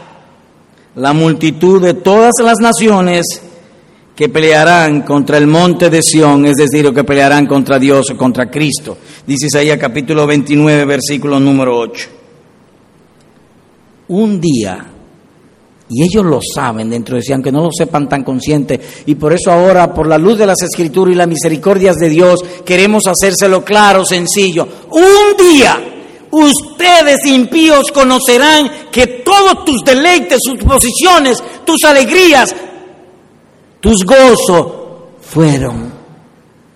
la 0.97 1.13
multitud 1.13 1.81
de 1.81 1.93
todas 1.93 2.33
las 2.43 2.57
naciones 2.59 3.23
que 4.15 4.29
pelearán 4.29 5.03
contra 5.03 5.37
el 5.37 5.45
monte 5.45 5.91
de 5.91 6.01
Sión, 6.01 6.45
es 6.47 6.55
decir, 6.55 6.91
que 6.91 7.03
pelearán 7.03 7.45
contra 7.45 7.77
Dios 7.77 8.09
o 8.09 8.17
contra 8.17 8.49
Cristo. 8.49 8.97
Dice 9.25 9.45
Isaías 9.45 9.77
capítulo 9.77 10.25
29, 10.25 10.85
versículo 10.85 11.39
número 11.39 11.77
8. 11.77 12.09
Un 14.07 14.41
día, 14.41 14.87
y 15.87 16.03
ellos 16.03 16.25
lo 16.25 16.39
saben 16.41 16.89
dentro 16.89 17.15
de 17.15 17.21
sí, 17.21 17.31
aunque 17.31 17.51
no 17.51 17.61
lo 17.61 17.69
sepan 17.71 18.09
tan 18.09 18.23
consciente, 18.23 18.79
y 19.05 19.13
por 19.13 19.33
eso 19.33 19.51
ahora, 19.51 19.93
por 19.93 20.07
la 20.07 20.17
luz 20.17 20.39
de 20.39 20.47
las 20.47 20.63
Escrituras 20.63 21.13
y 21.13 21.17
las 21.17 21.27
misericordias 21.27 21.97
de 21.97 22.09
Dios, 22.09 22.43
queremos 22.65 23.03
hacérselo 23.05 23.63
claro, 23.63 24.03
sencillo. 24.03 24.67
Un 24.89 25.37
día 25.37 25.96
Ustedes 26.39 27.25
impíos 27.25 27.91
conocerán 27.91 28.89
que 28.91 29.07
todos 29.07 29.65
tus 29.65 29.83
deleites, 29.83 30.39
tus 30.43 30.63
posiciones, 30.63 31.43
tus 31.65 31.83
alegrías, 31.83 32.55
tus 33.79 34.05
gozos 34.05 34.67
fueron 35.21 35.91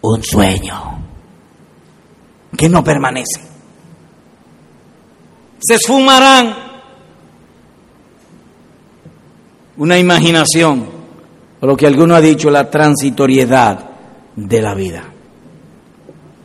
un 0.01 0.23
sueño 0.23 0.99
que 2.57 2.67
no 2.69 2.83
permanece. 2.83 3.41
Se 5.59 5.75
esfumarán 5.75 6.55
una 9.77 9.99
imaginación, 9.99 10.89
o 11.59 11.65
lo 11.67 11.77
que 11.77 11.85
alguno 11.85 12.15
ha 12.15 12.21
dicho, 12.21 12.49
la 12.49 12.69
transitoriedad 12.69 13.91
de 14.35 14.61
la 14.61 14.73
vida. 14.73 15.03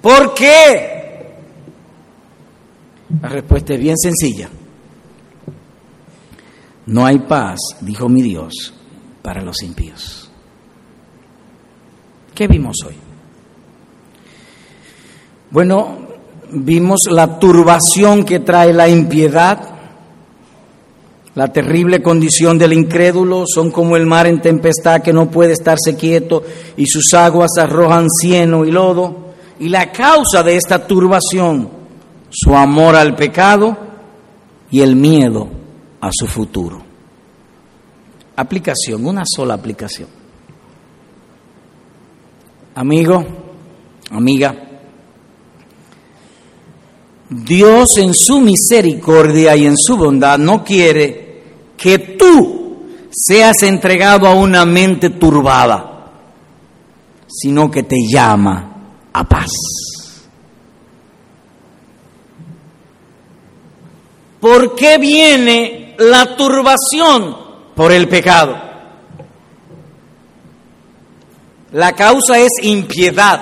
¿Por 0.03 0.35
qué? 0.35 0.96
La 3.21 3.29
respuesta 3.29 3.75
es 3.75 3.81
bien 3.81 3.97
sencilla. 3.97 4.49
No 6.87 7.05
hay 7.05 7.19
paz, 7.21 7.59
dijo 7.81 8.09
mi 8.09 8.23
Dios, 8.23 8.73
para 9.23 9.43
los 9.43 9.63
impíos. 9.63 10.31
¿Qué 12.35 12.47
vimos 12.47 12.77
hoy? 12.87 12.95
Bueno, 15.51 15.99
vimos 16.53 17.01
la 17.11 17.39
turbación 17.39 18.25
que 18.25 18.41
trae 18.41 18.73
la 18.73 18.89
impiedad, 18.89 19.59
la 21.35 21.53
terrible 21.53 22.03
condición 22.03 22.59
del 22.59 22.73
incrédulo, 22.73 23.45
son 23.47 23.71
como 23.71 23.97
el 23.97 24.07
mar 24.07 24.27
en 24.27 24.41
tempestad 24.41 25.03
que 25.03 25.13
no 25.13 25.31
puede 25.31 25.53
estarse 25.53 25.97
quieto 25.97 26.43
y 26.77 26.87
sus 26.87 27.13
aguas 27.15 27.53
arrojan 27.59 28.09
cieno 28.09 28.65
y 28.65 28.71
lodo. 28.71 29.27
Y 29.59 29.69
la 29.69 29.91
causa 29.91 30.43
de 30.43 30.57
esta 30.57 30.87
turbación, 30.87 31.71
su 32.39 32.55
amor 32.55 32.95
al 32.95 33.17
pecado 33.17 33.75
y 34.71 34.83
el 34.83 34.95
miedo 34.95 35.49
a 36.03 36.11
su 36.13 36.27
futuro. 36.27 36.83
Aplicación, 38.37 39.07
una 39.07 39.25
sola 39.25 39.55
aplicación. 39.55 40.09
Amigo, 42.75 43.25
amiga, 44.11 44.55
Dios 47.31 47.97
en 47.97 48.13
su 48.13 48.39
misericordia 48.41 49.57
y 49.57 49.65
en 49.65 49.79
su 49.79 49.97
bondad 49.97 50.39
no 50.39 50.63
quiere 50.63 51.43
que 51.75 51.99
tú 52.19 52.85
seas 53.11 53.63
entregado 53.63 54.27
a 54.27 54.35
una 54.35 54.67
mente 54.67 55.09
turbada, 55.09 56.11
sino 57.27 57.71
que 57.71 57.83
te 57.83 57.97
llama 58.07 58.77
a 59.15 59.27
paz. 59.27 59.51
¿Por 64.47 64.77
qué 64.77 64.97
viene 64.99 65.97
la 65.99 66.37
turbación? 66.37 67.37
Por 67.75 67.91
el 67.91 68.09
pecado. 68.09 68.57
La 71.73 71.91
causa 71.97 72.39
es 72.39 72.53
impiedad, 72.63 73.41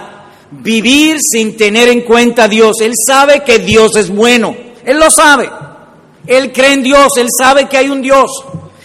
vivir 0.51 1.19
sin 1.21 1.59
tener 1.59 1.91
en 1.91 2.01
cuenta 2.01 2.45
a 2.45 2.49
Dios. 2.49 2.77
Él 2.81 2.95
sabe 3.07 3.45
que 3.45 3.59
Dios 3.59 3.95
es 3.97 4.09
bueno, 4.09 4.57
Él 4.83 4.99
lo 4.99 5.11
sabe. 5.11 5.51
Él 6.27 6.51
cree 6.53 6.73
en 6.73 6.83
Dios, 6.83 7.19
Él 7.19 7.29
sabe 7.39 7.69
que 7.69 7.77
hay 7.77 7.91
un 7.91 8.01
Dios. 8.01 8.31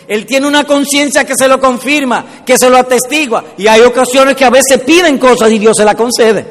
Él 0.05 0.25
tiene 0.25 0.45
una 0.45 0.65
conciencia 0.65 1.23
que 1.23 1.35
se 1.37 1.47
lo 1.47 1.57
confirma, 1.57 2.43
que 2.45 2.57
se 2.57 2.69
lo 2.69 2.75
atestigua. 2.75 3.45
Y 3.57 3.65
hay 3.67 3.79
ocasiones 3.79 4.35
que 4.35 4.43
a 4.43 4.49
veces 4.49 4.81
piden 4.85 5.17
cosas 5.17 5.49
y 5.53 5.57
Dios 5.57 5.77
se 5.77 5.85
la 5.85 5.95
concede. 5.95 6.45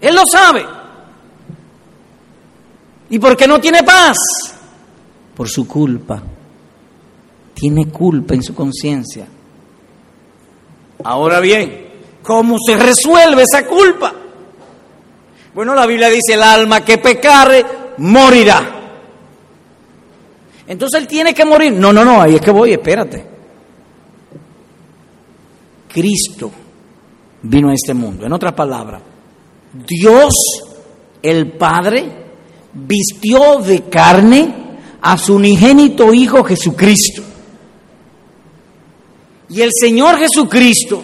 Él 0.00 0.14
lo 0.14 0.22
sabe. 0.26 0.64
¿Y 3.10 3.18
por 3.18 3.36
qué 3.36 3.46
no 3.46 3.60
tiene 3.60 3.82
paz? 3.82 4.16
Por 5.38 5.48
su 5.48 5.66
culpa. 5.66 6.22
Tiene 7.54 7.88
culpa 7.88 8.34
en 8.34 8.42
su 8.42 8.54
conciencia. 8.54 9.26
Ahora 11.02 11.40
bien, 11.40 11.88
¿Cómo 12.28 12.56
se 12.58 12.76
resuelve 12.76 13.42
esa 13.42 13.66
culpa? 13.66 14.12
Bueno, 15.54 15.74
la 15.74 15.86
Biblia 15.86 16.10
dice, 16.10 16.34
el 16.34 16.42
alma 16.42 16.84
que 16.84 16.98
pecare, 16.98 17.64
morirá. 17.96 18.74
Entonces 20.66 21.00
él 21.00 21.06
tiene 21.06 21.32
que 21.32 21.46
morir. 21.46 21.72
No, 21.72 21.90
no, 21.90 22.04
no, 22.04 22.20
ahí 22.20 22.34
es 22.34 22.42
que 22.42 22.50
voy, 22.50 22.72
espérate. 22.72 23.24
Cristo 25.90 26.50
vino 27.44 27.70
a 27.70 27.72
este 27.72 27.94
mundo. 27.94 28.26
En 28.26 28.32
otras 28.34 28.52
palabras, 28.52 29.00
Dios, 29.72 30.34
el 31.22 31.52
Padre, 31.52 32.12
vistió 32.74 33.56
de 33.60 33.84
carne 33.84 34.67
a 35.00 35.16
su 35.18 35.34
unigénito 35.34 36.12
Hijo 36.12 36.44
Jesucristo. 36.44 37.22
Y 39.50 39.62
el 39.62 39.70
Señor 39.72 40.18
Jesucristo 40.18 41.02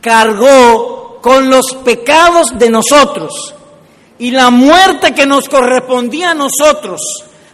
cargó 0.00 1.18
con 1.20 1.48
los 1.48 1.76
pecados 1.84 2.58
de 2.58 2.70
nosotros 2.70 3.54
y 4.18 4.30
la 4.30 4.50
muerte 4.50 5.12
que 5.12 5.26
nos 5.26 5.48
correspondía 5.48 6.30
a 6.30 6.34
nosotros, 6.34 7.00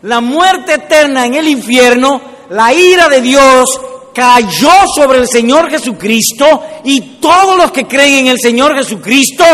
la 0.02 0.20
muerte 0.20 0.74
eterna 0.74 1.26
en 1.26 1.34
el 1.34 1.48
infierno, 1.48 2.20
la 2.50 2.72
ira 2.72 3.08
de 3.08 3.20
Dios 3.20 3.80
cayó 4.14 4.86
sobre 4.94 5.18
el 5.18 5.28
Señor 5.28 5.70
Jesucristo 5.70 6.62
y 6.84 7.18
todos 7.20 7.56
los 7.58 7.70
que 7.72 7.86
creen 7.86 8.26
en 8.26 8.26
el 8.28 8.38
Señor 8.38 8.74
Jesucristo 8.76 9.44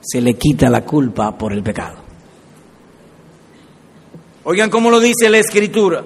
se 0.00 0.20
le 0.20 0.34
quita 0.34 0.68
la 0.70 0.84
culpa 0.84 1.36
por 1.36 1.52
el 1.52 1.62
pecado. 1.62 2.09
Oigan 4.50 4.68
cómo 4.68 4.90
lo 4.90 4.98
dice 4.98 5.30
la 5.30 5.38
Escritura. 5.38 6.02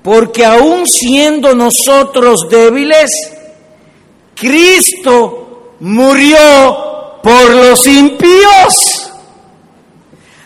Porque 0.00 0.44
aún 0.44 0.86
siendo 0.86 1.56
nosotros 1.56 2.46
débiles, 2.48 3.10
Cristo 4.36 5.74
murió 5.80 7.18
por 7.20 7.50
los 7.50 7.84
impíos. 7.88 9.12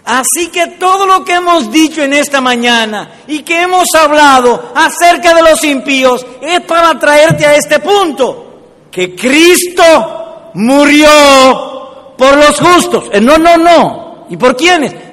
Así 0.07 0.47
que 0.47 0.69
todo 0.79 1.05
lo 1.05 1.23
que 1.23 1.35
hemos 1.35 1.71
dicho 1.71 2.03
en 2.03 2.15
esta 2.15 2.41
mañana 2.41 3.11
y 3.27 3.43
que 3.43 3.61
hemos 3.61 3.89
hablado 3.95 4.73
acerca 4.75 5.35
de 5.35 5.43
los 5.43 5.63
impíos 5.65 6.25
es 6.41 6.61
para 6.61 6.99
traerte 6.99 7.45
a 7.45 7.57
este 7.57 7.79
punto, 7.81 8.87
que 8.91 9.15
Cristo 9.15 10.53
murió 10.55 12.15
por 12.17 12.39
los 12.39 12.59
justos. 12.59 13.05
Eh, 13.13 13.21
no, 13.21 13.37
no, 13.37 13.59
no. 13.59 14.25
¿Y 14.31 14.39
por 14.39 14.57
quiénes? 14.57 15.04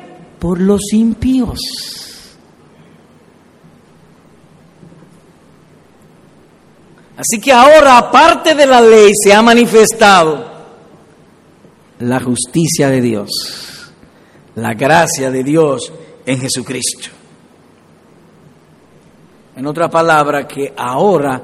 Por 0.41 0.59
los 0.59 0.81
impíos. 0.91 1.59
Así 7.15 7.39
que 7.39 7.53
ahora, 7.53 7.99
aparte 7.99 8.55
de 8.55 8.65
la 8.65 8.81
ley, 8.81 9.11
se 9.13 9.31
ha 9.31 9.43
manifestado 9.43 10.43
la 11.99 12.19
justicia 12.19 12.89
de 12.89 12.99
Dios, 12.99 13.29
la 14.55 14.73
gracia 14.73 15.29
de 15.29 15.43
Dios 15.43 15.93
en 16.25 16.39
Jesucristo. 16.39 17.09
En 19.55 19.67
otra 19.67 19.87
palabra, 19.87 20.47
que 20.47 20.73
ahora 20.75 21.39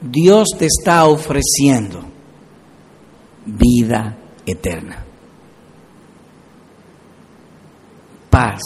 Dios 0.00 0.48
te 0.58 0.64
está 0.64 1.04
ofreciendo 1.04 2.02
vida 3.44 4.16
eterna, 4.46 5.04
paz 8.36 8.60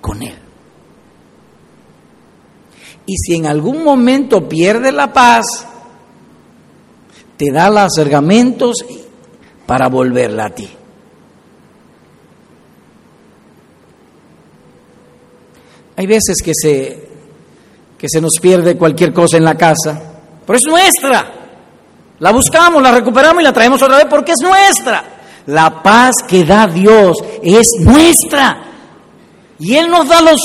con 0.00 0.22
Él. 0.22 0.38
Y 3.04 3.16
si 3.16 3.34
en 3.34 3.46
algún 3.46 3.82
momento 3.82 4.48
pierdes 4.48 4.94
la 4.94 5.12
paz, 5.12 5.66
te 7.36 7.50
da 7.50 7.68
los 7.68 7.98
argamentos 7.98 8.76
para 9.66 9.88
volverla 9.88 10.46
a 10.46 10.50
ti. 10.50 10.68
Hay 15.96 16.06
veces 16.06 16.36
que 16.44 16.52
se, 16.54 17.08
que 17.98 18.06
se 18.08 18.20
nos 18.20 18.34
pierde 18.40 18.78
cualquier 18.78 19.12
cosa 19.12 19.36
en 19.36 19.44
la 19.44 19.56
casa, 19.56 20.00
pero 20.46 20.56
es 20.56 20.64
nuestra. 20.64 21.32
La 22.20 22.30
buscamos, 22.30 22.80
la 22.80 22.92
recuperamos 22.92 23.40
y 23.40 23.44
la 23.44 23.52
traemos 23.52 23.82
otra 23.82 23.96
vez 23.96 24.06
porque 24.08 24.30
es 24.30 24.40
nuestra. 24.40 25.02
La 25.46 25.82
paz 25.82 26.14
que 26.28 26.44
da 26.44 26.68
Dios 26.68 27.16
es 27.42 27.66
nuestra. 27.80 28.67
Y 29.60 29.74
Él 29.74 29.88
nos 29.88 30.08
da 30.08 30.20
los, 30.20 30.40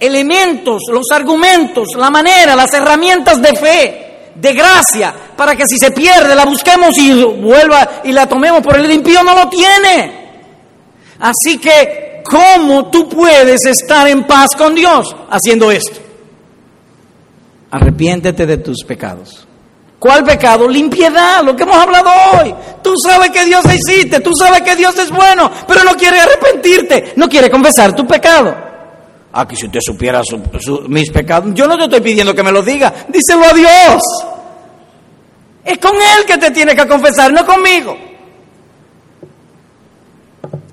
elementos, 0.00 0.82
los 0.90 1.06
argumentos, 1.12 1.88
la 1.96 2.10
manera, 2.10 2.54
las 2.54 2.72
herramientas 2.72 3.40
de 3.40 3.54
fe, 3.54 4.30
de 4.34 4.54
gracia, 4.54 5.14
para 5.36 5.56
que 5.56 5.66
si 5.66 5.78
se 5.78 5.90
pierde 5.90 6.34
la 6.34 6.44
busquemos 6.44 6.96
y 6.98 7.22
vuelva 7.24 8.02
y 8.04 8.12
la 8.12 8.26
tomemos 8.26 8.62
por 8.62 8.78
el 8.78 8.90
impío, 8.90 9.22
no 9.22 9.34
lo 9.34 9.48
tiene. 9.48 10.28
Así 11.18 11.58
que, 11.58 12.22
¿cómo 12.24 12.90
tú 12.90 13.08
puedes 13.08 13.64
estar 13.66 14.06
en 14.06 14.24
paz 14.24 14.50
con 14.56 14.74
Dios 14.74 15.14
haciendo 15.30 15.70
esto? 15.72 15.98
Arrepiéntete 17.70 18.46
de 18.46 18.58
tus 18.58 18.84
pecados. 18.84 19.47
¿Cuál 19.98 20.24
pecado? 20.24 20.68
Limpiedad, 20.68 21.42
lo 21.42 21.56
que 21.56 21.64
hemos 21.64 21.76
hablado 21.76 22.08
hoy. 22.34 22.54
Tú 22.82 22.94
sabes 23.04 23.30
que 23.30 23.44
Dios 23.44 23.64
existe, 23.64 24.20
tú 24.20 24.34
sabes 24.34 24.62
que 24.62 24.76
Dios 24.76 24.96
es 24.96 25.10
bueno, 25.10 25.50
pero 25.66 25.82
no 25.82 25.96
quiere 25.96 26.20
arrepentirte, 26.20 27.14
no 27.16 27.28
quiere 27.28 27.50
confesar 27.50 27.94
tu 27.94 28.06
pecado. 28.06 28.54
Ah, 29.32 29.46
que 29.46 29.56
si 29.56 29.66
usted 29.66 29.80
supiera 29.82 30.22
mis 30.88 31.10
pecados, 31.10 31.52
yo 31.52 31.66
no 31.66 31.76
te 31.76 31.84
estoy 31.84 32.00
pidiendo 32.00 32.34
que 32.34 32.42
me 32.42 32.52
lo 32.52 32.62
diga, 32.62 32.92
díselo 33.08 33.44
a 33.44 33.52
Dios. 33.52 34.02
Es 35.64 35.78
con 35.78 35.96
Él 35.96 36.24
que 36.26 36.38
te 36.38 36.50
tiene 36.50 36.74
que 36.74 36.86
confesar, 36.86 37.32
no 37.32 37.44
conmigo. 37.44 37.96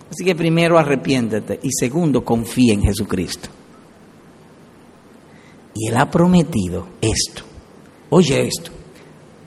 Así 0.09 0.23
que 0.23 0.35
primero 0.35 0.77
arrepiéntete 0.77 1.59
y 1.63 1.69
segundo 1.71 2.23
confía 2.23 2.73
en 2.73 2.83
Jesucristo. 2.83 3.49
Y 5.73 5.89
Él 5.89 5.97
ha 5.97 6.09
prometido 6.09 6.87
esto. 7.01 7.43
Oye 8.09 8.47
esto, 8.47 8.71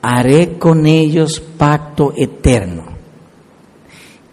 haré 0.01 0.57
con 0.57 0.85
ellos 0.85 1.41
pacto 1.57 2.13
eterno 2.15 2.85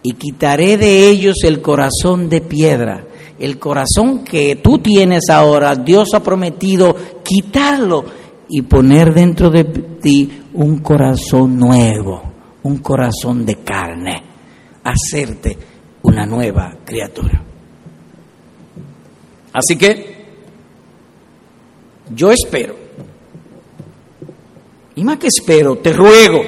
y 0.03 0.13
quitaré 0.13 0.77
de 0.77 1.09
ellos 1.09 1.37
el 1.45 1.61
corazón 1.61 2.29
de 2.29 2.41
piedra 2.41 3.05
el 3.39 3.59
corazón 3.59 4.25
que 4.25 4.57
tú 4.57 4.79
tienes 4.79 5.29
ahora, 5.31 5.75
Dios 5.75 6.15
ha 6.15 6.23
prometido 6.23 6.97
quitarlo 7.23 8.05
y 8.49 8.63
poner 8.63 9.13
dentro 9.13 9.51
de 9.51 9.65
ti 9.65 10.43
un 10.55 10.79
corazón 10.79 11.59
nuevo, 11.59 12.23
un 12.63 12.79
corazón 12.79 13.45
de 13.45 13.57
carne, 13.57 14.23
hacerte 14.85 15.59
una 16.03 16.25
nueva 16.25 16.79
criatura. 16.85 17.43
Así 19.53 19.77
que 19.77 20.25
yo 22.15 22.31
espero, 22.31 22.77
y 24.97 25.05
más 25.05 25.19
que 25.19 25.29
espero, 25.29 25.77
te 25.77 25.93
ruego 25.93 26.43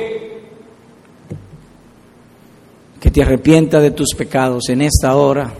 que 2.98 3.10
te 3.10 3.22
arrepientas 3.22 3.82
de 3.82 3.90
tus 3.92 4.14
pecados 4.16 4.68
en 4.70 4.82
esta 4.82 5.14
hora 5.14 5.52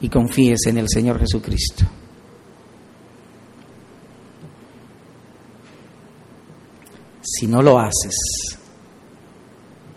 y 0.00 0.08
confíes 0.08 0.66
en 0.66 0.78
el 0.78 0.88
Señor 0.88 1.20
Jesucristo. 1.20 1.84
Si 7.22 7.46
no 7.46 7.62
lo 7.62 7.78
haces, 7.78 8.58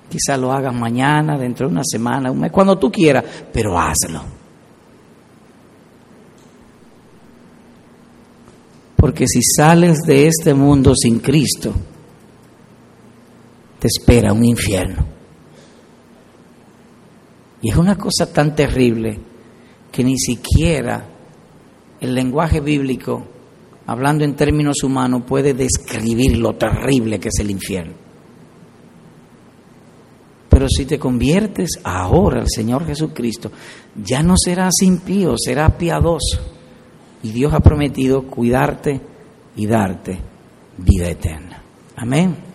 quizá 0.09 0.35
lo 0.35 0.51
hagas 0.51 0.75
mañana, 0.75 1.37
dentro 1.37 1.67
de 1.67 1.73
una 1.73 1.83
semana, 1.85 2.31
un 2.31 2.41
mes, 2.41 2.51
cuando 2.51 2.77
tú 2.77 2.91
quieras, 2.91 3.23
pero 3.53 3.79
hazlo. 3.79 4.40
Porque 9.01 9.25
si 9.27 9.41
sales 9.41 10.03
de 10.05 10.27
este 10.27 10.53
mundo 10.53 10.93
sin 10.95 11.21
Cristo, 11.21 11.73
te 13.79 13.87
espera 13.87 14.31
un 14.31 14.45
infierno. 14.45 15.03
Y 17.63 17.71
es 17.71 17.75
una 17.77 17.97
cosa 17.97 18.31
tan 18.31 18.53
terrible 18.53 19.19
que 19.91 20.03
ni 20.03 20.19
siquiera 20.19 21.03
el 21.99 22.13
lenguaje 22.13 22.59
bíblico, 22.59 23.25
hablando 23.87 24.23
en 24.23 24.35
términos 24.35 24.83
humanos, 24.83 25.23
puede 25.27 25.55
describir 25.55 26.37
lo 26.37 26.53
terrible 26.53 27.19
que 27.19 27.29
es 27.29 27.39
el 27.39 27.49
infierno. 27.49 27.93
Pero 30.47 30.67
si 30.69 30.85
te 30.85 30.99
conviertes 30.99 31.79
ahora 31.83 32.41
al 32.41 32.49
Señor 32.51 32.85
Jesucristo, 32.85 33.51
ya 33.95 34.21
no 34.21 34.35
serás 34.37 34.75
impío, 34.83 35.33
serás 35.43 35.73
piadoso. 35.73 36.60
Y 37.23 37.31
Dios 37.31 37.53
ha 37.53 37.59
prometido 37.59 38.23
cuidarte 38.23 39.01
y 39.55 39.67
darte 39.67 40.17
vida 40.77 41.09
eterna. 41.09 41.61
Amén. 41.95 42.50